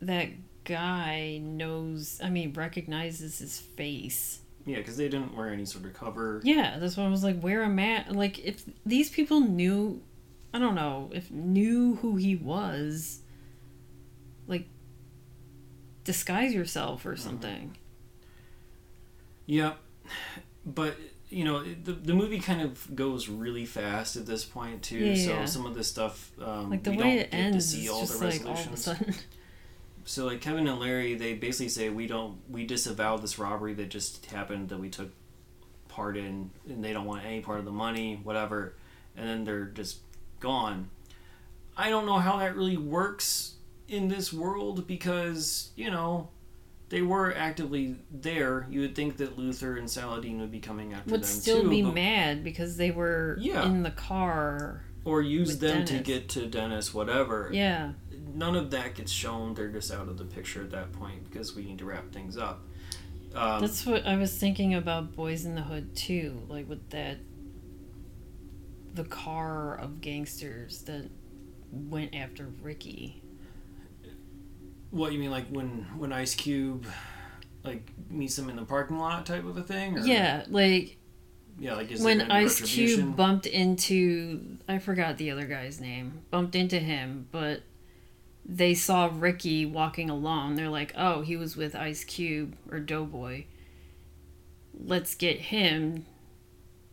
that 0.00 0.28
guy 0.64 1.38
knows 1.42 2.20
i 2.22 2.28
mean 2.30 2.52
recognizes 2.54 3.38
his 3.38 3.58
face 3.60 4.40
Yeah, 4.66 4.76
because 4.78 4.96
they 4.96 5.08
didn't 5.08 5.36
wear 5.36 5.48
any 5.48 5.64
sort 5.66 5.84
of 5.84 5.92
cover. 5.94 6.40
yeah 6.42 6.78
that's 6.78 6.96
why 6.96 7.04
i 7.04 7.08
was 7.08 7.22
like 7.22 7.42
wear 7.42 7.62
a 7.62 7.68
mat 7.68 8.12
like 8.14 8.38
if 8.38 8.64
these 8.86 9.10
people 9.10 9.40
knew 9.40 10.00
i 10.54 10.58
don't 10.58 10.74
know 10.74 11.10
if 11.12 11.30
knew 11.30 11.96
who 11.96 12.16
he 12.16 12.34
was 12.36 13.20
like 14.46 14.66
disguise 16.04 16.54
yourself 16.54 17.04
or 17.06 17.16
something 17.16 17.76
Yeah, 19.46 19.74
but 20.64 20.96
you 21.28 21.44
know 21.44 21.62
the 21.64 21.92
the 21.92 22.14
movie 22.14 22.38
kind 22.38 22.62
of 22.62 22.94
goes 22.94 23.28
really 23.28 23.66
fast 23.66 24.16
at 24.16 24.24
this 24.26 24.44
point 24.44 24.82
too. 24.82 24.98
Yeah, 24.98 25.14
so 25.24 25.30
yeah. 25.30 25.44
some 25.46 25.66
of 25.66 25.74
this 25.74 25.88
stuff 25.88 26.30
um, 26.40 26.70
like 26.70 26.82
the 26.84 26.90
we 26.92 26.96
way 26.96 27.02
don't 27.02 27.12
it 27.18 27.30
get 27.30 27.38
ends 27.38 27.70
to 27.72 27.76
see 27.76 27.84
is 27.84 27.90
all 27.90 28.00
just 28.00 28.20
the 28.20 28.26
like 28.26 28.46
all 28.46 28.52
of 28.52 28.72
a 28.72 28.76
sudden 28.76 29.14
So 30.04 30.26
like 30.26 30.40
Kevin 30.40 30.66
and 30.68 30.78
Larry, 30.78 31.14
they 31.14 31.34
basically 31.34 31.68
say 31.70 31.88
we 31.88 32.06
don't 32.06 32.38
we 32.50 32.66
disavow 32.66 33.16
this 33.16 33.38
robbery 33.38 33.74
that 33.74 33.88
just 33.88 34.26
happened 34.26 34.68
that 34.68 34.78
we 34.78 34.90
took 34.90 35.10
part 35.88 36.16
in, 36.16 36.50
and 36.68 36.84
they 36.84 36.92
don't 36.92 37.06
want 37.06 37.24
any 37.24 37.40
part 37.40 37.58
of 37.58 37.64
the 37.64 37.70
money, 37.70 38.20
whatever, 38.22 38.74
and 39.16 39.28
then 39.28 39.44
they're 39.44 39.64
just 39.66 39.98
gone. 40.40 40.90
I 41.76 41.88
don't 41.90 42.06
know 42.06 42.18
how 42.18 42.36
that 42.38 42.54
really 42.54 42.76
works 42.76 43.54
in 43.88 44.08
this 44.08 44.32
world 44.32 44.86
because 44.86 45.70
you 45.76 45.90
know 45.90 46.28
they 46.90 47.00
were 47.02 47.34
actively 47.34 47.96
there. 48.12 48.66
You 48.70 48.82
would 48.82 48.94
think 48.94 49.16
that 49.16 49.38
Luther 49.38 49.76
and 49.76 49.90
Saladin 49.90 50.38
would 50.40 50.52
be 50.52 50.60
coming 50.60 50.92
after 50.92 51.10
would 51.12 51.22
them 51.22 51.28
still 51.28 51.62
too, 51.62 51.70
be 51.70 51.82
mad 51.82 52.44
because 52.44 52.76
they 52.76 52.90
were 52.90 53.36
Yeah. 53.40 53.64
in 53.64 53.82
the 53.82 53.90
car 53.90 54.82
or 55.04 55.20
use 55.22 55.58
them 55.58 55.84
to 55.86 55.98
get 55.98 56.28
to 56.30 56.46
Dennis, 56.46 56.92
whatever. 56.94 57.50
yeah 57.52 57.92
none 58.32 58.54
of 58.56 58.70
that 58.70 58.94
gets 58.94 59.12
shown. 59.12 59.54
They're 59.54 59.68
just 59.68 59.92
out 59.92 60.08
of 60.08 60.16
the 60.18 60.24
picture 60.24 60.62
at 60.62 60.70
that 60.70 60.92
point 60.92 61.28
because 61.30 61.54
we 61.54 61.64
need 61.64 61.78
to 61.78 61.84
wrap 61.84 62.12
things 62.12 62.36
up. 62.36 62.64
Um, 63.34 63.60
That's 63.60 63.84
what 63.84 64.06
I 64.06 64.16
was 64.16 64.36
thinking 64.36 64.74
about 64.74 65.16
Boyz 65.16 65.44
n 65.44 65.56
the 65.56 65.62
Hood 65.62 65.96
too, 65.96 66.42
like 66.48 66.68
with 66.68 66.90
that 66.90 67.18
the 68.94 69.04
car 69.04 69.76
of 69.76 70.00
gangsters 70.00 70.82
that 70.82 71.10
went 71.72 72.14
after 72.14 72.46
Ricky. 72.62 73.20
what 74.90 75.12
you 75.12 75.18
mean, 75.18 75.30
like 75.32 75.48
when 75.48 75.86
when 75.96 76.12
Ice 76.12 76.34
Cube 76.34 76.86
like 77.64 77.90
meets 78.08 78.36
them 78.36 78.48
in 78.48 78.56
the 78.56 78.64
parking 78.64 78.98
lot 78.98 79.26
type 79.26 79.44
of 79.44 79.56
a 79.56 79.62
thing? 79.62 79.98
Or, 79.98 80.02
Yeah, 80.06 80.44
like 80.48 80.96
yeah, 81.58 81.74
like 81.74 81.90
is 81.90 82.00
when 82.02 82.30
Ice? 82.30 82.60
Cube 82.60 83.16
bumped 83.16 83.46
into 83.46 84.58
I 84.68 84.78
forgot 84.78 85.18
the 85.18 85.32
other 85.32 85.46
guy's 85.46 85.80
name. 85.80 86.20
Bumped 86.30 86.54
into 86.54 86.78
him, 86.78 87.26
but 87.32 87.62
they 88.46 88.74
saw 88.74 89.10
Ricky 89.12 89.64
walking 89.64 90.10
alone. 90.10 90.54
They're 90.54 90.68
like, 90.68 90.92
"Oh, 90.96 91.22
he 91.22 91.36
was 91.36 91.56
with 91.56 91.74
Ice 91.74 92.04
Cube 92.04 92.56
or 92.70 92.78
Doughboy. 92.80 93.44
Let's 94.78 95.14
get 95.14 95.40
him 95.40 96.04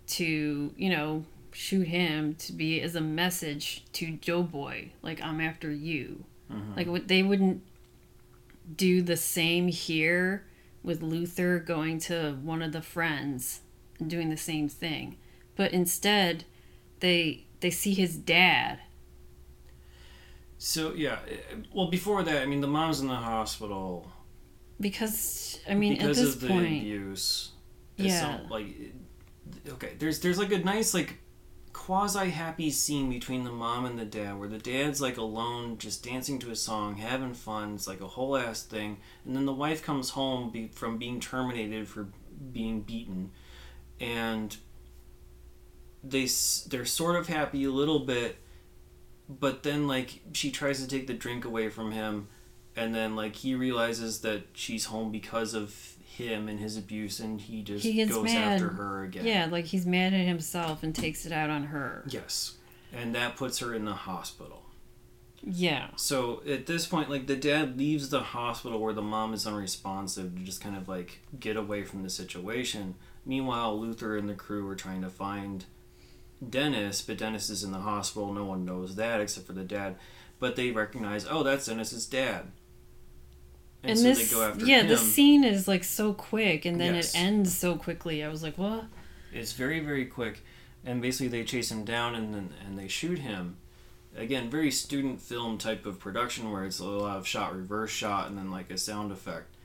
to, 0.07 0.73
you 0.77 0.89
know, 0.89 1.25
shoot 1.51 1.87
him 1.87 2.35
to 2.35 2.53
be 2.53 2.79
as 2.81 2.95
a 2.95 3.01
message 3.01 3.83
to 3.93 4.11
Doughboy, 4.11 4.89
like 5.01 5.21
I'm 5.21 5.41
after 5.41 5.71
you." 5.71 6.25
Mhm. 6.49 6.75
Like 6.77 7.07
they 7.07 7.23
wouldn't 7.23 7.63
do 8.75 9.01
the 9.01 9.17
same 9.17 9.67
here 9.67 10.45
with 10.83 11.01
Luther 11.01 11.59
going 11.59 11.99
to 11.99 12.33
one 12.41 12.61
of 12.61 12.71
the 12.71 12.81
friends 12.81 13.61
and 13.99 14.09
doing 14.09 14.29
the 14.29 14.37
same 14.37 14.69
thing. 14.69 15.17
But 15.55 15.73
instead 15.73 16.45
they 17.01 17.45
they 17.59 17.69
see 17.69 17.93
his 17.93 18.15
dad. 18.17 18.79
So 20.63 20.93
yeah, 20.93 21.17
eh, 21.27 21.37
well 21.73 21.87
before 21.87 22.21
that, 22.21 22.43
I 22.43 22.45
mean 22.45 22.61
the 22.61 22.67
mom's 22.67 22.99
in 22.99 23.07
the 23.07 23.15
hospital 23.15 24.11
Because 24.79 25.59
I 25.67 25.73
mean 25.73 25.93
because 25.93 26.19
at 26.19 26.23
this 26.23 26.35
of 26.35 26.41
the 26.41 26.47
point 26.49 26.67
abuse. 26.67 27.49
Yeah. 27.97 28.37
some, 28.37 28.47
like 28.47 28.67
okay, 29.67 29.93
there's 29.97 30.19
there's 30.19 30.37
like 30.37 30.51
a 30.51 30.59
nice 30.59 30.93
like 30.93 31.17
quasi 31.73 32.29
happy 32.29 32.69
scene 32.69 33.09
between 33.09 33.43
the 33.43 33.51
mom 33.51 33.85
and 33.85 33.97
the 33.97 34.05
dad 34.05 34.37
where 34.37 34.47
the 34.47 34.59
dad's 34.59 35.01
like 35.01 35.17
alone 35.17 35.79
just 35.79 36.03
dancing 36.03 36.37
to 36.37 36.51
a 36.51 36.55
song 36.55 36.97
having 36.97 37.33
fun 37.33 37.73
it's 37.73 37.87
like 37.87 38.01
a 38.01 38.07
whole 38.07 38.35
ass 38.35 38.61
thing 38.61 38.97
and 39.25 39.35
then 39.35 39.45
the 39.45 39.53
wife 39.53 39.81
comes 39.81 40.09
home 40.11 40.51
be, 40.51 40.67
from 40.67 40.97
being 40.97 41.19
terminated 41.19 41.87
for 41.87 42.09
being 42.51 42.81
beaten 42.81 43.31
and 44.01 44.57
they 46.03 46.27
they're 46.67 46.85
sort 46.85 47.15
of 47.15 47.27
happy 47.27 47.63
a 47.63 47.71
little 47.71 47.99
bit 47.99 48.35
but 49.39 49.63
then 49.63 49.87
like 49.87 50.19
she 50.33 50.51
tries 50.51 50.81
to 50.81 50.87
take 50.87 51.07
the 51.07 51.13
drink 51.13 51.45
away 51.45 51.69
from 51.69 51.91
him 51.91 52.27
and 52.75 52.93
then 52.95 53.15
like 53.15 53.35
he 53.37 53.55
realizes 53.55 54.21
that 54.21 54.43
she's 54.53 54.85
home 54.85 55.11
because 55.11 55.53
of 55.53 55.95
him 56.03 56.47
and 56.49 56.59
his 56.59 56.75
abuse 56.77 57.19
and 57.19 57.39
he 57.41 57.61
just 57.61 57.83
He 57.85 58.03
goes 58.05 58.23
mad. 58.23 58.53
after 58.53 58.69
her 58.69 59.03
again 59.03 59.25
yeah, 59.25 59.47
like 59.49 59.65
he's 59.65 59.85
mad 59.85 60.13
at 60.13 60.25
himself 60.27 60.83
and 60.83 60.93
takes 60.93 61.25
it 61.25 61.31
out 61.31 61.49
on 61.49 61.63
her. 61.65 62.03
yes 62.07 62.57
and 62.93 63.15
that 63.15 63.35
puts 63.37 63.59
her 63.59 63.73
in 63.73 63.85
the 63.85 63.93
hospital 63.93 64.63
Yeah. 65.43 65.87
so 65.95 66.41
at 66.47 66.65
this 66.65 66.85
point 66.85 67.09
like 67.09 67.27
the 67.27 67.35
dad 67.37 67.77
leaves 67.77 68.09
the 68.09 68.19
hospital 68.21 68.79
where 68.79 68.93
the 68.93 69.01
mom 69.01 69.33
is 69.33 69.47
unresponsive 69.47 70.35
to 70.35 70.41
just 70.41 70.61
kind 70.61 70.75
of 70.75 70.87
like 70.89 71.19
get 71.39 71.55
away 71.55 71.83
from 71.83 72.03
the 72.03 72.09
situation 72.09 72.95
meanwhile 73.25 73.79
luther 73.79 74.17
and 74.17 74.27
the 74.27 74.33
crew 74.35 74.67
are 74.67 74.75
trying 74.75 75.01
to 75.01 75.09
find 75.09 75.65
dennis 76.49 77.01
but 77.01 77.17
dennis 77.17 77.49
is 77.49 77.63
in 77.63 77.71
the 77.71 77.79
hospital 77.79 78.33
no 78.33 78.45
one 78.45 78.65
knows 78.65 78.95
that 78.95 79.21
except 79.21 79.45
for 79.45 79.53
the 79.53 79.63
dad 79.63 79.95
but 80.39 80.55
they 80.55 80.71
recognize 80.71 81.25
oh 81.29 81.43
that's 81.43 81.65
dennis's 81.67 82.05
dad 82.05 82.51
and, 83.83 83.91
And, 83.91 83.99
so 83.99 84.03
this 84.05 84.29
they 84.29 84.35
go 84.35 84.43
after 84.43 84.59
Dennis. 84.59 84.69
yeah, 84.69 84.81
him 84.81 84.87
the 84.89 84.97
scene 84.97 85.43
is 85.43 85.67
like 85.67 85.83
so 85.83 86.13
quick 86.13 86.65
and 86.65 86.79
then 86.79 86.93
Yes. 86.95 87.15
it 87.15 87.17
ends 87.17 87.57
so 87.57 87.75
quickly. 87.75 88.23
I 88.23 88.27
was 88.27 88.43
like, 88.43 88.55
"What?" 88.55 88.85
It's 89.33 89.53
very 89.53 89.79
very 89.79 90.05
quick, 90.05 90.43
and 90.85 91.01
basically 91.01 91.29
they 91.29 91.43
chase 91.43 91.71
him 91.71 91.83
down 91.83 92.13
and 92.13 92.31
then 92.31 92.53
and 92.63 92.77
they 92.77 92.87
shoot 92.87 93.17
him. 93.17 93.57
Again, 94.15 94.51
very 94.51 94.69
student 94.69 95.19
film 95.19 95.57
type 95.57 95.87
of 95.87 95.97
production 95.97 96.51
where 96.51 96.63
it's 96.63 96.77
a 96.77 96.85
lot 96.85 97.17
of 97.17 97.25
shot 97.25 97.55
reverse 97.55 97.89
shot 97.89 98.27
and 98.29 98.37
then 98.37 98.51
like 98.51 98.69
a 98.69 98.77
sound 98.77 99.11
effect 99.11 99.55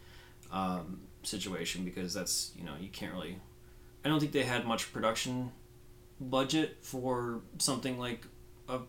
um, 0.51 1.01
situation 1.23 1.85
because 1.85 2.15
that's 2.15 2.53
you 2.57 2.65
know 2.65 2.73
you 2.81 2.89
can't 2.89 3.13
really. 3.13 3.39
I 4.03 4.09
don't 4.09 4.19
think 4.21 4.33
they 4.33 4.45
had 4.45 4.65
much 4.65 4.95
production 4.95 5.53
budget 6.21 6.79
for 6.83 7.43
something 7.59 7.99
like 7.99 8.25
a 8.69 8.81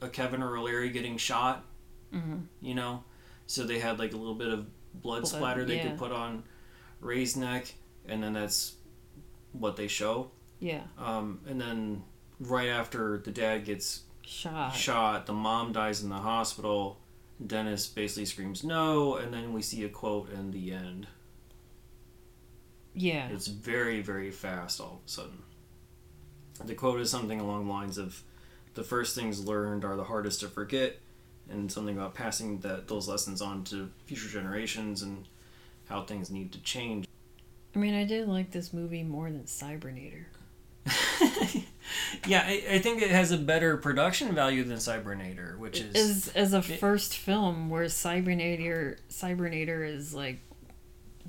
a 0.00 0.08
Kevin 0.08 0.42
or 0.42 0.54
a 0.54 0.62
Larry 0.62 0.90
getting 0.90 1.16
shot. 1.16 1.64
Mhm. 2.12 2.46
You 2.60 2.74
know, 2.74 3.04
so 3.46 3.64
they 3.64 3.78
had 3.78 3.98
like 3.98 4.12
a 4.12 4.16
little 4.16 4.34
bit 4.34 4.48
of 4.48 4.66
blood, 4.94 5.22
Blood, 5.22 5.26
splatter 5.26 5.64
they 5.64 5.76
yeah. 5.76 5.88
could 5.88 5.98
put 5.98 6.12
on 6.12 6.44
Ray's 7.00 7.36
neck, 7.36 7.74
and 8.06 8.22
then 8.22 8.32
that's 8.32 8.76
what 9.52 9.76
they 9.76 9.88
show. 9.88 10.30
Yeah. 10.60 10.82
Um, 10.98 11.40
and 11.46 11.60
then 11.60 12.04
right 12.40 12.68
after 12.68 13.18
the 13.18 13.30
dad 13.30 13.64
gets 13.64 14.02
Shot. 14.24 14.74
shot, 14.74 15.26
the 15.26 15.32
mom 15.32 15.72
dies 15.72 16.02
in 16.02 16.08
the 16.08 16.16
hospital. 16.16 17.00
Dennis 17.44 17.86
basically 17.86 18.26
screams 18.26 18.64
no, 18.64 19.16
and 19.16 19.32
then 19.32 19.52
we 19.52 19.62
see 19.62 19.84
a 19.84 19.88
quote 19.88 20.30
in 20.32 20.50
the 20.50 20.72
end. 20.72 21.06
Yeah. 22.94 23.28
It's 23.28 23.46
very, 23.46 24.00
very 24.02 24.30
fast 24.30 24.80
all 24.80 25.00
of 25.02 25.06
a 25.06 25.08
sudden. 25.08 25.42
The 26.64 26.74
quote 26.74 27.00
is 27.00 27.10
something 27.10 27.40
along 27.40 27.66
the 27.66 27.72
lines 27.72 27.98
of 27.98 28.22
the 28.74 28.82
first 28.82 29.14
things 29.14 29.44
learned 29.44 29.84
are 29.84 29.96
the 29.96 30.04
hardest 30.04 30.40
to 30.40 30.48
forget, 30.48 30.98
and 31.50 31.70
something 31.70 31.96
about 31.96 32.14
passing 32.14 32.60
that 32.60 32.88
those 32.88 33.08
lessons 33.08 33.40
on 33.40 33.64
to 33.64 33.90
future 34.06 34.28
generations 34.28 35.02
and 35.02 35.26
how 35.88 36.02
things 36.02 36.30
need 36.30 36.52
to 36.52 36.60
change. 36.60 37.06
I 37.74 37.78
mean, 37.78 37.94
I 37.94 38.04
did 38.04 38.28
like 38.28 38.50
this 38.50 38.72
movie 38.72 39.02
more 39.02 39.30
than 39.30 39.44
Cybernator. 39.44 40.24
yeah, 42.26 42.44
I, 42.46 42.64
I 42.70 42.78
think 42.78 43.02
it 43.02 43.10
has 43.10 43.30
a 43.30 43.38
better 43.38 43.76
production 43.76 44.34
value 44.34 44.64
than 44.64 44.78
Cybernator, 44.78 45.58
which 45.58 45.80
is 45.80 45.94
As 45.94 46.28
as 46.34 46.52
a 46.52 46.62
first 46.62 47.16
film 47.16 47.68
where 47.68 47.84
Cybernator 47.84 48.98
Cybernator 49.10 49.86
is 49.88 50.14
like 50.14 50.40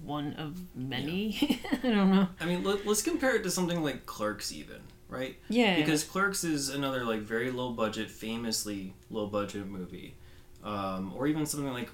one 0.03 0.33
of 0.33 0.75
many. 0.75 1.59
I 1.71 1.87
don't 1.87 2.11
know. 2.11 2.27
I 2.39 2.45
mean, 2.45 2.63
let, 2.63 2.85
let's 2.85 3.01
compare 3.01 3.35
it 3.35 3.43
to 3.43 3.51
something 3.51 3.83
like 3.83 4.05
Clerks, 4.05 4.51
even 4.51 4.81
right? 5.09 5.37
Yeah. 5.49 5.75
Because 5.75 6.03
Clerks 6.03 6.43
is 6.43 6.69
another 6.69 7.03
like 7.03 7.21
very 7.21 7.51
low 7.51 7.71
budget, 7.71 8.09
famously 8.09 8.93
low 9.09 9.27
budget 9.27 9.67
movie, 9.67 10.15
um, 10.63 11.13
or 11.15 11.27
even 11.27 11.45
something 11.45 11.73
like 11.73 11.89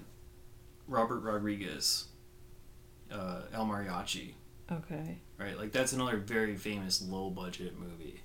Robert 0.87 1.19
Rodriguez, 1.21 2.05
uh, 3.11 3.43
El 3.53 3.65
Mariachi, 3.65 4.33
okay. 4.71 5.17
right? 5.37 5.57
Like 5.57 5.71
that's 5.71 5.93
another 5.93 6.17
very 6.17 6.55
famous 6.55 7.01
low 7.01 7.29
budget 7.29 7.79
movie. 7.79 8.21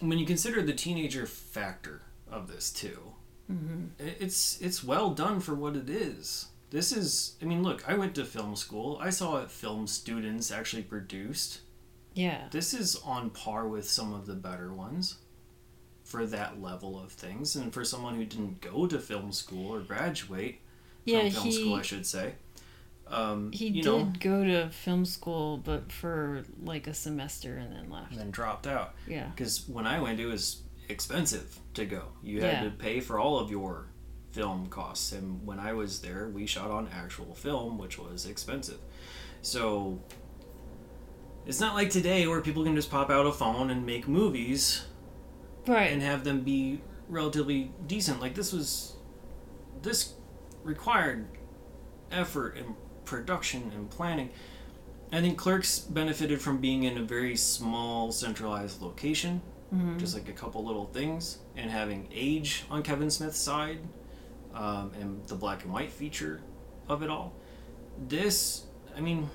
when 0.00 0.18
you 0.18 0.26
consider 0.26 0.62
the 0.62 0.72
teenager 0.74 1.26
factor 1.26 2.02
of 2.30 2.48
this 2.48 2.70
too, 2.70 3.14
hmm 3.46 3.86
it's 3.98 4.60
it's 4.60 4.82
well 4.84 5.10
done 5.10 5.40
for 5.40 5.54
what 5.54 5.76
it 5.76 5.88
is. 5.88 6.46
This 6.70 6.90
is, 6.92 7.36
I 7.40 7.44
mean, 7.44 7.62
look, 7.62 7.88
I 7.88 7.94
went 7.94 8.14
to 8.16 8.24
film 8.24 8.56
school. 8.56 8.98
I 9.00 9.10
saw 9.10 9.32
what 9.34 9.50
film 9.52 9.86
students 9.86 10.50
actually 10.50 10.82
produced. 10.82 11.60
Yeah. 12.16 12.48
This 12.50 12.74
is 12.74 12.96
on 13.04 13.30
par 13.30 13.68
with 13.68 13.88
some 13.88 14.12
of 14.12 14.26
the 14.26 14.34
better 14.34 14.72
ones 14.72 15.18
for 16.02 16.24
that 16.26 16.60
level 16.62 16.98
of 16.98 17.12
things, 17.12 17.54
and 17.56 17.72
for 17.72 17.84
someone 17.84 18.14
who 18.14 18.24
didn't 18.24 18.60
go 18.60 18.86
to 18.86 18.98
film 18.98 19.30
school 19.32 19.72
or 19.74 19.80
graduate 19.80 20.60
Yeah, 21.04 21.22
from 21.22 21.30
film 21.30 21.52
school, 21.52 21.74
I 21.74 21.82
should 21.82 22.06
say. 22.06 22.34
Um, 23.08 23.52
he 23.52 23.66
you 23.68 23.82
did 23.82 23.84
know, 23.84 24.12
go 24.18 24.44
to 24.44 24.68
film 24.70 25.04
school, 25.04 25.58
but 25.58 25.92
for 25.92 26.44
like 26.64 26.86
a 26.88 26.94
semester 26.94 27.56
and 27.56 27.72
then 27.72 27.88
left. 27.90 28.10
and 28.12 28.20
then 28.20 28.30
dropped 28.32 28.66
out. 28.66 28.94
Yeah. 29.06 29.28
because 29.28 29.68
when 29.68 29.86
I 29.86 30.00
went, 30.00 30.18
it 30.18 30.26
was 30.26 30.62
expensive 30.88 31.58
to 31.74 31.84
go. 31.84 32.04
You 32.22 32.40
had 32.40 32.52
Yeah. 32.52 32.64
to 32.64 32.70
pay 32.70 33.00
for 33.00 33.18
all 33.20 33.38
of 33.38 33.50
your 33.50 33.86
film 34.32 34.66
costs, 34.68 35.12
and 35.12 35.44
when 35.46 35.58
I 35.60 35.72
was 35.72 36.00
there, 36.00 36.28
we 36.28 36.46
shot 36.46 36.70
on 36.70 36.88
actual 36.92 37.34
film, 37.34 37.78
which 37.78 37.98
was 37.98 38.26
expensive. 38.26 38.78
So 39.42 40.00
it's 41.46 41.60
not 41.60 41.74
like 41.74 41.90
today 41.90 42.26
where 42.26 42.40
people 42.40 42.64
can 42.64 42.74
just 42.74 42.90
pop 42.90 43.10
out 43.10 43.26
a 43.26 43.32
phone 43.32 43.70
and 43.70 43.84
make 43.86 44.08
movies 44.08 44.84
Right. 45.66 45.92
and 45.92 46.02
have 46.02 46.24
them 46.24 46.40
be 46.42 46.80
relatively 47.08 47.70
decent. 47.86 48.20
Like 48.20 48.34
this 48.34 48.52
was, 48.52 48.94
this 49.82 50.14
required 50.64 51.26
effort 52.10 52.56
and 52.56 52.74
production 53.04 53.70
and 53.74 53.88
planning. 53.90 54.30
I 55.12 55.20
think 55.20 55.38
Clerks 55.38 55.78
benefited 55.78 56.40
from 56.40 56.58
being 56.58 56.82
in 56.82 56.98
a 56.98 57.02
very 57.02 57.36
small, 57.36 58.10
centralized 58.10 58.82
location, 58.82 59.40
Mhm. 59.72 59.98
just 59.98 60.14
like 60.14 60.28
a 60.28 60.32
couple 60.32 60.64
little 60.64 60.86
things, 60.86 61.38
and 61.56 61.70
having 61.70 62.08
age 62.12 62.64
on 62.70 62.82
Kevin 62.82 63.10
Smith's 63.10 63.38
side, 63.38 63.78
um, 64.54 64.90
and 65.00 65.24
the 65.28 65.34
black 65.36 65.62
and 65.64 65.72
white 65.72 65.90
feature 65.92 66.40
of 66.88 67.02
it 67.02 67.10
all. 67.10 67.32
This, 68.08 68.64
I 68.96 69.00
mean, 69.00 69.30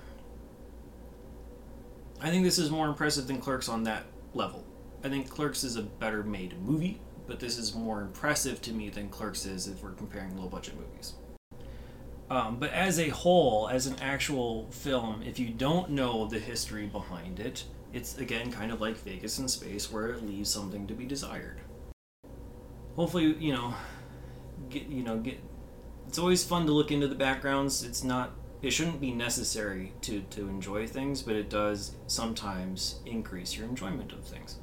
I 2.22 2.30
think 2.30 2.44
this 2.44 2.60
is 2.60 2.70
more 2.70 2.88
impressive 2.88 3.26
than 3.26 3.40
Clerks 3.40 3.68
on 3.68 3.84
that 3.84 4.04
level. 4.36 4.64
I 5.04 5.10
think 5.10 5.28
Clerks 5.28 5.64
is 5.64 5.76
a 5.76 5.82
better 5.82 6.22
made 6.22 6.62
movie, 6.62 7.02
but 7.26 7.40
this 7.40 7.58
is 7.58 7.74
more 7.74 8.02
impressive 8.02 8.62
to 8.62 8.72
me 8.72 8.90
than 8.90 9.10
Clerks 9.10 9.48
is 9.48 9.68
if 9.68 9.82
we're 9.84 9.94
comparing 9.94 10.38
low 10.38 10.48
budget 10.48 10.76
movies. 10.80 11.14
Um, 12.30 12.58
but 12.60 12.72
as 12.72 13.00
a 13.00 13.10
whole, 13.10 13.68
as 13.68 13.88
an 13.88 13.96
actual 14.00 14.70
film, 14.70 15.24
if 15.26 15.40
you 15.40 15.50
don't 15.50 15.90
know 15.90 16.28
the 16.28 16.38
history 16.38 16.86
behind 16.86 17.40
it, 17.40 17.64
it's 17.92 18.18
again 18.20 18.52
kind 18.52 18.72
of 18.72 18.80
like 18.80 18.98
Vegas 18.98 19.40
in 19.40 19.48
Space, 19.48 19.92
where 19.92 20.10
it 20.10 20.26
leaves 20.26 20.50
something 20.50 20.88
to 20.88 20.94
be 20.94 21.06
desired. 21.06 21.60
Hopefully, 22.96 23.36
you 23.40 23.52
know, 23.52 23.74
get 24.70 24.88
you 24.88 25.04
know 25.04 25.18
get. 25.18 25.40
It's 26.08 26.20
always 26.20 26.44
fun 26.44 26.68
to 26.68 26.72
look 26.72 26.92
into 26.92 27.08
the 27.08 27.16
backgrounds. 27.16 27.84
It's 27.84 28.04
not. 28.04 28.32
It 28.62 28.72
shouldn't 28.72 29.02
be 29.02 29.12
necessary 29.12 29.94
to 30.02 30.22
to 30.22 30.48
enjoy 30.48 30.88
things, 30.88 31.22
but 31.22 31.36
it 31.36 31.50
does 31.50 31.96
sometimes 32.08 33.00
increase 33.06 33.56
your 33.58 33.68
enjoyment 33.68 34.12
of 34.12 34.24
things 34.24 34.58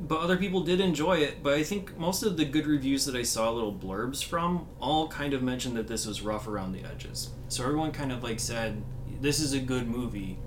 but 0.00 0.20
other 0.20 0.36
people 0.36 0.62
did 0.62 0.80
enjoy 0.80 1.18
it. 1.18 1.42
But 1.42 1.54
I 1.54 1.62
think 1.62 1.96
most 1.96 2.22
of 2.22 2.36
the 2.36 2.44
good 2.44 2.66
reviews 2.66 3.04
that 3.06 3.14
I 3.14 3.22
saw 3.22 3.50
little 3.50 3.74
blurbs 3.74 4.24
from 4.24 4.66
all 4.80 5.08
kind 5.08 5.32
of 5.32 5.42
mentioned 5.42 5.76
that 5.76 5.86
this 5.86 6.06
was 6.06 6.22
rough 6.22 6.48
around 6.48 6.72
the 6.72 6.84
edges. 6.84 7.30
So 7.48 7.64
everyone 7.64 7.92
kind 7.92 8.12
of 8.12 8.22
like 8.22 8.40
said, 8.40 8.82
"This 9.20 9.40
is 9.40 9.52
a 9.52 9.60
good 9.60 9.88
movie." 9.88 10.38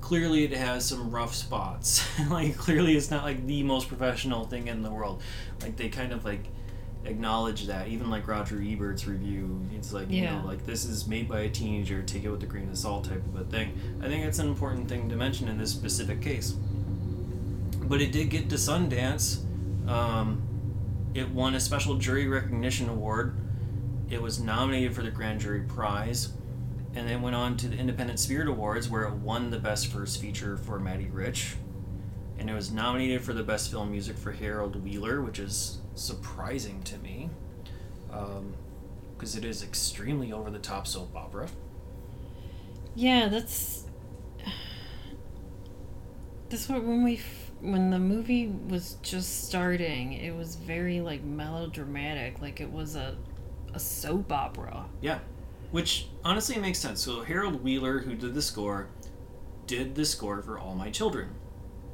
Clearly, 0.00 0.44
it 0.44 0.52
has 0.52 0.84
some 0.84 1.10
rough 1.10 1.34
spots. 1.34 2.04
like 2.30 2.56
clearly, 2.56 2.96
it's 2.96 3.10
not 3.10 3.24
like 3.24 3.46
the 3.46 3.62
most 3.62 3.88
professional 3.88 4.44
thing 4.44 4.68
in 4.68 4.82
the 4.82 4.90
world. 4.90 5.22
Like 5.62 5.76
they 5.76 5.88
kind 5.88 6.12
of 6.12 6.24
like 6.24 6.44
acknowledge 7.04 7.66
that. 7.66 7.88
Even 7.88 8.10
like 8.10 8.26
Roger 8.26 8.60
Ebert's 8.60 9.06
review, 9.06 9.66
it's 9.74 9.92
like 9.92 10.10
you 10.10 10.24
know, 10.24 10.42
like 10.44 10.64
this 10.66 10.84
is 10.84 11.06
made 11.06 11.28
by 11.28 11.40
a 11.40 11.48
teenager. 11.48 12.02
Take 12.02 12.24
it 12.24 12.30
with 12.30 12.42
a 12.42 12.46
grain 12.46 12.68
of 12.68 12.78
salt, 12.78 13.04
type 13.04 13.24
of 13.34 13.40
a 13.40 13.44
thing. 13.44 13.78
I 14.02 14.08
think 14.08 14.24
that's 14.24 14.38
an 14.38 14.48
important 14.48 14.88
thing 14.88 15.08
to 15.08 15.16
mention 15.16 15.48
in 15.48 15.58
this 15.58 15.70
specific 15.70 16.20
case 16.20 16.56
but 17.88 18.00
it 18.00 18.12
did 18.12 18.30
get 18.30 18.48
to 18.50 18.56
Sundance. 18.56 19.40
Um, 19.88 20.42
it 21.14 21.30
won 21.30 21.54
a 21.54 21.60
special 21.60 21.96
jury 21.96 22.26
recognition 22.26 22.88
award. 22.88 23.36
It 24.10 24.20
was 24.20 24.40
nominated 24.40 24.94
for 24.94 25.02
the 25.02 25.10
Grand 25.10 25.40
Jury 25.40 25.62
Prize, 25.62 26.32
and 26.94 27.08
then 27.08 27.22
went 27.22 27.36
on 27.36 27.56
to 27.58 27.68
the 27.68 27.76
Independent 27.76 28.18
Spirit 28.18 28.48
Awards, 28.48 28.88
where 28.88 29.04
it 29.04 29.14
won 29.14 29.50
the 29.50 29.58
Best 29.58 29.88
First 29.88 30.20
Feature 30.20 30.56
for 30.56 30.78
Matty 30.78 31.06
Rich, 31.06 31.56
and 32.38 32.48
it 32.50 32.54
was 32.54 32.70
nominated 32.70 33.22
for 33.22 33.32
the 33.32 33.42
Best 33.42 33.70
Film 33.70 33.90
Music 33.90 34.16
for 34.16 34.32
Harold 34.32 34.82
Wheeler, 34.82 35.22
which 35.22 35.38
is 35.38 35.78
surprising 35.94 36.82
to 36.84 36.98
me, 36.98 37.30
um, 38.12 38.54
because 39.14 39.36
it 39.36 39.44
is 39.44 39.62
extremely 39.62 40.32
over 40.32 40.50
the 40.50 40.58
top 40.58 40.86
soap 40.86 41.14
opera. 41.16 41.48
Yeah, 42.94 43.28
that's 43.28 43.84
that's 46.48 46.68
what 46.68 46.84
when 46.84 47.02
we 47.02 47.20
when 47.60 47.90
the 47.90 47.98
movie 47.98 48.48
was 48.68 48.96
just 49.02 49.44
starting, 49.48 50.12
it 50.12 50.36
was 50.36 50.56
very 50.56 51.00
like 51.00 51.22
melodramatic, 51.24 52.40
like 52.40 52.60
it 52.60 52.70
was 52.70 52.96
a 52.96 53.16
a 53.72 53.80
soap 53.80 54.30
opera. 54.30 54.84
Yeah, 55.00 55.18
which 55.70 56.06
honestly 56.24 56.58
makes 56.58 56.78
sense. 56.78 57.00
So 57.02 57.22
Harold 57.22 57.62
Wheeler, 57.64 58.00
who 58.00 58.14
did 58.14 58.34
the 58.34 58.42
score, 58.42 58.88
did 59.66 59.94
the 59.94 60.04
score 60.04 60.42
for 60.42 60.58
All 60.58 60.74
My 60.74 60.90
Children. 60.90 61.30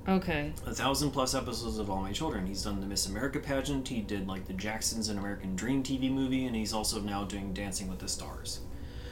Okay. 0.08 0.52
A 0.66 0.74
thousand 0.74 1.10
plus 1.10 1.34
episodes 1.34 1.78
of 1.78 1.90
All 1.90 2.00
My 2.00 2.12
Children. 2.12 2.46
He's 2.46 2.64
done 2.64 2.80
the 2.80 2.86
Miss 2.86 3.06
America 3.06 3.38
pageant. 3.38 3.88
He 3.88 4.00
did 4.00 4.26
like 4.26 4.46
the 4.46 4.52
Jacksons 4.54 5.08
An 5.08 5.18
American 5.18 5.54
Dream 5.54 5.82
TV 5.82 6.10
movie, 6.10 6.46
and 6.46 6.56
he's 6.56 6.72
also 6.72 7.00
now 7.00 7.24
doing 7.24 7.52
Dancing 7.52 7.88
with 7.88 7.98
the 7.98 8.08
Stars. 8.08 8.60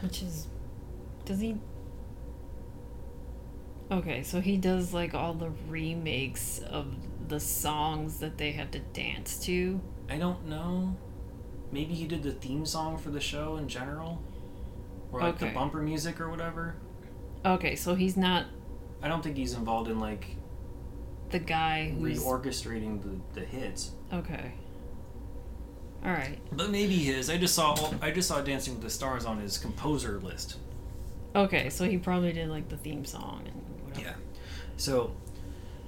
Which 0.01 0.23
is 0.23 0.47
does 1.25 1.41
he 1.41 1.57
Okay, 3.91 4.23
so 4.23 4.41
he 4.41 4.57
does 4.57 4.93
like 4.93 5.15
all 5.15 5.35
the 5.35 5.51
remakes 5.69 6.61
of 6.61 6.95
the 7.29 7.41
songs 7.41 8.21
that 8.21 8.39
they 8.39 8.53
have 8.53 8.71
to 8.73 8.79
dance 8.79 9.39
to. 9.41 9.81
I 10.11 10.17
don't 10.17 10.47
know. 10.47 10.97
Maybe 11.71 11.95
he 11.95 12.07
did 12.07 12.23
the 12.23 12.33
theme 12.33 12.65
song 12.65 12.97
for 12.99 13.11
the 13.11 13.21
show 13.21 13.57
in 13.57 13.69
general, 13.69 14.23
or 15.13 15.21
like 15.21 15.39
the 15.39 15.51
bumper 15.51 15.83
music 15.83 16.21
or 16.21 16.31
whatever. 16.31 16.77
Okay, 17.45 17.77
so 17.77 17.95
he's 17.95 18.17
not 18.17 18.47
I 19.03 19.09
don't 19.09 19.23
think 19.23 19.37
he's 19.37 19.55
involved 19.55 19.91
in 19.91 20.01
like 20.01 20.27
the 21.31 21.39
guy 21.39 21.91
who's 21.91 22.23
reorchestrating 22.23 23.03
the, 23.03 23.41
the 23.41 23.47
hits. 23.47 23.93
Okay. 24.13 24.53
All 26.05 26.13
right. 26.13 26.39
But 26.53 26.71
maybe 26.71 26.97
his. 26.97 27.29
I 27.29 27.37
just 27.37 27.55
saw 27.55 27.77
I 28.01 28.11
just 28.11 28.29
saw 28.29 28.41
Dancing 28.41 28.75
with 28.75 28.83
the 28.83 28.91
Stars 28.91 29.25
on 29.25 29.39
his 29.41 29.59
composer 29.59 30.21
list. 30.21 30.57
Okay, 31.35 31.71
so 31.71 31.85
he 31.85 31.99
probably 31.99 32.33
did 32.33 32.49
like 32.49 32.69
the 32.69 32.77
theme 32.77 33.05
song 33.05 33.43
and 33.47 33.85
whatever. 33.85 34.07
Yeah. 34.07 34.15
So 34.77 35.13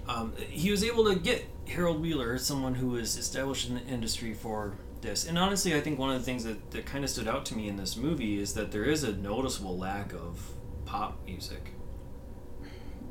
um, 0.09 0.34
he 0.36 0.70
was 0.70 0.84
able 0.84 1.05
to 1.12 1.18
get 1.18 1.47
Harold 1.68 2.01
Wheeler, 2.01 2.36
someone 2.38 2.74
who 2.74 2.88
was 2.88 3.16
established 3.16 3.68
in 3.68 3.76
the 3.76 3.82
industry 3.82 4.34
for 4.34 4.74
this. 5.01 5.26
And 5.26 5.38
honestly, 5.38 5.74
I 5.74 5.80
think 5.80 5.99
one 5.99 6.11
of 6.11 6.18
the 6.18 6.24
things 6.24 6.45
that, 6.45 6.70
that 6.72 6.84
kind 6.84 7.05
of 7.05 7.11
stood 7.11 7.28
out 7.28 7.47
to 7.47 7.57
me 7.57 7.68
in 7.68 7.76
this 7.76 7.97
movie 7.97 8.41
is 8.41 8.55
that 8.55 8.72
there 8.72 8.84
is 8.84 9.05
a 9.05 9.12
noticeable 9.12 9.78
lack 9.78 10.12
of 10.12 10.53
pop 10.84 11.24
music. 11.24 11.72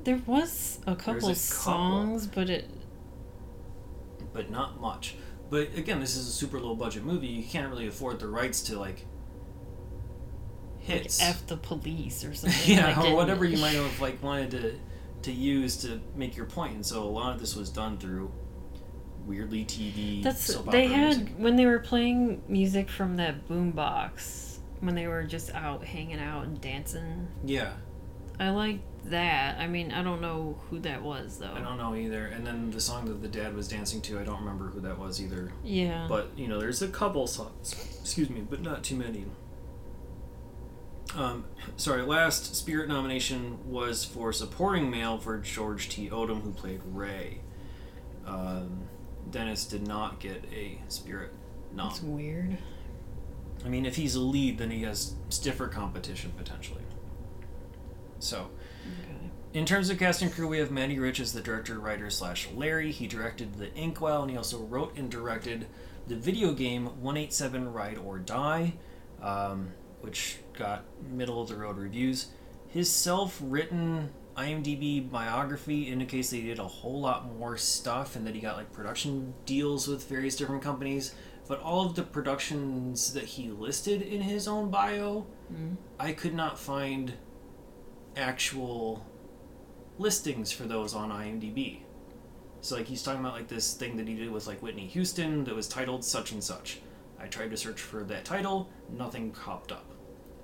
There 0.03 0.21
was 0.25 0.79
a 0.87 0.95
couple, 0.95 1.21
couple. 1.21 1.35
songs, 1.35 2.27
but 2.27 2.49
it 2.49 2.69
but 4.33 4.49
not 4.49 4.79
much. 4.79 5.15
But 5.49 5.75
again, 5.75 5.99
this 5.99 6.15
is 6.15 6.27
a 6.27 6.31
super 6.31 6.59
low 6.59 6.75
budget 6.75 7.03
movie. 7.03 7.27
You 7.27 7.43
can't 7.43 7.69
really 7.69 7.87
afford 7.87 8.19
the 8.19 8.27
rights 8.27 8.61
to 8.63 8.79
like 8.79 9.05
like 10.79 11.01
hits. 11.01 11.21
F 11.21 11.45
the 11.47 11.57
police 11.57 12.23
or 12.23 12.33
something. 12.35 12.75
yeah, 12.77 12.95
like, 12.97 13.09
or 13.09 13.15
whatever 13.15 13.45
you 13.45 13.57
might 13.57 13.73
have 13.73 13.99
like 13.99 14.21
wanted 14.21 14.51
to 14.51 14.79
to 15.23 15.31
use 15.31 15.77
to 15.77 15.99
make 16.15 16.35
your 16.35 16.45
point. 16.45 16.75
And 16.75 16.85
so 16.85 17.03
a 17.03 17.05
lot 17.05 17.33
of 17.33 17.39
this 17.39 17.55
was 17.55 17.69
done 17.69 17.97
through 17.97 18.31
weirdly 19.25 19.65
TV. 19.65 20.23
That's 20.23 20.55
they 20.63 20.87
had 20.87 21.17
music. 21.17 21.33
when 21.37 21.55
they 21.55 21.65
were 21.65 21.79
playing 21.79 22.41
music 22.47 22.89
from 22.89 23.17
that 23.17 23.47
boombox 23.47 24.57
when 24.79 24.95
they 24.95 25.07
were 25.07 25.23
just 25.23 25.53
out 25.53 25.83
hanging 25.83 26.19
out 26.19 26.45
and 26.45 26.59
dancing. 26.61 27.27
Yeah, 27.43 27.73
I 28.39 28.51
like 28.51 28.79
that. 29.05 29.57
I 29.59 29.67
mean, 29.67 29.91
I 29.91 30.01
don't 30.01 30.21
know 30.21 30.57
who 30.69 30.79
that 30.79 31.01
was 31.01 31.39
though. 31.39 31.53
I 31.53 31.59
don't 31.59 31.77
know 31.77 31.95
either. 31.95 32.27
And 32.27 32.45
then 32.45 32.71
the 32.71 32.79
song 32.79 33.05
that 33.05 33.21
the 33.21 33.27
dad 33.27 33.55
was 33.55 33.67
dancing 33.67 34.01
to, 34.01 34.19
I 34.19 34.23
don't 34.23 34.39
remember 34.39 34.67
who 34.67 34.79
that 34.81 34.97
was 34.97 35.21
either. 35.21 35.51
Yeah. 35.63 36.05
But 36.07 36.31
you 36.37 36.47
know, 36.47 36.59
there's 36.59 36.81
a 36.81 36.87
couple 36.87 37.27
songs, 37.27 37.75
excuse 38.01 38.29
me, 38.29 38.41
but 38.49 38.61
not 38.61 38.83
too 38.83 38.95
many. 38.95 39.25
Um, 41.15 41.45
sorry, 41.77 42.03
last 42.03 42.55
Spirit 42.55 42.87
nomination 42.87 43.59
was 43.69 44.05
for 44.05 44.31
supporting 44.31 44.89
male 44.89 45.17
for 45.17 45.37
George 45.37 45.89
T. 45.89 46.09
Odom, 46.09 46.41
who 46.41 46.51
played 46.51 46.81
Ray. 46.85 47.41
Um, 48.25 48.83
Dennis 49.29 49.65
did 49.65 49.87
not 49.87 50.19
get 50.19 50.45
a 50.53 50.79
Spirit 50.87 51.31
nom. 51.73 51.89
That's 51.89 52.01
weird. 52.01 52.57
I 53.65 53.67
mean, 53.67 53.85
if 53.85 53.97
he's 53.97 54.15
a 54.15 54.21
lead, 54.21 54.57
then 54.59 54.71
he 54.71 54.83
has 54.83 55.15
stiffer 55.27 55.67
competition 55.67 56.31
potentially. 56.37 56.83
So, 58.19 58.49
Okay. 59.03 59.29
In 59.53 59.65
terms 59.65 59.89
of 59.89 59.97
cast 59.99 60.21
and 60.21 60.31
crew, 60.31 60.47
we 60.47 60.59
have 60.59 60.71
Matty 60.71 60.99
Rich 60.99 61.19
as 61.19 61.33
the 61.33 61.41
director, 61.41 61.79
writer 61.79 62.09
slash 62.09 62.47
Larry. 62.55 62.91
He 62.91 63.07
directed 63.07 63.55
The 63.55 63.73
Inkwell, 63.75 64.21
and 64.21 64.31
he 64.31 64.37
also 64.37 64.59
wrote 64.59 64.95
and 64.97 65.09
directed 65.11 65.67
the 66.07 66.15
video 66.15 66.53
game 66.53 66.85
187 67.01 67.71
Ride 67.73 67.97
or 67.97 68.19
Die, 68.19 68.73
um, 69.21 69.71
which 70.01 70.37
got 70.57 70.85
middle 71.11 71.41
of 71.41 71.49
the 71.49 71.55
road 71.55 71.77
reviews. 71.77 72.27
His 72.67 72.89
self 72.91 73.39
written 73.43 74.11
IMDb 74.37 75.09
biography 75.09 75.83
indicates 75.83 76.29
that 76.29 76.37
he 76.37 76.43
did 76.43 76.59
a 76.59 76.67
whole 76.67 77.01
lot 77.01 77.35
more 77.37 77.57
stuff 77.57 78.15
and 78.15 78.25
that 78.25 78.35
he 78.35 78.41
got 78.41 78.55
like 78.55 78.71
production 78.71 79.33
deals 79.45 79.87
with 79.87 80.07
various 80.07 80.35
different 80.35 80.61
companies. 80.61 81.13
But 81.47 81.59
all 81.61 81.85
of 81.85 81.95
the 81.95 82.03
productions 82.03 83.13
that 83.13 83.23
he 83.25 83.49
listed 83.49 84.01
in 84.03 84.21
his 84.21 84.47
own 84.47 84.69
bio, 84.69 85.25
Mm. 85.51 85.77
I 85.99 86.11
could 86.11 86.35
not 86.35 86.59
find 86.59 87.13
actual 88.15 89.05
listings 89.97 90.51
for 90.51 90.63
those 90.63 90.93
on 90.93 91.09
IMDb. 91.09 91.79
So 92.61 92.75
like 92.75 92.87
he's 92.87 93.03
talking 93.03 93.21
about 93.21 93.33
like 93.33 93.47
this 93.47 93.73
thing 93.73 93.97
that 93.97 94.07
he 94.07 94.15
did 94.15 94.31
with 94.31 94.47
like 94.47 94.61
Whitney 94.61 94.87
Houston 94.87 95.43
that 95.45 95.55
was 95.55 95.67
titled 95.67 96.03
such 96.03 96.31
and 96.31 96.43
such. 96.43 96.81
I 97.19 97.27
tried 97.27 97.51
to 97.51 97.57
search 97.57 97.79
for 97.79 98.03
that 98.05 98.25
title, 98.25 98.69
nothing 98.89 99.31
popped 99.31 99.71
up. 99.71 99.85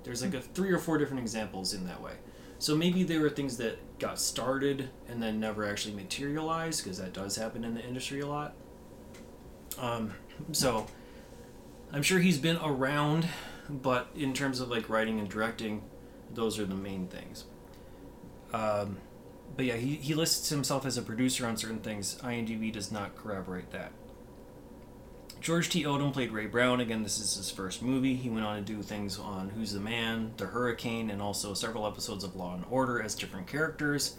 There's 0.04 0.22
like 0.22 0.34
a 0.34 0.40
three 0.40 0.70
or 0.70 0.78
four 0.78 0.98
different 0.98 1.20
examples 1.20 1.74
in 1.74 1.86
that 1.86 2.00
way. 2.00 2.12
So 2.58 2.76
maybe 2.76 3.02
there 3.02 3.20
were 3.20 3.30
things 3.30 3.56
that 3.58 3.98
got 3.98 4.18
started 4.18 4.88
and 5.08 5.22
then 5.22 5.40
never 5.40 5.66
actually 5.68 5.94
materialized 5.94 6.82
because 6.82 6.98
that 6.98 7.12
does 7.12 7.36
happen 7.36 7.64
in 7.64 7.74
the 7.74 7.82
industry 7.84 8.20
a 8.20 8.26
lot. 8.26 8.54
Um, 9.78 10.14
so 10.52 10.86
I'm 11.92 12.02
sure 12.02 12.18
he's 12.18 12.38
been 12.38 12.56
around, 12.58 13.26
but 13.68 14.08
in 14.14 14.32
terms 14.32 14.60
of 14.60 14.68
like 14.68 14.88
writing 14.88 15.18
and 15.18 15.28
directing, 15.28 15.82
those 16.32 16.58
are 16.58 16.66
the 16.66 16.74
main 16.74 17.08
things. 17.08 17.44
Um, 18.56 18.96
but 19.54 19.66
yeah, 19.66 19.76
he, 19.76 19.96
he 19.96 20.14
lists 20.14 20.48
himself 20.48 20.86
as 20.86 20.96
a 20.96 21.02
producer 21.02 21.46
on 21.46 21.56
certain 21.56 21.80
things. 21.80 22.16
IMDb 22.22 22.72
does 22.72 22.90
not 22.90 23.14
corroborate 23.14 23.70
that. 23.72 23.92
George 25.40 25.68
T. 25.68 25.84
Odom 25.84 26.12
played 26.12 26.32
Ray 26.32 26.46
Brown. 26.46 26.80
Again, 26.80 27.02
this 27.02 27.20
is 27.20 27.36
his 27.36 27.50
first 27.50 27.82
movie. 27.82 28.16
He 28.16 28.30
went 28.30 28.46
on 28.46 28.56
to 28.56 28.62
do 28.62 28.82
things 28.82 29.18
on 29.18 29.50
Who's 29.50 29.72
the 29.72 29.80
Man, 29.80 30.32
The 30.38 30.46
Hurricane, 30.46 31.10
and 31.10 31.20
also 31.20 31.52
several 31.52 31.86
episodes 31.86 32.24
of 32.24 32.34
Law 32.34 32.54
and 32.54 32.64
Order 32.70 33.00
as 33.00 33.14
different 33.14 33.46
characters. 33.46 34.16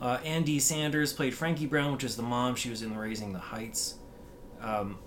Uh, 0.00 0.18
Ann 0.24 0.44
D. 0.44 0.60
Sanders 0.60 1.12
played 1.12 1.34
Frankie 1.34 1.66
Brown, 1.66 1.92
which 1.92 2.04
is 2.04 2.16
the 2.16 2.22
mom. 2.22 2.54
She 2.54 2.70
was 2.70 2.82
in 2.82 2.96
Raising 2.96 3.32
the 3.32 3.38
Heights. 3.38 3.96
Um, 4.60 4.98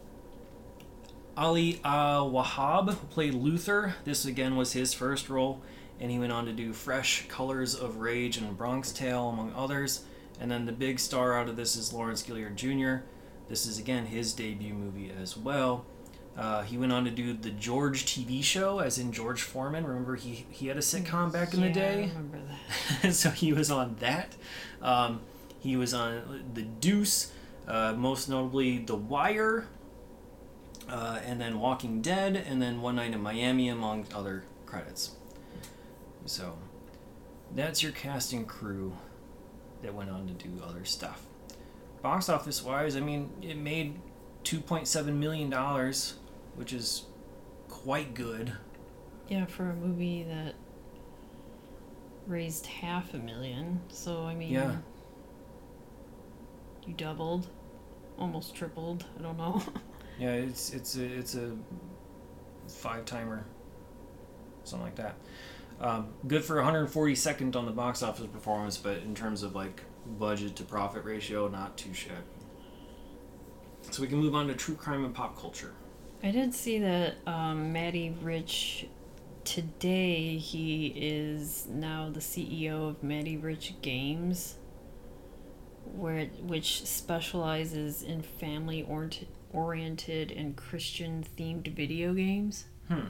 Ali 1.37 1.79
uh, 1.83 2.21
Wahab 2.23 3.09
played 3.11 3.33
Luther. 3.33 3.95
This 4.03 4.25
again 4.25 4.57
was 4.57 4.73
his 4.73 4.93
first 4.93 5.29
role, 5.29 5.61
and 6.02 6.12
he 6.12 6.20
went 6.20 6.34
on 6.34 6.45
to 6.47 6.52
do 6.52 6.74
Fresh, 6.74 7.28
Colors 7.30 7.76
of 7.76 7.97
Rage, 7.97 8.36
and 8.38 8.58
Bronx 8.58 8.91
Tale, 8.91 9.30
among 9.30 9.54
others. 9.56 10.04
And 10.41 10.52
then 10.52 10.66
the 10.66 10.72
big 10.72 10.99
star 10.99 11.38
out 11.39 11.47
of 11.47 11.56
this 11.56 11.76
is 11.78 11.93
Lawrence 11.93 12.24
Gilliard 12.24 12.56
Jr. 12.56 13.06
This 13.47 13.66
is 13.66 13.78
again 13.80 14.08
his 14.08 14.34
debut 14.34 14.74
movie 14.74 15.12
as 15.22 15.38
well. 15.38 15.86
Uh, 16.38 16.64
he 16.64 16.78
went 16.78 16.91
on 16.93 17.04
to 17.06 17.12
do 17.12 17.34
the 17.34 17.49
George 17.52 18.06
TV 18.06 18.41
show, 18.41 18.80
as 18.80 18.97
in 18.97 19.12
George 19.12 19.41
Foreman. 19.41 19.86
Remember, 19.86 20.16
he 20.16 20.45
he 20.49 20.68
had 20.68 20.78
a 20.78 20.82
sitcom 20.82 21.32
back 21.32 21.54
in 21.54 21.60
the 21.62 21.68
Yeah, 21.68 21.72
I 21.72 21.74
day. 21.76 22.02
remember 22.16 22.39
that. 23.02 23.14
so 23.14 23.30
he 23.30 23.54
was 23.54 23.70
on 23.70 23.97
that. 23.99 24.36
Um, 24.82 25.22
he 25.60 25.76
was 25.76 25.93
on 25.93 26.43
The 26.56 26.64
Deuce, 26.64 27.32
uh, 27.68 27.93
most 27.93 28.30
notably 28.30 28.80
The 28.80 28.95
Wire, 28.95 29.68
uh, 30.89 31.20
and 31.26 31.39
then 31.39 31.60
Walking 31.60 32.02
Dead, 32.02 32.36
and 32.36 32.62
then 32.62 32.82
One 32.82 32.95
Night 32.95 33.14
in 33.14 33.22
Miami, 33.22 33.70
among 33.70 34.08
other 34.16 34.43
credits. 34.66 35.12
So 36.26 36.57
that's 37.55 37.82
your 37.84 37.91
casting 37.91 38.45
crew 38.45 38.93
that 39.82 39.93
went 39.93 40.09
on 40.09 40.28
to 40.28 40.34
do 40.34 40.49
other 40.63 40.86
stuff. 40.86 41.26
Box 42.01 42.30
office 42.30 42.63
wise, 42.63 42.95
I 42.95 42.99
mean, 42.99 43.30
it 43.41 43.57
made 43.57 43.99
$2.7 44.43 45.13
million, 45.15 45.51
which 46.55 46.74
is 46.74 47.05
quite 47.67 48.13
good. 48.13 48.53
Yeah, 49.28 49.45
for 49.45 49.69
a 49.69 49.76
movie 49.76 50.24
that 50.24 50.55
raised 52.28 52.65
half 52.65 53.13
a 53.13 53.17
million. 53.17 53.82
So 53.89 54.24
I 54.26 54.36
mean, 54.36 54.51
Yeah. 54.53 54.76
you 56.86 56.93
doubled, 56.93 57.47
almost 58.17 58.55
tripled. 58.55 59.05
I 59.19 59.22
don't 59.22 59.38
know. 59.38 59.61
Yeah, 60.19 60.34
it's 60.34 60.72
it's 60.72 60.97
a 60.97 61.03
it's 61.03 61.34
a 61.34 61.55
five 62.67 63.05
timer, 63.05 63.43
something 64.65 64.86
like 64.86 64.95
that. 64.97 65.15
Um, 65.82 66.09
good 66.27 66.43
for 66.45 66.57
142nd 66.57 67.55
on 67.55 67.65
the 67.65 67.71
box 67.71 68.03
office 68.03 68.27
performance, 68.27 68.77
but 68.77 68.97
in 68.99 69.15
terms 69.15 69.41
of 69.41 69.55
like 69.55 69.82
budget 70.19 70.55
to 70.57 70.63
profit 70.63 71.03
ratio, 71.03 71.47
not 71.47 71.75
too 71.75 71.93
shabby. 71.93 72.21
So 73.89 74.03
we 74.03 74.07
can 74.07 74.19
move 74.19 74.36
on 74.36 74.47
to 74.47 74.53
true 74.53 74.75
crime 74.75 75.03
and 75.03 75.13
pop 75.13 75.38
culture. 75.39 75.73
I 76.21 76.29
did 76.29 76.53
see 76.53 76.77
that 76.79 77.15
um, 77.25 77.73
Matty 77.73 78.15
Rich 78.21 78.86
today. 79.43 80.38
He 80.38 80.93
is 80.95 81.65
now 81.67 82.11
the 82.11 82.19
CEO 82.19 82.89
of 82.89 83.01
Matty 83.01 83.38
Rich 83.38 83.73
Games, 83.82 84.57
where 85.95 86.25
which 86.43 86.86
specializes 86.86 88.03
in 88.03 88.21
family 88.21 88.84
oriented 88.84 89.27
oriented 89.53 90.32
and 90.32 90.55
Christian 90.55 91.25
themed 91.38 91.67
video 91.75 92.13
games. 92.13 92.65
Hmm. 92.88 93.07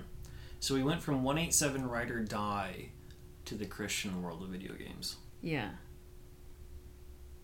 So 0.61 0.75
we 0.75 0.83
went 0.83 1.01
from 1.01 1.23
187 1.23 1.89
Ride 1.89 2.11
or 2.11 2.19
Die 2.19 2.89
to 3.45 3.55
the 3.55 3.65
Christian 3.65 4.21
world 4.21 4.43
of 4.43 4.49
video 4.49 4.73
games. 4.73 5.15
Yeah. 5.41 5.69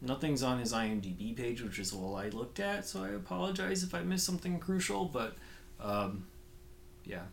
Nothing's 0.02 0.44
on 0.44 0.60
his 0.60 0.72
IMDb 0.72 1.36
page, 1.36 1.64
which 1.64 1.80
is 1.80 1.92
all 1.92 2.16
I 2.16 2.30
looked 2.30 2.60
at, 2.60 2.86
so 2.86 3.04
I 3.04 3.10
apologize 3.10 3.82
if 3.82 3.96
I 3.96 4.04
missed 4.04 4.24
something 4.24 4.60
crucial, 4.60 5.06
but 5.06 5.36
um, 5.82 6.28
yeah. 7.06 7.24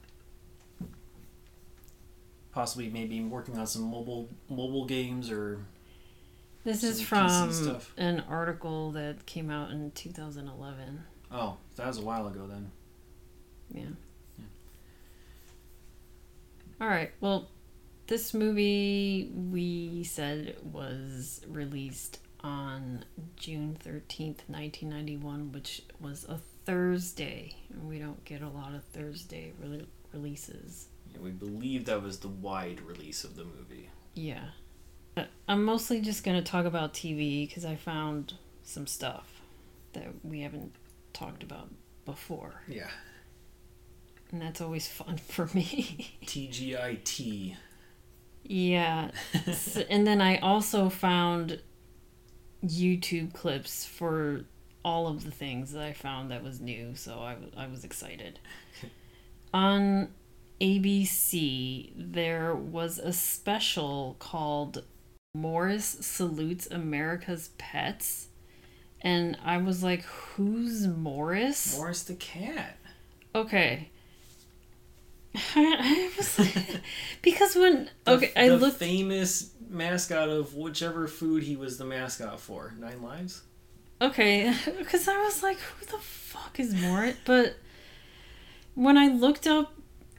Possibly 2.51 2.89
maybe 2.89 3.21
working 3.23 3.59
on 3.59 3.67
some 3.67 3.83
mobile 3.83 4.31
mobile 4.49 4.87
games 4.87 5.31
or 5.31 5.67
This 6.65 6.83
is 6.83 7.03
from 7.03 7.53
an 7.99 8.21
article 8.21 8.91
that 8.93 9.27
came 9.27 9.51
out 9.51 9.71
in 9.71 9.91
2011. 9.91 11.05
oh, 11.31 11.59
that 11.77 11.87
was 11.87 11.99
a 11.99 12.03
while 12.03 12.27
ago 12.27 12.47
then. 12.47 12.71
Yeah. 13.71 13.91
Yeah. 16.85 16.91
All 16.91 16.95
right. 16.95 17.11
Well, 17.21 17.49
this 18.07 18.35
movie 18.35 19.31
we 19.35 20.05
said 20.05 20.57
was 20.63 21.41
released 21.49 22.21
on 22.41 23.05
June 23.37 23.79
13th, 23.83 24.41
1991, 24.49 25.53
which 25.53 25.83
was 26.01 26.27
a 26.29 26.39
Thursday. 26.67 27.57
And 27.73 27.89
we 27.89 27.99
don't 27.99 28.23
get 28.25 28.43
a 28.43 28.49
lot 28.49 28.75
of 28.75 28.85
Thursday 28.85 29.53
re- 29.63 29.87
releases. 30.13 30.89
Yeah, 31.13 31.21
we 31.21 31.31
believe 31.31 31.87
that 31.87 32.03
was 32.03 32.19
the 32.19 32.29
wide 32.29 32.81
release 32.83 33.25
of 33.25 33.37
the 33.37 33.45
movie. 33.45 33.89
Yeah. 34.15 34.45
But 35.15 35.29
I'm 35.49 35.65
mostly 35.65 36.01
just 36.01 36.25
going 36.25 36.37
to 36.37 36.51
talk 36.51 36.67
about 36.67 36.93
TV 36.93 37.49
because 37.49 37.65
I 37.65 37.77
found 37.77 38.35
some 38.63 38.87
stuff 38.87 39.41
that 39.95 40.09
we 40.23 40.41
haven't 40.41 40.75
talked 41.13 41.43
about 41.43 41.71
before. 42.05 42.63
Yeah. 42.69 42.91
And 44.35 44.43
that's 44.43 44.61
always 44.61 44.89
fun 44.89 45.19
for 45.29 45.49
me. 45.55 46.17
TGIT. 46.27 47.55
Yeah. 48.43 49.13
And 49.89 50.05
then 50.05 50.21
I 50.21 50.39
also 50.39 50.89
found 50.89 51.61
YouTube 52.65 53.33
clips 53.33 53.87
for 53.87 54.45
all 54.85 55.07
of 55.07 55.25
the 55.25 55.31
things 55.31 55.71
that 55.73 55.85
I 55.85 55.93
found 55.93 56.33
that 56.33 56.43
was 56.43 56.61
new, 56.61 56.97
so 56.97 57.21
I, 57.21 57.35
w- 57.35 57.53
I 57.57 57.69
was 57.69 57.85
excited. 57.85 58.41
On 59.55 60.09
ABC, 60.61 61.93
there 61.97 62.57
was 62.57 62.99
a 62.99 63.13
special 63.13 64.17
called 64.19 64.83
Morris 65.33 65.97
Salutes 66.01 66.67
America's 66.67 67.51
Pets. 67.57 68.27
And 69.01 69.39
I 69.45 69.59
was 69.59 69.85
like, 69.85 70.03
who's 70.03 70.89
Morris? 70.89 71.77
Morris 71.77 72.03
the 72.03 72.15
cat. 72.15 72.79
Okay. 73.33 73.91
I 75.35 76.11
was 76.17 76.39
like, 76.39 76.81
because 77.23 77.57
when 77.57 77.91
The, 78.05 78.13
okay, 78.13 78.33
I 78.37 78.49
the 78.49 78.57
looked 78.57 78.77
famous 78.79 79.51
mascot 79.69 80.29
of 80.29 80.55
whichever 80.55 81.09
food 81.09 81.43
he 81.43 81.57
was 81.57 81.79
the 81.79 81.85
mascot 81.85 82.39
for. 82.41 82.73
Nine 82.79 83.03
Lives. 83.03 83.43
okay, 84.01 84.55
because 84.79 85.09
I 85.09 85.17
was 85.19 85.43
like, 85.43 85.59
who 85.59 85.87
the 85.87 85.99
fuck 86.03 86.61
is 86.61 86.75
Morris? 86.75 87.17
But 87.25 87.57
when 88.75 88.97
I 88.97 89.09
looked 89.09 89.47
up, 89.47 89.73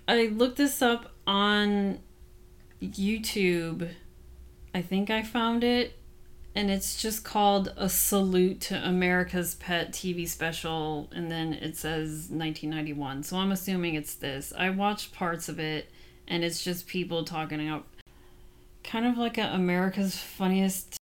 I 0.07 0.27
looked 0.27 0.57
this 0.57 0.81
up 0.81 1.11
on 1.25 1.99
YouTube. 2.81 3.89
I 4.73 4.81
think 4.81 5.09
I 5.09 5.23
found 5.23 5.63
it, 5.63 5.97
and 6.55 6.71
it's 6.71 7.01
just 7.01 7.25
called 7.25 7.73
a 7.75 7.89
salute 7.89 8.61
to 8.61 8.75
America's 8.87 9.55
Pet 9.55 9.91
TV 9.91 10.27
special, 10.27 11.09
and 11.13 11.29
then 11.29 11.53
it 11.53 11.75
says 11.75 12.29
1991. 12.29 13.23
So 13.23 13.37
I'm 13.37 13.51
assuming 13.51 13.95
it's 13.95 14.15
this. 14.15 14.53
I 14.57 14.69
watched 14.69 15.13
parts 15.13 15.49
of 15.49 15.59
it, 15.59 15.91
and 16.27 16.45
it's 16.45 16.63
just 16.63 16.87
people 16.87 17.25
talking 17.25 17.67
about 17.67 17.85
kind 18.85 19.05
of 19.05 19.17
like 19.17 19.37
a 19.37 19.47
America's 19.53 20.17
Funniest 20.17 20.97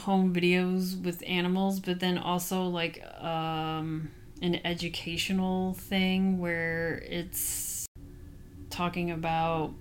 Home 0.00 0.34
Videos 0.34 1.02
with 1.02 1.22
animals, 1.26 1.80
but 1.80 2.00
then 2.00 2.18
also 2.18 2.64
like 2.64 3.02
um, 3.22 4.10
an 4.42 4.60
educational 4.66 5.72
thing 5.72 6.38
where 6.38 7.02
it's 7.06 7.86
talking 8.68 9.10
about 9.10 9.72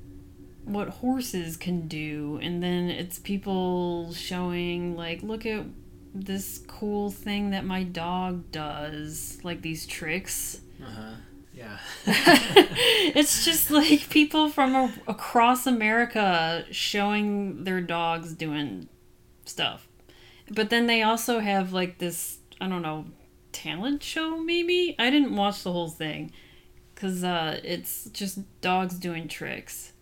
what 0.70 0.90
horses 0.90 1.58
can 1.58 1.88
do, 1.88 2.40
and 2.42 2.62
then 2.62 2.90
it's 2.90 3.20
people 3.20 4.14
showing 4.14 4.96
like, 4.96 5.24
look 5.24 5.46
at 5.46 5.66
this 6.14 6.60
cool 6.68 7.12
thing 7.12 7.52
that 7.52 7.66
my 7.66 7.84
dog 7.84 8.52
does, 8.52 9.40
like 9.44 9.62
these 9.62 9.86
tricks. 9.86 10.62
Uh 10.82 10.90
huh. 10.90 11.12
Yeah. 11.54 11.78
it's 12.06 13.44
just 13.50 13.70
like 13.72 14.10
people 14.10 14.50
from 14.50 14.76
a- 14.76 14.94
across 15.08 15.68
America 15.68 16.66
showing 16.72 17.64
their 17.64 17.82
dogs 17.82 18.34
doing 18.34 18.88
stuff. 19.46 19.88
But 20.52 20.70
then 20.70 20.88
they 20.88 21.04
also 21.04 21.40
have 21.40 21.74
like 21.74 21.98
this, 22.00 22.40
I 22.62 22.68
don't 22.68 22.82
know, 22.82 23.06
talent 23.52 24.04
show 24.04 24.38
maybe? 24.38 24.96
I 24.98 25.10
didn't 25.10 25.36
watch 25.36 25.64
the 25.64 25.72
whole 25.72 25.90
thing 25.90 26.32
cuz 26.96 27.24
uh 27.24 27.60
it's 27.64 28.10
just 28.12 28.40
dogs 28.62 28.96
doing 28.96 29.28
tricks. 29.28 29.94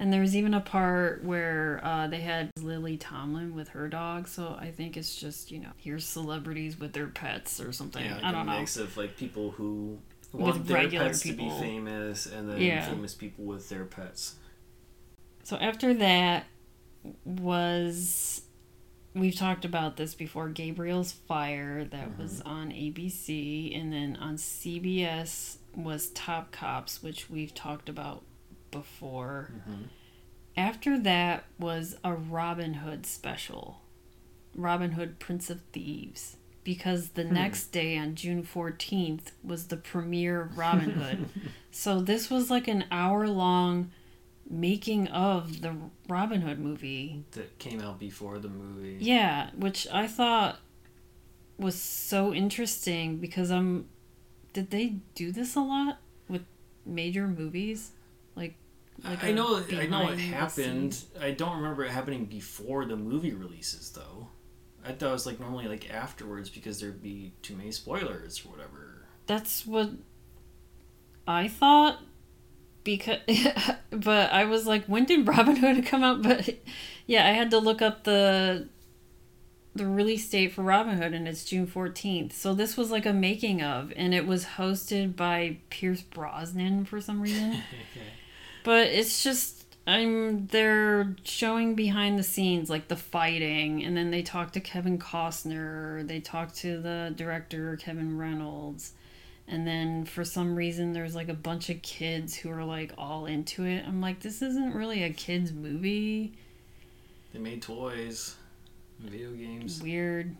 And 0.00 0.12
there 0.12 0.20
was 0.20 0.36
even 0.36 0.54
a 0.54 0.60
part 0.60 1.24
where 1.24 1.80
uh, 1.82 2.06
they 2.06 2.20
had 2.20 2.50
Lily 2.62 2.96
Tomlin 2.96 3.52
with 3.54 3.70
her 3.70 3.88
dog, 3.88 4.28
so 4.28 4.56
I 4.58 4.70
think 4.70 4.96
it's 4.96 5.16
just 5.16 5.50
you 5.50 5.58
know 5.58 5.70
here's 5.76 6.04
celebrities 6.06 6.78
with 6.78 6.92
their 6.92 7.08
pets 7.08 7.60
or 7.60 7.72
something. 7.72 8.04
yeah, 8.04 8.14
like 8.14 8.24
I 8.24 8.30
don't 8.32 8.42
a 8.48 8.52
know. 8.52 8.58
mix 8.60 8.76
of 8.76 8.96
like 8.96 9.16
people 9.16 9.50
who 9.50 9.98
With 10.32 10.42
want 10.42 10.66
their 10.66 10.76
regular 10.76 11.06
pets 11.06 11.22
to 11.22 11.32
be 11.32 11.50
famous, 11.50 12.26
and 12.26 12.48
then 12.48 12.60
Yeah. 12.60 12.88
famous 12.88 13.14
people 13.14 13.44
with 13.44 13.68
their 13.68 13.84
pets. 13.84 14.36
So 15.42 15.56
after 15.56 15.92
that 15.94 16.44
was 17.24 18.42
we've 19.14 19.34
talked 19.36 19.64
about 19.64 19.96
this 19.96 20.14
before 20.14 20.48
Gabriel's 20.48 21.12
Fire 21.12 21.84
that 21.86 22.16
was 22.18 22.40
on 22.42 22.70
ABC 22.70 23.76
and 23.78 23.92
then 23.92 24.16
on 24.20 24.36
CBS 24.36 25.56
was 25.74 26.08
Top 26.10 26.52
Cops 26.52 27.02
which 27.02 27.28
we've 27.30 27.54
talked 27.54 27.88
about 27.88 28.22
before. 28.70 29.50
Mm-hmm. 29.52 29.82
After 30.56 30.98
that 30.98 31.44
was 31.58 31.96
a 32.02 32.12
Robin 32.14 32.74
Hood 32.74 33.06
special. 33.06 33.82
Robin 34.54 34.92
Hood 34.92 35.18
Prince 35.18 35.50
of 35.50 35.60
Thieves 35.72 36.36
because 36.64 37.10
the 37.10 37.24
next 37.24 37.68
day 37.68 37.96
on 37.96 38.14
June 38.14 38.42
14th 38.42 39.30
was 39.42 39.68
the 39.68 39.76
premiere 39.76 40.42
of 40.42 40.58
Robin 40.58 40.90
Hood. 40.90 41.28
so 41.70 42.00
this 42.00 42.28
was 42.28 42.50
like 42.50 42.68
an 42.68 42.84
hour 42.90 43.26
long 43.28 43.90
making 44.50 45.08
of 45.08 45.60
the 45.60 45.74
Robin 46.08 46.40
Hood 46.40 46.58
movie. 46.58 47.24
That 47.32 47.58
came 47.58 47.80
out 47.80 47.98
before 47.98 48.38
the 48.38 48.48
movie. 48.48 48.96
Yeah, 49.00 49.50
which 49.56 49.86
I 49.92 50.06
thought 50.06 50.58
was 51.58 51.74
so 51.80 52.32
interesting 52.32 53.18
because 53.18 53.50
I'm 53.50 53.88
did 54.52 54.70
they 54.70 54.96
do 55.14 55.30
this 55.30 55.54
a 55.54 55.60
lot 55.60 55.98
with 56.28 56.42
major 56.84 57.28
movies? 57.28 57.92
Like 58.38 58.54
like 59.04 59.22
I 59.22 59.32
know. 59.32 59.62
I 59.72 59.86
know 59.86 60.08
it 60.08 60.18
happened. 60.18 60.94
scenes? 60.94 61.06
I 61.20 61.32
don't 61.32 61.56
remember 61.56 61.84
it 61.84 61.90
happening 61.90 62.24
before 62.24 62.84
the 62.84 62.96
movie 62.96 63.32
releases, 63.32 63.90
though. 63.90 64.28
I 64.84 64.92
thought 64.92 65.10
it 65.10 65.12
was 65.12 65.26
like 65.26 65.40
normally 65.40 65.68
like 65.68 65.92
afterwards 65.92 66.48
because 66.48 66.80
there'd 66.80 67.02
be 67.02 67.32
too 67.42 67.54
many 67.56 67.70
spoilers 67.70 68.44
or 68.44 68.50
whatever. 68.50 69.06
That's 69.26 69.66
what 69.66 69.90
I 71.26 71.48
thought 71.48 72.00
because 72.84 73.18
but 73.90 74.32
I 74.32 74.44
was 74.46 74.66
like 74.66 74.86
when 74.86 75.04
did 75.04 75.28
Robin 75.28 75.56
Hood 75.56 75.84
come 75.86 76.02
out 76.02 76.22
but 76.22 76.48
yeah 77.06 77.26
I 77.26 77.32
had 77.32 77.50
to 77.50 77.58
look 77.58 77.82
up 77.82 78.04
the 78.04 78.68
the 79.74 79.86
release 79.86 80.28
date 80.30 80.52
for 80.52 80.62
Robin 80.62 80.96
Hood 80.96 81.12
and 81.12 81.28
it's 81.28 81.44
June 81.44 81.66
14th 81.66 82.32
so 82.32 82.54
this 82.54 82.78
was 82.78 82.90
like 82.90 83.04
a 83.04 83.12
making 83.12 83.60
of 83.60 83.92
and 83.94 84.14
it 84.14 84.26
was 84.26 84.44
hosted 84.56 85.16
by 85.16 85.58
Pierce 85.68 86.00
Brosnan 86.00 86.86
for 86.86 87.00
some 87.00 87.20
reason 87.20 87.62
but 88.68 88.88
it's 88.88 89.22
just 89.22 89.64
I'm 89.86 90.46
they're 90.48 91.16
showing 91.24 91.74
behind 91.74 92.18
the 92.18 92.22
scenes 92.22 92.68
like 92.68 92.88
the 92.88 92.96
fighting 92.96 93.82
and 93.82 93.96
then 93.96 94.10
they 94.10 94.20
talk 94.20 94.52
to 94.52 94.60
Kevin 94.60 94.98
Costner 94.98 96.06
they 96.06 96.20
talk 96.20 96.52
to 96.56 96.78
the 96.78 97.14
director 97.16 97.78
Kevin 97.78 98.18
Reynolds 98.18 98.92
and 99.48 99.66
then 99.66 100.04
for 100.04 100.22
some 100.22 100.54
reason 100.54 100.92
there's 100.92 101.14
like 101.14 101.30
a 101.30 101.34
bunch 101.34 101.70
of 101.70 101.80
kids 101.80 102.34
who 102.34 102.50
are 102.50 102.62
like 102.62 102.92
all 102.98 103.24
into 103.24 103.64
it. 103.64 103.86
I'm 103.86 104.02
like 104.02 104.20
this 104.20 104.42
isn't 104.42 104.74
really 104.74 105.02
a 105.02 105.14
kids 105.14 105.50
movie. 105.50 106.34
They 107.32 107.38
made 107.38 107.62
toys, 107.62 108.36
video 109.00 109.30
games. 109.30 109.80
weird 109.82 110.36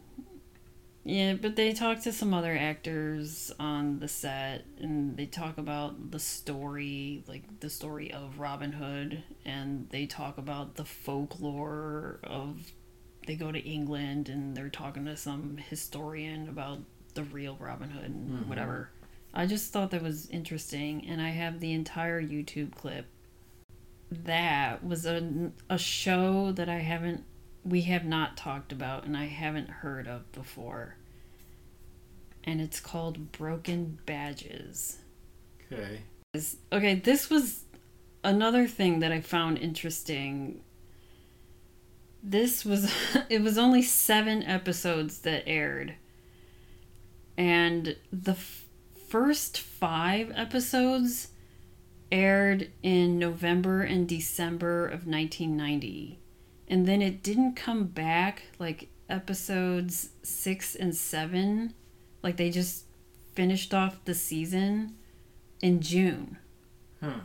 yeah 1.05 1.35
but 1.35 1.57
they 1.57 1.73
talk 1.73 2.01
to 2.01 2.13
some 2.13 2.35
other 2.35 2.57
actors 2.57 3.51
on 3.59 3.99
the 4.01 4.09
set 4.09 4.65
and 4.79 5.17
they 5.17 5.27
talk 5.27 5.57
about 5.59 6.11
the 6.11 6.19
story 6.19 7.25
like 7.29 7.43
the 7.61 7.71
story 7.71 8.13
of 8.13 8.39
robin 8.39 8.73
hood 8.73 9.23
and 9.45 9.89
they 9.91 10.05
talk 10.07 10.37
about 10.39 10.75
the 10.75 10.85
folklore 10.85 12.19
of 12.25 12.73
they 13.27 13.37
go 13.37 13.51
to 13.53 13.61
england 13.61 14.29
and 14.29 14.57
they're 14.57 14.69
talking 14.69 15.05
to 15.05 15.17
some 15.17 15.57
historian 15.69 16.49
about 16.49 16.79
the 17.15 17.23
real 17.25 17.57
robin 17.61 17.91
hood 17.91 18.05
and 18.11 18.31
Mhm. 18.31 18.47
whatever 18.49 18.91
i 19.33 19.47
just 19.47 19.73
thought 19.73 19.91
that 19.93 20.03
was 20.03 20.29
interesting 20.31 21.07
and 21.09 21.23
i 21.23 21.31
have 21.31 21.61
the 21.61 21.73
entire 21.73 22.21
youtube 22.23 22.73
clip 22.75 23.07
that 24.11 24.83
was 24.85 25.05
a, 25.07 25.53
a 25.71 25.79
show 25.79 26.53
that 26.53 26.69
i 26.69 26.79
haven't 26.79 27.25
we 27.65 27.83
have 27.83 28.05
not 28.05 28.37
talked 28.37 28.73
about 28.73 29.05
and 29.05 29.17
I 29.17 29.27
haven't 29.27 29.69
heard 29.69 30.07
of 30.07 30.31
before. 30.33 30.97
And 32.45 32.61
it's 32.61 32.81
called 32.81 33.33
Broken 33.33 33.99
Badges. 34.07 34.99
Okay. 35.71 36.03
Okay, 36.73 36.95
this 36.95 37.29
was 37.29 37.65
another 38.25 38.67
thing 38.67 39.01
that 39.01 39.13
I 39.13 39.21
found 39.21 39.59
interesting. 39.59 40.61
This 42.23 42.65
was 42.65 42.93
it 43.29 43.43
was 43.43 43.59
only 43.59 43.83
7 43.83 44.43
episodes 44.45 45.21
that 45.21 45.47
aired. 45.47 45.95
And 47.37 47.97
the 48.13 48.33
f- 48.33 48.65
first 49.09 49.59
5 49.59 50.33
episodes 50.35 51.29
aired 52.11 52.71
in 52.83 53.19
November 53.19 53.83
and 53.83 54.09
December 54.09 54.87
of 54.87 55.07
1990 55.07 56.19
and 56.69 56.87
then 56.87 57.01
it 57.03 57.23
didn't 57.23 57.55
come 57.55 57.85
back 57.85 58.43
like 58.59 58.89
episodes 59.09 60.11
six 60.23 60.75
and 60.75 60.95
seven 60.95 61.75
like 62.23 62.37
they 62.37 62.51
just 62.51 62.85
finished 63.35 63.73
off 63.75 64.05
the 64.05 64.15
season 64.15 64.95
in 65.63 65.81
june 65.81 66.37
Huh. 67.03 67.21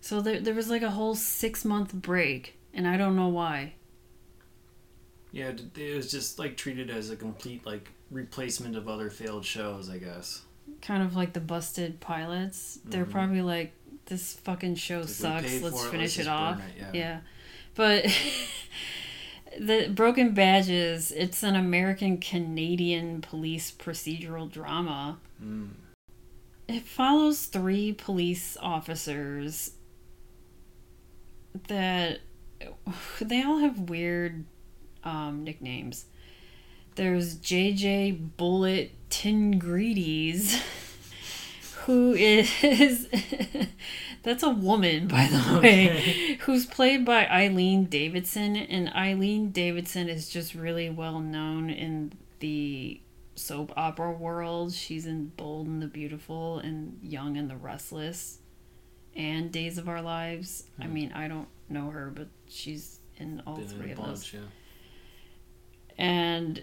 so 0.00 0.20
there, 0.20 0.40
there 0.40 0.54
was 0.54 0.70
like 0.70 0.82
a 0.82 0.90
whole 0.90 1.14
six 1.14 1.64
month 1.64 1.92
break 1.92 2.56
and 2.72 2.86
i 2.88 2.96
don't 2.96 3.16
know 3.16 3.28
why 3.28 3.74
Yeah, 5.32 5.52
it 5.76 5.96
was 5.96 6.10
just 6.10 6.38
like 6.38 6.56
treated 6.56 6.90
as 6.90 7.10
a 7.10 7.16
complete 7.16 7.64
like 7.66 7.88
replacement 8.10 8.74
of 8.76 8.88
other 8.88 9.10
failed 9.10 9.44
shows, 9.44 9.88
I 9.88 9.98
guess. 9.98 10.42
kind 10.82 11.02
of 11.02 11.14
like 11.14 11.32
the 11.34 11.40
busted 11.40 12.00
pilots 12.00 12.78
they're 12.84 13.04
Mhm. 13.04 13.10
probably 13.12 13.42
like 13.42 13.72
this 14.06 14.34
fucking 14.34 14.74
show 14.76 15.00
like, 15.00 15.08
sucks 15.08 15.62
let's 15.62 15.84
it, 15.84 15.90
finish 15.90 16.16
let's 16.16 16.26
it 16.26 16.30
off 16.30 16.58
it, 16.60 16.74
yeah. 16.78 16.90
yeah 16.92 17.20
but 17.74 18.04
the 19.58 19.88
broken 19.88 20.32
badges 20.32 21.10
it's 21.12 21.42
an 21.42 21.56
american 21.56 22.18
canadian 22.18 23.20
police 23.20 23.70
procedural 23.70 24.50
drama 24.50 25.18
Mm. 25.44 25.70
It 26.68 26.84
follows 26.84 27.46
three 27.46 27.92
police 27.92 28.56
officers 28.60 29.72
that 31.68 32.20
they 33.20 33.42
all 33.42 33.58
have 33.58 33.90
weird 33.90 34.44
um, 35.02 35.44
nicknames. 35.44 36.06
There's 36.96 37.36
JJ 37.36 38.36
Bullet 38.36 38.92
Tingreedies, 39.08 40.60
who 41.84 42.12
is 42.12 43.08
that's 44.22 44.42
a 44.42 44.50
woman 44.50 45.06
by 45.08 45.26
the 45.26 45.60
way, 45.60 45.88
Okay. 45.90 46.34
who's 46.42 46.66
played 46.66 47.04
by 47.04 47.26
Eileen 47.28 47.84
Davidson, 47.86 48.56
and 48.56 48.88
Eileen 48.90 49.50
Davidson 49.50 50.08
is 50.08 50.28
just 50.28 50.54
really 50.54 50.90
well 50.90 51.20
known 51.20 51.70
in 51.70 52.12
the 52.40 53.00
soap 53.34 53.72
opera 53.76 54.12
world. 54.12 54.72
She's 54.74 55.06
in 55.06 55.28
Bold 55.36 55.66
and 55.66 55.80
the 55.82 55.86
Beautiful 55.86 56.58
and 56.58 56.98
Young 57.02 57.36
and 57.36 57.48
the 57.50 57.56
Restless 57.56 58.38
and 59.16 59.50
Days 59.50 59.78
of 59.78 59.88
Our 59.88 60.02
Lives. 60.02 60.64
I 60.78 60.84
Hmm. 60.84 60.92
mean, 60.94 61.12
I 61.12 61.26
don't 61.28 61.48
know 61.68 61.90
her, 61.90 62.10
but 62.14 62.28
she's 62.48 63.00
in 63.16 63.42
all 63.46 63.56
Been 63.56 63.68
three 63.68 63.90
a 63.90 63.98
of 63.98 64.06
those. 64.06 64.32
yeah. 64.32 64.40
And 65.98 66.62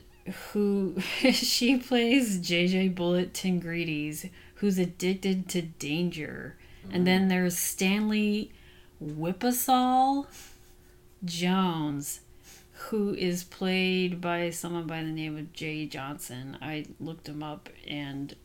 who 0.52 1.00
she 1.32 1.78
plays 1.78 2.40
JJ 2.40 2.96
Bullet 2.96 3.34
Tingreedies, 3.34 4.30
who's 4.56 4.78
addicted 4.78 5.48
to 5.50 5.62
danger. 5.62 6.58
And 6.92 7.06
then 7.06 7.28
there's 7.28 7.58
Stanley 7.58 8.52
Whipsaw, 9.00 10.24
Jones, 11.26 12.22
who 12.74 13.14
is 13.14 13.44
played 13.44 14.22
by 14.22 14.50
someone 14.50 14.88
by 14.88 15.04
the 15.04 15.10
name 15.12 15.38
of 15.38 15.52
Jay 15.54 15.86
Johnson. 15.86 16.58
I 16.62 16.86
looked 17.00 17.28
him 17.28 17.44
up 17.44 17.70
and 17.88 18.36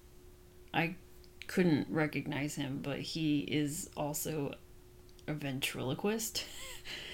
I 0.74 0.96
couldn't 1.46 1.86
recognize 1.90 2.54
him, 2.56 2.80
but 2.82 2.98
he 3.00 3.40
is 3.40 3.88
also 3.96 4.54
a 5.28 5.34
ventriloquist 5.34 6.44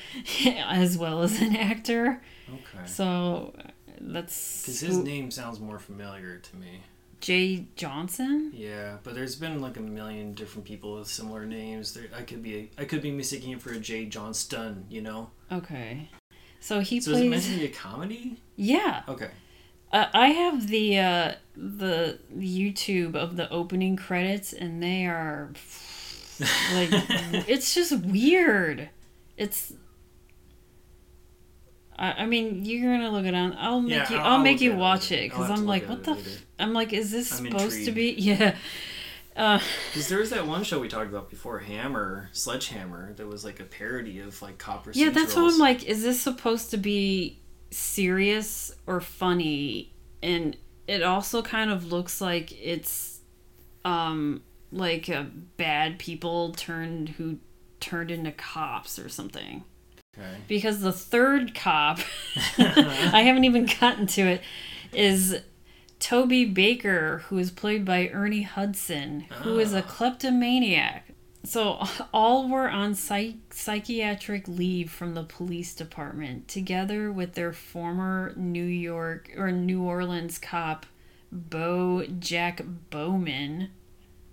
as 0.47 0.97
well 0.97 1.23
as 1.23 1.41
an 1.41 1.55
actor. 1.57 2.23
Okay. 2.49 2.87
So 2.87 3.55
uh, 3.59 3.63
that's 4.01 4.63
Because 4.63 4.81
his 4.81 4.97
who- 4.97 5.05
name 5.05 5.31
sounds 5.31 5.61
more 5.61 5.79
familiar 5.79 6.39
to 6.39 6.57
me. 6.57 6.83
Jay 7.21 7.67
Johnson. 7.77 8.53
Yeah, 8.55 8.99
but 9.03 9.15
there's 9.15 9.37
been 9.37 9.61
like 9.61 9.77
a 9.77 9.81
million 9.81 10.35
different 10.35 10.65
people 10.67 10.97
with 10.99 11.09
similar 11.09 11.45
names. 11.47 11.95
There, 11.95 12.05
I 12.17 12.23
could 12.23 12.43
be, 12.43 12.71
I 12.79 12.85
could 12.85 13.03
be 13.03 13.11
mistaking 13.11 13.51
him 13.53 13.59
for 13.59 13.73
a 13.73 13.79
Jay 13.79 14.07
Johnston. 14.07 14.87
You 14.89 15.03
know. 15.03 15.31
Okay. 15.51 16.09
So 16.61 16.81
he 16.81 17.01
So 17.01 17.13
is 17.13 17.19
it 17.21 17.29
meant 17.29 17.43
plays. 17.43 17.55
to 17.55 17.59
be 17.61 17.65
a 17.67 17.69
comedy? 17.69 18.41
Yeah, 18.57 19.03
Okay. 19.09 19.31
uh, 19.93 20.07
I 20.13 20.29
have 20.29 20.69
the 20.69 20.99
uh, 20.99 21.33
the 21.57 22.19
YouTube 22.37 23.15
of 23.15 23.37
the 23.37 23.49
opening 23.51 23.97
credits, 23.97 24.53
and 24.53 24.83
they 24.83 25.07
are 25.07 25.53
like 26.75 26.91
it's 27.49 27.75
just 27.75 27.93
weird. 28.05 28.91
It's. 29.37 29.73
I, 31.99 32.13
I 32.23 32.27
mean, 32.27 32.65
you're 32.65 32.93
gonna 32.97 33.11
look 33.11 33.25
it 33.27 33.35
on. 33.35 33.55
I'll 33.59 33.81
make 33.81 33.91
Yeah, 33.93 34.11
you. 34.11 34.17
I'll- 34.19 34.27
I'll, 34.35 34.39
make 34.39 34.61
you 34.61 34.77
watch 34.77 35.11
it 35.13 35.31
because 35.31 35.51
I'm 35.51 35.67
like, 35.67 35.89
what 35.89 36.05
the? 36.05 36.13
later. 36.15 36.31
F-? 36.31 36.47
I'm 36.59 36.73
like, 36.73 36.93
is 36.93 37.11
this 37.11 37.39
I'm 37.39 37.47
supposed 37.47 37.85
to 37.87 37.93
be? 37.93 38.11
intrigued. 38.11 38.41
Yeah. 38.41 38.57
Uh, 39.37 39.61
Because 39.93 40.09
there 40.09 40.19
was 40.19 40.31
that 40.31 40.47
one 40.47 40.65
show 40.65 40.81
we 40.81 40.89
talked 40.89 41.09
about 41.11 41.31
before, 41.31 41.59
Hammer, 41.61 42.29
Sledgehammer, 42.33 43.13
that 43.15 43.27
was 43.27 43.45
like 43.45 43.61
a 43.61 43.65
parody 43.65 44.19
of 44.21 44.41
like 44.43 44.59
copper. 44.59 44.91
yeah, 44.95 45.11
that's 45.11 45.35
what 45.37 45.53
I'm 45.53 45.59
like. 45.59 45.85
Is 45.85 46.03
this 46.03 46.21
supposed 46.21 46.71
to 46.71 46.77
be 46.77 47.39
serious 47.71 48.73
or 48.87 49.01
funny? 49.01 49.93
And 50.23 50.57
it 50.87 51.03
also 51.03 51.43
kind 51.43 51.71
of 51.71 51.93
looks 51.93 52.21
like 52.21 52.53
it's 52.65 53.21
um 53.85 54.43
like 54.73 55.09
a 55.09 55.23
bad 55.57 55.99
people 55.99 56.53
turned 56.53 57.11
who 57.11 57.39
turned 57.81 58.11
into 58.11 58.33
cops 58.33 58.99
or 58.99 59.09
something. 59.09 59.65
Okay. 60.19 60.37
Because 60.49 60.81
the 60.81 60.93
third 60.93 61.55
cop, 61.55 62.01
I 62.59 63.23
haven't 63.25 63.45
even 63.45 63.67
gotten 63.81 64.07
to 64.09 64.23
it, 64.23 64.43
is 64.93 65.41
Toby 66.01 66.45
Baker, 66.45 67.19
who 67.29 67.39
is 67.39 67.51
played 67.51 67.85
by 67.85 68.09
Ernie 68.09 68.43
Hudson, 68.43 69.21
who 69.43 69.59
is 69.59 69.73
a 69.73 69.79
Ah. 69.83 69.87
kleptomaniac. 69.87 71.05
So 71.45 71.83
all 72.13 72.49
were 72.49 72.69
on 72.69 72.95
psych- 72.95 73.53
psychiatric 73.55 74.49
leave 74.49 74.91
from 74.91 75.15
the 75.15 75.23
police 75.23 75.75
department, 75.75 76.49
together 76.49 77.11
with 77.13 77.35
their 77.35 77.53
former 77.53 78.33
New 78.37 78.65
York 78.65 79.31
or 79.37 79.51
New 79.53 79.83
Orleans 79.83 80.39
cop, 80.39 80.85
Bo 81.31 82.05
Jack 82.19 82.63
Bowman, 82.91 83.71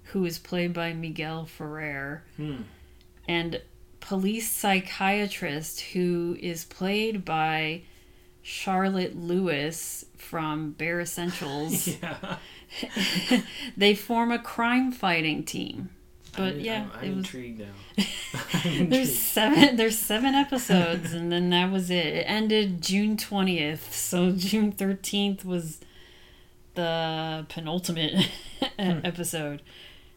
who 0.10 0.26
is 0.26 0.40
played 0.40 0.74
by 0.74 0.94
Miguel 0.94 1.46
Ferrer 1.46 2.24
Hmm. 2.38 2.64
and 3.28 3.62
police 4.06 4.50
psychiatrist 4.52 5.82
who 5.82 6.38
is 6.40 6.64
played 6.64 7.26
by 7.26 7.82
Charlotte 8.44 9.16
Lewis 9.16 10.06
from 10.18 10.72
Bare 10.72 11.02
Essentials. 11.02 11.90
Yeah. 12.02 12.38
they 13.78 13.96
form 13.96 14.32
a 14.32 14.40
crime 14.40 14.92
fighting 14.92 15.44
team. 15.44 15.90
But 16.36 16.54
I'm, 16.56 16.60
yeah, 16.60 16.88
I'm, 16.96 17.00
I'm 17.00 17.04
it 17.06 17.10
was 17.10 17.18
intrigued 17.26 17.60
now. 17.62 18.04
There's 18.90 19.18
seven 19.18 19.78
there's 19.78 19.98
seven 19.98 20.36
episodes 20.36 21.14
and 21.14 21.32
then 21.32 21.50
that 21.52 21.72
was 21.72 21.90
it. 21.90 22.06
It 22.08 22.26
ended 22.28 22.82
June 22.82 23.16
20th. 23.16 23.92
So 23.94 24.32
June 24.32 24.74
13th 24.74 25.46
was 25.46 25.80
the 26.74 27.46
penultimate 27.50 28.30
Hmm. 28.80 29.00
episode. 29.06 29.62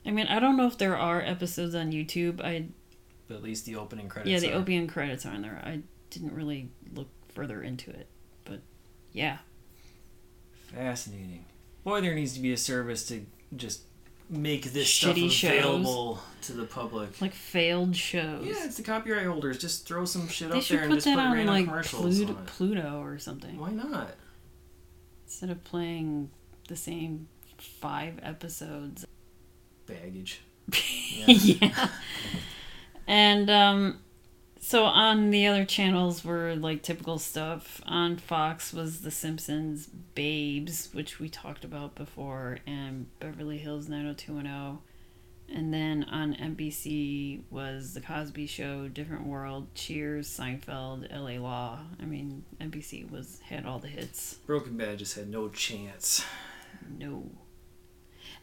I 0.05 0.11
mean, 0.11 0.27
I 0.27 0.41
don't 0.41 0.57
know 0.57 0.67
if 0.67 0.79
there 0.79 0.97
are 0.97 1.21
episodes 1.21 1.75
on 1.75 1.93
YouTube. 1.93 2.41
I 2.43 2.67
at 3.31 3.43
least 3.43 3.67
the 3.67 3.77
opening 3.77 4.09
credits. 4.09 4.31
yeah, 4.31 4.39
the 4.41 4.55
are. 4.57 4.61
opium 4.61 4.87
credits 4.87 5.25
are 5.27 5.35
in 5.35 5.43
there. 5.43 5.61
I 5.65 5.81
didn't 6.11 6.35
really 6.35 6.71
look 6.95 7.09
further 7.35 7.63
into 7.63 7.91
it, 7.91 8.07
but 8.45 8.61
yeah, 9.13 9.39
Fascinating. 10.75 11.45
Boy, 11.85 12.01
there 12.01 12.15
needs 12.15 12.35
to 12.35 12.41
be 12.41 12.53
a 12.53 12.57
service 12.57 13.07
to 13.09 13.25
just 13.57 13.83
make 14.29 14.73
this 14.73 14.87
Shitty 14.89 15.31
stuff 15.31 15.33
shows. 15.33 15.51
available 15.59 16.21
to 16.43 16.53
the 16.53 16.65
public. 16.65 17.19
like 17.21 17.33
failed 17.33 17.97
shows. 17.97 18.45
Yeah, 18.47 18.65
it's 18.65 18.77
the 18.77 18.83
copyright 18.83 19.27
holders. 19.27 19.57
Just 19.59 19.87
throw 19.89 20.05
some 20.05 20.29
shit 20.29 20.51
they 20.51 20.59
up 20.59 20.65
there 20.65 20.83
and 20.83 20.93
just 20.95 21.07
put 21.07 21.19
on 21.19 21.33
random 21.33 21.55
like 21.55 21.65
commercials 21.65 22.17
Pluto, 22.19 22.35
on. 22.35 22.45
Pluto 22.47 23.01
or 23.03 23.19
something 23.19 23.59
Why 23.59 23.71
not? 23.71 24.11
instead 25.25 25.49
of 25.51 25.65
playing 25.65 26.31
the 26.69 26.77
same 26.77 27.29
five 27.57 28.19
episodes. 28.23 29.07
Baggage. 29.87 30.43
yeah. 31.27 31.89
And 33.09 33.51
um 33.51 33.99
so 34.61 34.85
on 34.85 35.31
the 35.31 35.47
other 35.47 35.65
channels 35.65 36.25
were 36.25 36.55
like 36.55 36.83
typical 36.83 37.19
stuff. 37.19 37.81
On 37.87 38.17
Fox 38.17 38.73
was 38.73 39.01
The 39.01 39.11
Simpsons 39.11 39.87
Babes, 39.87 40.91
which 40.93 41.19
we 41.19 41.29
talked 41.29 41.65
about 41.65 41.95
before, 41.95 42.59
and 42.67 43.07
Beverly 43.21 43.59
Hills 43.59 43.89
90210. 43.89 44.79
And 45.51 45.73
then 45.73 46.05
on 46.05 46.35
NBC 46.35 47.45
was 47.51 47.95
The 47.95 48.03
Cosby 48.03 48.47
Show, 48.47 48.89
Different 48.89 49.27
World, 49.27 49.75
Cheers, 49.75 50.29
Seinfeld, 50.29 51.11
LA 51.11 51.41
Law. 51.43 51.79
I 52.01 52.05
mean, 52.05 52.45
NBC 52.61 53.11
was 53.11 53.41
had 53.45 53.65
all 53.65 53.79
the 53.79 53.89
hits. 53.89 54.35
Broken 54.47 54.77
Bad 54.77 54.99
just 54.99 55.17
had 55.17 55.31
no 55.31 55.49
chance. 55.49 56.25
No. 56.99 57.31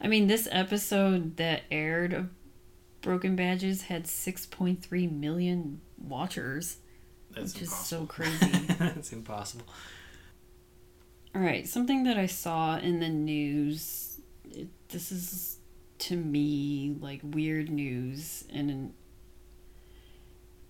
I 0.00 0.08
mean, 0.08 0.26
this 0.26 0.48
episode 0.50 1.36
that 1.36 1.62
aired 1.70 2.12
of 2.12 2.28
Broken 3.06 3.36
Badges 3.36 3.82
had 3.82 4.06
6.3 4.06 5.12
million 5.12 5.80
watchers, 5.96 6.78
That's 7.30 7.54
which 7.54 7.62
is 7.62 7.72
so 7.72 8.04
crazy. 8.04 8.48
That's 8.80 9.12
impossible. 9.12 9.64
All 11.32 11.40
right, 11.40 11.68
something 11.68 12.02
that 12.02 12.18
I 12.18 12.26
saw 12.26 12.78
in 12.78 12.98
the 12.98 13.08
news. 13.08 14.20
It, 14.50 14.66
this 14.88 15.12
is 15.12 15.58
to 15.98 16.16
me 16.16 16.96
like 17.00 17.20
weird 17.22 17.70
news 17.70 18.42
and 18.52 18.70
in 18.72 18.92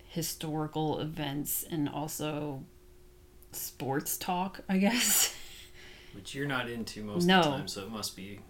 historical 0.09 0.99
events 0.99 1.65
and 1.71 1.89
also 1.89 2.63
sports 3.51 4.15
talk, 4.15 4.61
I 4.69 4.77
guess. 4.77 5.35
Which 6.13 6.35
you're 6.35 6.47
not 6.47 6.69
into 6.69 7.03
most 7.03 7.25
No. 7.25 7.39
of 7.39 7.43
the 7.45 7.49
time, 7.51 7.67
so 7.67 7.81
it 7.81 7.89
must 7.89 8.15
be 8.15 8.41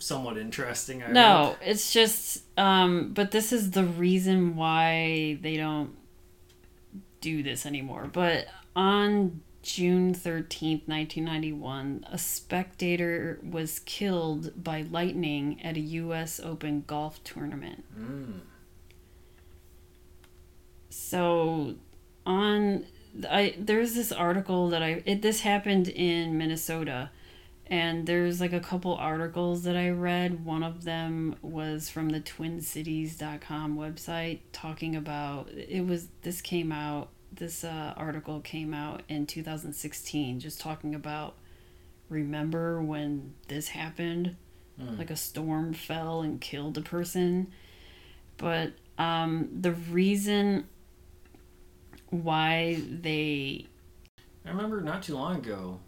somewhat 0.00 0.36
interesting. 0.36 1.02
I 1.02 1.12
No, 1.12 1.56
it's 1.62 1.92
just 1.92 2.42
um 2.58 3.12
but 3.12 3.30
this 3.30 3.52
is 3.52 3.70
the 3.70 3.84
reason 3.84 4.56
why 4.56 5.38
they 5.40 5.56
don't 5.56 5.96
do 7.20 7.42
this 7.42 7.66
anymore. 7.66 8.08
But 8.12 8.46
on 8.74 9.42
June 9.62 10.14
13th, 10.14 10.88
1991, 10.88 12.06
a 12.10 12.18
spectator 12.18 13.38
was 13.42 13.80
killed 13.80 14.62
by 14.62 14.82
lightning 14.82 15.60
at 15.62 15.76
a 15.76 15.80
US 15.80 16.40
Open 16.40 16.82
golf 16.86 17.22
tournament. 17.24 17.84
Mm. 17.98 18.40
So 20.88 21.74
on 22.24 22.86
I 23.28 23.54
there's 23.58 23.94
this 23.94 24.12
article 24.12 24.68
that 24.70 24.82
I 24.82 25.02
it 25.04 25.22
this 25.22 25.40
happened 25.40 25.88
in 25.88 26.38
Minnesota 26.38 27.10
and 27.70 28.06
there's 28.06 28.40
like 28.40 28.52
a 28.52 28.60
couple 28.60 28.94
articles 28.96 29.62
that 29.62 29.76
I 29.76 29.90
read. 29.90 30.44
One 30.44 30.62
of 30.62 30.84
them 30.84 31.36
was 31.40 31.88
from 31.88 32.08
the 32.10 32.20
twincities.com 32.20 33.76
website 33.78 34.40
talking 34.52 34.96
about 34.96 35.48
it 35.52 35.86
was 35.86 36.08
this 36.22 36.40
came 36.40 36.72
out 36.72 37.08
this 37.32 37.62
uh, 37.62 37.94
article 37.96 38.40
came 38.40 38.74
out 38.74 39.02
in 39.08 39.24
2016 39.24 40.40
just 40.40 40.60
talking 40.60 40.96
about 40.96 41.36
remember 42.08 42.82
when 42.82 43.34
this 43.48 43.68
happened 43.68 44.36
Mm. 44.80 44.98
like 44.98 45.10
a 45.10 45.16
storm 45.16 45.74
fell 45.74 46.22
and 46.22 46.40
killed 46.40 46.78
a 46.78 46.80
person 46.80 47.52
but 48.38 48.72
um 48.96 49.48
the 49.60 49.72
reason 49.72 50.66
why 52.08 52.80
they 52.88 53.66
I 54.46 54.48
remember 54.48 54.80
not 54.80 55.02
too 55.02 55.14
long 55.14 55.36
ago 55.36 55.80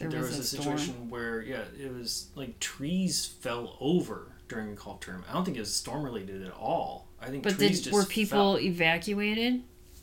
there, 0.00 0.10
there, 0.10 0.20
was, 0.20 0.36
was, 0.38 0.52
a, 0.54 0.58
a 0.58 0.60
storm 0.62 0.78
situation 0.78 1.10
where 1.10 1.42
yeah, 1.42 1.62
it 1.78 1.92
was 1.94 2.28
like 2.34 2.58
trees 2.60 3.26
fell 3.26 3.76
over 3.80 4.32
during 4.48 4.70
a 4.70 4.74
golf 4.74 5.00
tournament. 5.00 5.30
I 5.30 5.34
don't 5.34 5.44
think 5.44 5.56
it 5.56 5.60
was 5.60 5.74
storm 5.74 6.04
related 6.04 6.44
at 6.44 6.52
all. 6.52 7.08
I 7.20 7.28
think 7.28 7.42
but 7.44 7.56
trees 7.56 7.78
did 7.78 7.84
just 7.84 7.92
were 7.94 8.04
people 8.04 8.54
fell. 8.56 8.60
evacuated 8.60 9.62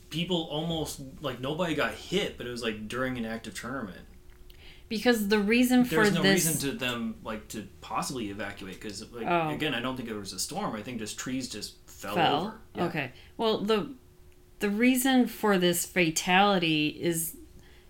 people 0.09 0.47
almost 0.49 1.01
like 1.21 1.39
nobody 1.41 1.75
got 1.75 1.93
hit, 1.93 2.37
but 2.37 2.47
it 2.47 2.49
was 2.49 2.63
like 2.63 2.87
during 2.87 3.17
an 3.17 3.25
active 3.25 3.53
tournament. 3.59 3.99
because 4.87 5.27
the 5.27 5.39
reason 5.39 5.83
for 5.83 5.95
this, 5.95 6.13
There's 6.13 6.13
no 6.15 6.21
this 6.21 6.45
reason 6.45 6.69
to 6.71 6.77
them 6.77 7.15
like 7.23 7.47
to 7.49 7.67
possibly 7.81 8.29
evacuate 8.29 8.75
because 8.79 9.01
like 9.11 9.25
Oh. 9.27 9.49
again, 9.49 9.73
I 9.73 9.81
don't 9.81 9.97
think 9.97 10.07
it 10.09 10.13
was 10.15 10.31
a 10.31 10.39
storm. 10.39 10.75
I 10.75 10.81
think 10.81 10.99
just 10.99 11.17
trees 11.17 11.49
just 11.49 11.75
fell, 11.89 12.15
fell 12.15 12.35
over. 12.41 12.53
Yeah. 12.75 12.83
okay 12.85 13.11
well 13.37 13.57
the 13.59 13.89
the 14.59 14.69
reason 14.69 15.27
for 15.27 15.57
this 15.57 15.85
fatality 15.85 16.87
is 16.87 17.35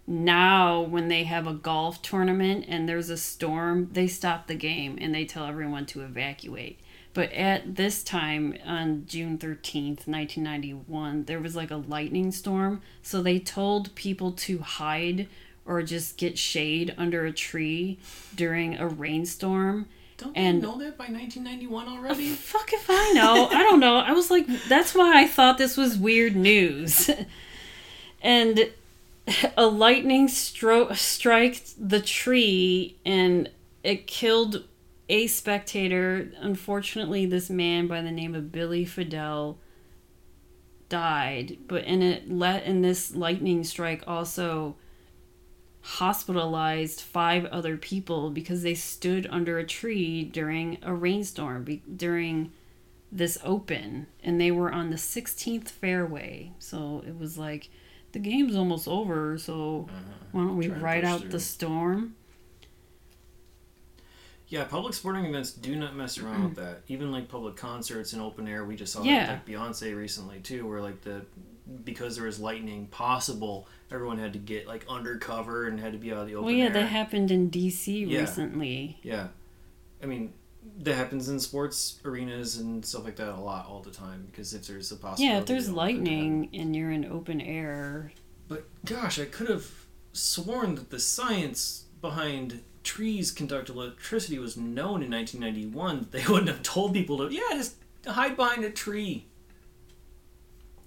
now 0.07 0.79
when 0.81 1.09
they 1.09 1.25
have 1.25 1.45
a 1.47 1.53
golf 1.53 2.01
tournament 2.01 2.65
and 2.67 2.87
there's 2.87 3.09
a 3.09 3.17
storm, 3.17 3.89
they 3.91 4.07
stop 4.07 4.47
the 4.47 4.55
game 4.55 4.97
and 5.01 5.13
they 5.13 5.25
tell 5.25 5.45
everyone 5.45 5.85
to 5.87 6.01
evacuate. 6.01 6.79
But 7.13 7.31
at 7.33 7.75
this 7.75 8.03
time 8.03 8.55
on 8.65 9.05
June 9.07 9.37
13th, 9.37 10.07
1991, 10.07 11.25
there 11.25 11.39
was 11.39 11.55
like 11.55 11.71
a 11.71 11.77
lightning 11.77 12.31
storm. 12.31 12.81
So 13.01 13.21
they 13.21 13.39
told 13.39 13.93
people 13.95 14.31
to 14.33 14.59
hide 14.59 15.27
or 15.65 15.81
just 15.81 16.17
get 16.17 16.37
shade 16.37 16.93
under 16.97 17.25
a 17.25 17.31
tree 17.33 17.99
during 18.35 18.77
a 18.77 18.87
rainstorm. 18.87 19.87
Don't 20.17 20.37
And- 20.37 20.61
they 20.61 20.67
know 20.67 20.77
that 20.77 20.97
by 20.97 21.07
1991 21.07 21.87
already? 21.89 22.29
Fuck 22.29 22.71
if 22.71 22.85
I 22.89 23.11
know. 23.13 23.47
I 23.51 23.63
don't 23.63 23.79
know. 23.81 23.97
I 23.97 24.13
was 24.13 24.31
like, 24.31 24.47
that's 24.69 24.95
why 24.95 25.19
I 25.21 25.27
thought 25.27 25.57
this 25.57 25.75
was 25.75 25.97
weird 25.97 26.35
news. 26.35 27.09
and 28.21 28.69
a 29.57 29.67
lightning 29.67 30.28
stro- 30.28 30.95
struck 30.95 31.53
the 31.78 32.01
tree 32.01 32.97
and 33.05 33.49
it 33.84 34.07
killed 34.07 34.65
a 35.09 35.28
spectator. 35.28 36.32
Unfortunately, 36.39 37.25
this 37.25 37.49
man 37.49 37.88
by 37.88 38.01
the 38.01 38.11
name 38.11 38.36
of 38.36 38.51
Billy 38.51 38.86
Fadell 38.86 39.57
died, 40.89 41.57
but 41.67 41.84
in 41.84 42.01
it 42.01 42.30
let 42.30 42.63
in 42.63 42.82
this 42.82 43.13
lightning 43.15 43.63
strike 43.63 44.03
also 44.07 44.75
hospitalized 45.82 46.99
five 46.99 47.45
other 47.45 47.78
people 47.78 48.30
because 48.30 48.61
they 48.61 48.75
stood 48.75 49.25
under 49.32 49.57
a 49.57 49.65
tree 49.65 50.23
during 50.23 50.78
a 50.82 50.93
rainstorm 50.93 51.63
be- 51.63 51.82
during 51.95 52.51
this 53.09 53.38
open 53.41 54.05
and 54.21 54.39
they 54.39 54.51
were 54.51 54.69
on 54.69 54.89
the 54.89 54.97
16th 54.97 55.69
fairway 55.69 56.51
so 56.59 57.01
it 57.07 57.17
was 57.17 57.38
like 57.38 57.69
the 58.18 58.30
game's 58.30 58.55
almost 58.55 58.88
over 58.88 59.38
so 59.38 59.88
mm-hmm. 59.89 60.11
why 60.32 60.41
don't 60.43 60.57
we 60.57 60.68
Try 60.68 60.78
ride 60.80 61.05
out 61.05 61.22
through. 61.22 61.30
the 61.30 61.39
storm 61.39 62.15
Yeah, 64.49 64.63
public 64.63 64.93
sporting 64.93 65.26
events 65.26 65.51
do 65.51 65.76
not 65.76 65.93
mess 65.95 66.18
around 66.18 66.39
mm. 66.41 66.45
with 66.49 66.55
that. 66.55 66.82
Even 66.88 67.11
like 67.11 67.28
public 67.28 67.57
concerts 67.57 68.13
and 68.13 68.22
open 68.22 68.47
air, 68.47 68.63
we 68.63 68.78
just 68.78 68.93
saw 68.93 69.03
Yeah. 69.03 69.26
that 69.26 69.32
like 69.34 69.45
Beyonce 69.45 69.93
recently 69.95 70.39
too, 70.39 70.65
where 70.65 70.80
like 70.82 71.01
the 71.01 71.26
because 71.84 72.15
there 72.15 72.26
was 72.26 72.39
lightning 72.39 72.88
possible, 72.88 73.68
everyone 73.91 74.18
had 74.18 74.32
to 74.34 74.39
get 74.39 74.65
like 74.65 74.86
undercover 74.88 75.68
and 75.68 75.78
had 75.82 75.91
to 75.91 75.97
be 75.99 76.13
out 76.13 76.20
of 76.20 76.28
the 76.28 76.36
open 76.36 76.45
well 76.45 76.55
yeah 76.55 76.65
air. 76.65 76.72
that 76.72 76.86
happened 76.88 77.30
in 77.30 77.51
dc 77.51 77.86
Yeah. 78.09 78.20
recently 78.22 78.97
Yeah, 79.03 79.28
I 80.01 80.05
mean 80.05 80.32
that 80.79 80.95
happens 80.95 81.29
in 81.29 81.39
sports 81.39 81.99
arenas 82.05 82.57
and 82.57 82.85
stuff 82.85 83.03
like 83.05 83.15
that 83.15 83.29
a 83.29 83.35
lot 83.39 83.67
all 83.67 83.81
the 83.81 83.91
time 83.91 84.27
because 84.29 84.53
if 84.53 84.67
there's 84.67 84.91
a 84.91 84.95
possibility. 84.95 85.23
yeah 85.33 85.39
if 85.39 85.45
there's 85.45 85.67
that 85.67 85.75
one 85.75 85.87
could 85.87 85.97
happen. 85.97 86.05
lightning 86.05 86.49
and 86.53 86.75
you're 86.75 86.91
in 86.91 87.05
open 87.05 87.41
air 87.41 88.11
But 88.47 88.65
gosh, 88.85 89.19
I 89.19 89.25
could 89.25 89.49
have 89.49 89.67
sworn 90.13 90.75
that 90.75 90.89
the 90.89 90.99
science 90.99 91.85
behind 92.01 92.61
trees 92.83 93.31
conduct 93.31 93.69
electricity 93.69 94.39
was 94.39 94.55
known 94.55 95.03
in 95.03 95.11
1991. 95.11 96.07
They 96.11 96.25
wouldn't 96.29 96.47
have 96.47 96.63
told 96.63 96.93
people 96.93 97.17
to, 97.17 97.33
yeah, 97.33 97.41
just 97.51 97.75
hide 98.05 98.35
behind 98.37 98.63
a 98.63 98.69
tree. 98.71 99.25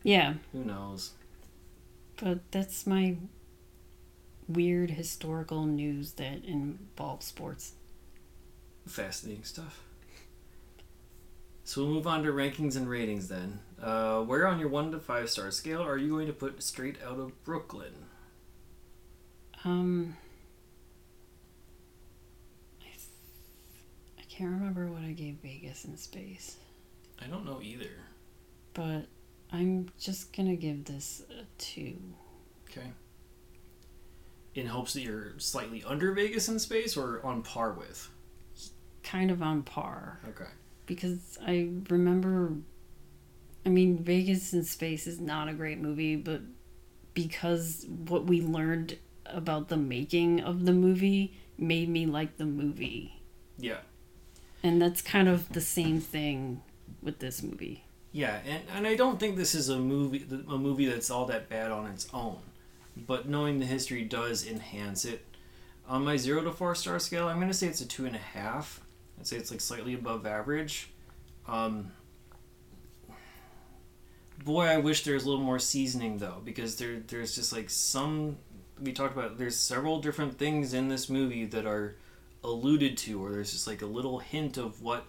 yeah 0.02 0.34
Who 0.52 0.64
knows? 0.64 1.12
but 2.16 2.38
that's 2.50 2.86
my 2.86 3.16
weird 4.48 4.90
historical 4.90 5.64
news 5.64 6.12
that 6.12 6.44
involves 6.44 7.26
sports 7.26 7.72
Fascinating 8.86 9.44
stuff. 9.44 9.82
So 11.64 11.82
we'll 11.84 11.92
move 11.94 12.06
on 12.06 12.24
to 12.24 12.32
rankings 12.32 12.76
and 12.76 12.88
ratings 12.88 13.28
then. 13.28 13.60
Uh, 13.80 14.20
where 14.22 14.46
on 14.46 14.58
your 14.58 14.68
one 14.68 14.90
to 14.92 14.98
five 14.98 15.30
star 15.30 15.50
scale 15.50 15.82
are 15.82 15.96
you 15.96 16.10
going 16.10 16.26
to 16.26 16.32
put 16.32 16.62
Straight 16.62 16.96
Out 17.06 17.18
of 17.20 17.44
Brooklyn? 17.44 17.92
Um, 19.64 20.16
I, 22.80 22.84
th- 22.86 22.98
I 24.18 24.22
can't 24.28 24.50
remember 24.50 24.86
what 24.88 25.02
I 25.02 25.12
gave 25.12 25.36
Vegas 25.42 25.84
in 25.84 25.96
space, 25.96 26.56
I 27.22 27.26
don't 27.26 27.44
know 27.44 27.60
either. 27.62 27.90
but 28.74 29.06
I'm 29.52 29.88
just 29.98 30.34
gonna 30.34 30.56
give 30.56 30.84
this 30.86 31.22
a 31.30 31.42
two. 31.58 31.96
Okay. 32.70 32.86
In 34.54 34.66
hopes 34.66 34.94
that 34.94 35.02
you're 35.02 35.34
slightly 35.38 35.84
under 35.86 36.12
Vegas 36.12 36.48
in 36.48 36.58
space 36.58 36.96
or 36.96 37.20
on 37.24 37.42
par 37.42 37.72
with. 37.72 38.08
Kind 39.02 39.30
of 39.30 39.42
on 39.42 39.62
par 39.62 40.20
Okay. 40.28 40.50
because 40.86 41.38
I 41.44 41.70
remember. 41.88 42.52
I 43.64 43.68
mean, 43.68 44.02
Vegas 44.02 44.52
in 44.52 44.64
space 44.64 45.06
is 45.06 45.20
not 45.20 45.48
a 45.48 45.52
great 45.52 45.78
movie, 45.78 46.16
but 46.16 46.40
because 47.14 47.86
what 47.88 48.24
we 48.26 48.40
learned 48.40 48.96
about 49.26 49.68
the 49.68 49.76
making 49.76 50.40
of 50.40 50.64
the 50.64 50.72
movie 50.72 51.34
made 51.58 51.88
me 51.88 52.06
like 52.06 52.36
the 52.38 52.46
movie. 52.46 53.20
Yeah. 53.58 53.78
And 54.62 54.80
that's 54.80 55.02
kind 55.02 55.28
of 55.28 55.48
the 55.52 55.60
same 55.60 56.00
thing 56.00 56.62
with 57.02 57.18
this 57.18 57.42
movie. 57.42 57.84
Yeah, 58.12 58.40
and, 58.46 58.62
and 58.74 58.86
I 58.86 58.96
don't 58.96 59.20
think 59.20 59.36
this 59.36 59.54
is 59.54 59.68
a 59.68 59.78
movie 59.78 60.26
a 60.48 60.58
movie 60.58 60.86
that's 60.86 61.10
all 61.10 61.26
that 61.26 61.48
bad 61.48 61.70
on 61.70 61.86
its 61.86 62.08
own, 62.12 62.38
but 62.96 63.28
knowing 63.28 63.58
the 63.60 63.66
history 63.66 64.04
does 64.04 64.46
enhance 64.46 65.04
it. 65.04 65.24
On 65.88 66.04
my 66.04 66.16
zero 66.16 66.42
to 66.44 66.52
four 66.52 66.74
star 66.74 66.98
scale, 66.98 67.28
I'm 67.28 67.38
gonna 67.40 67.54
say 67.54 67.66
it's 67.68 67.80
a 67.80 67.86
two 67.86 68.06
and 68.06 68.16
a 68.16 68.18
half. 68.18 68.80
I'd 69.20 69.26
say 69.26 69.36
it's 69.36 69.50
like 69.50 69.60
slightly 69.60 69.92
above 69.94 70.26
average. 70.26 70.88
Um, 71.46 71.92
boy, 74.44 74.64
I 74.64 74.78
wish 74.78 75.04
there 75.04 75.14
was 75.14 75.24
a 75.24 75.28
little 75.28 75.44
more 75.44 75.58
seasoning 75.58 76.16
though, 76.18 76.40
because 76.44 76.76
there 76.76 77.00
there's 77.06 77.34
just 77.34 77.52
like 77.52 77.68
some 77.68 78.38
we 78.80 78.92
talked 78.92 79.14
about. 79.14 79.36
There's 79.36 79.56
several 79.56 80.00
different 80.00 80.38
things 80.38 80.72
in 80.72 80.88
this 80.88 81.10
movie 81.10 81.44
that 81.46 81.66
are 81.66 81.96
alluded 82.42 82.96
to, 82.96 83.22
or 83.22 83.30
there's 83.32 83.52
just 83.52 83.66
like 83.66 83.82
a 83.82 83.86
little 83.86 84.18
hint 84.20 84.56
of 84.56 84.80
what 84.80 85.04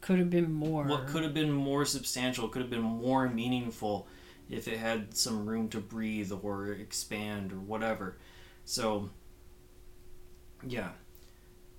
Could 0.00 0.18
have 0.18 0.30
been 0.30 0.50
more. 0.50 0.84
what 0.84 1.06
could 1.06 1.22
have 1.22 1.34
been 1.34 1.52
more 1.52 1.84
substantial, 1.84 2.48
could 2.48 2.62
have 2.62 2.70
been 2.70 2.80
more 2.80 3.28
meaningful 3.28 4.06
if 4.48 4.66
it 4.66 4.78
had 4.78 5.14
some 5.14 5.44
room 5.44 5.68
to 5.68 5.78
breathe 5.80 6.32
or 6.32 6.72
expand 6.72 7.52
or 7.52 7.56
whatever. 7.56 8.16
So, 8.64 9.10
yeah. 10.66 10.92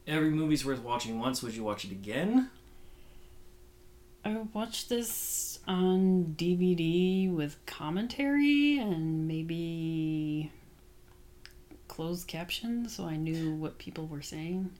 Every 0.09 0.31
movie's 0.31 0.65
worth 0.65 0.81
watching 0.81 1.19
once. 1.19 1.43
Would 1.43 1.55
you 1.55 1.63
watch 1.63 1.85
it 1.85 1.91
again? 1.91 2.49
I 4.25 4.37
watched 4.53 4.89
this 4.89 5.59
on 5.67 6.35
DVD 6.37 7.31
with 7.31 7.63
commentary 7.65 8.79
and 8.79 9.27
maybe 9.27 10.51
closed 11.87 12.27
captions 12.27 12.95
so 12.95 13.05
I 13.05 13.15
knew 13.15 13.53
what 13.53 13.77
people 13.77 14.07
were 14.07 14.21
saying. 14.21 14.71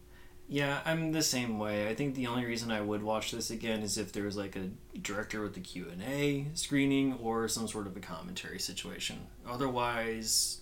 Yeah, 0.47 0.79
I'm 0.83 1.11
the 1.11 1.21
same 1.21 1.59
way. 1.59 1.87
I 1.87 1.93
think 1.93 2.15
the 2.15 2.25
only 2.25 2.43
reason 2.43 2.71
I 2.71 2.81
would 2.81 3.03
watch 3.03 3.31
this 3.31 3.51
again 3.51 3.83
is 3.83 3.99
if 3.99 4.11
there 4.11 4.23
was 4.23 4.35
like 4.35 4.55
a 4.55 4.69
director 4.97 5.43
with 5.43 5.53
the 5.53 5.59
Q 5.59 5.87
and 5.91 6.01
A 6.01 6.47
screening 6.55 7.13
or 7.21 7.47
some 7.47 7.67
sort 7.67 7.85
of 7.85 7.95
a 7.95 7.99
commentary 7.99 8.57
situation. 8.57 9.27
Otherwise, 9.47 10.61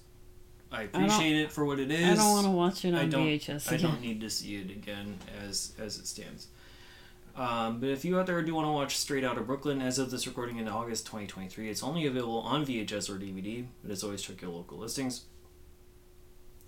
I 0.72 0.84
appreciate 0.84 1.36
it 1.38 1.52
for 1.52 1.66
what 1.66 1.80
it 1.80 1.90
is. 1.92 2.04
I 2.10 2.16
don't 2.16 2.32
want 2.34 2.46
to 2.46 2.52
watch 2.52 2.84
it 2.86 2.94
I 2.94 3.04
on 3.04 3.10
don't- 3.10 3.26
VHS 3.26 3.72
I 3.72 3.78
don't 3.78 4.02
need 4.02 4.20
to 4.22 4.30
see 4.30 4.56
it 4.56 4.70
again 4.70 5.18
as 5.46 5.74
as 5.80 5.98
it 5.98 6.08
stands. 6.08 6.48
Um, 7.36 7.80
but 7.80 7.90
if 7.90 8.04
you 8.04 8.20
out 8.20 8.26
there 8.26 8.42
do 8.42 8.56
want 8.56 8.66
to 8.66 8.72
watch 8.72 8.98
Straight 8.98 9.24
Outta 9.24 9.42
Brooklyn, 9.42 9.80
as 9.80 10.00
of 10.00 10.10
this 10.10 10.26
recording 10.26 10.58
in 10.58 10.68
August 10.68 11.06
2023, 11.06 11.70
it's 11.70 11.84
only 11.84 12.08
available 12.08 12.40
on 12.40 12.66
VHS 12.66 13.10
or 13.12 13.20
DVD, 13.20 13.68
but 13.84 13.92
as 13.92 14.04
always, 14.04 14.24
check 14.24 14.42
your 14.42 14.50
local 14.52 14.80
listings. 14.80 15.26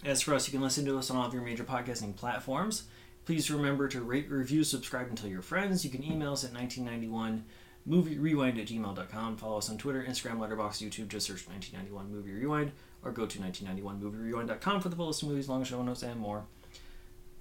As 0.06 0.22
for 0.22 0.34
us, 0.36 0.48
you 0.48 0.52
can 0.52 0.62
listen 0.62 0.86
to 0.86 0.98
us 0.98 1.10
on 1.10 1.18
all 1.18 1.26
of 1.26 1.34
your 1.34 1.42
major 1.44 1.64
podcasting 1.64 2.16
platforms. 2.16 2.84
Please 3.26 3.50
remember 3.52 3.88
to 3.90 4.02
rate, 4.02 4.30
review, 4.30 4.64
subscribe, 4.64 5.08
and 5.08 5.18
tell 5.18 5.30
your 5.30 5.42
friends. 5.42 5.84
You 5.84 5.92
can 5.92 6.04
email 6.04 6.34
us 6.34 6.44
at 6.44 6.54
1991 6.54 7.44
movie 7.86 8.18
rewind 8.20 8.60
at 8.60 8.68
gmail.com. 8.68 9.38
Follow 9.38 9.58
us 9.58 9.70
on 9.70 9.78
Twitter, 9.78 10.04
Instagram, 10.08 10.38
Letterboxd, 10.38 10.88
YouTube. 10.88 11.08
Just 11.10 11.26
search 11.28 11.48
1991 11.48 12.12
movie 12.12 12.32
rewind 12.32 12.72
or 13.04 13.12
go 13.12 13.26
to 13.26 13.40
1991movierewind.com 13.40 14.82
for 14.82 14.90
the 14.90 14.96
full 14.96 15.08
list 15.08 15.24
of 15.24 15.30
movies, 15.30 15.48
long 15.50 15.64
show 15.64 15.82
notes, 15.82 16.04
and 16.04 16.20
more, 16.20 16.46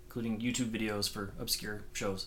including 0.06 0.40
YouTube 0.40 0.70
videos 0.70 1.08
for 1.10 1.32
obscure 1.38 1.82
shows. 1.92 2.26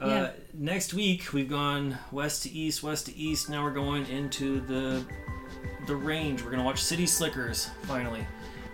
Uh, 0.00 0.06
Yeah. 0.06 0.30
Next 0.54 0.94
week 0.94 1.32
we've 1.32 1.48
gone 1.50 1.98
west 2.10 2.42
to 2.44 2.50
east, 2.50 2.82
west 2.82 3.06
to 3.06 3.16
east. 3.16 3.48
Now 3.50 3.62
we're 3.62 3.72
going 3.74 4.06
into 4.06 4.60
the 4.60 5.04
the 5.86 5.94
range. 5.96 6.42
We're 6.42 6.50
gonna 6.50 6.64
watch 6.64 6.82
City 6.82 7.06
Slickers 7.06 7.68
finally. 7.82 8.26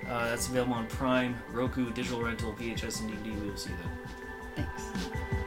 Uh, 0.09 0.29
that's 0.29 0.49
available 0.49 0.75
on 0.75 0.87
Prime, 0.87 1.37
Roku, 1.53 1.91
digital 1.93 2.23
rental, 2.23 2.53
VHS, 2.55 3.01
and 3.01 3.11
DVD. 3.11 3.41
We 3.43 3.51
will 3.51 3.57
see 3.57 3.71
you 3.71 3.77
then. 4.57 4.67
Thanks. 4.67 5.46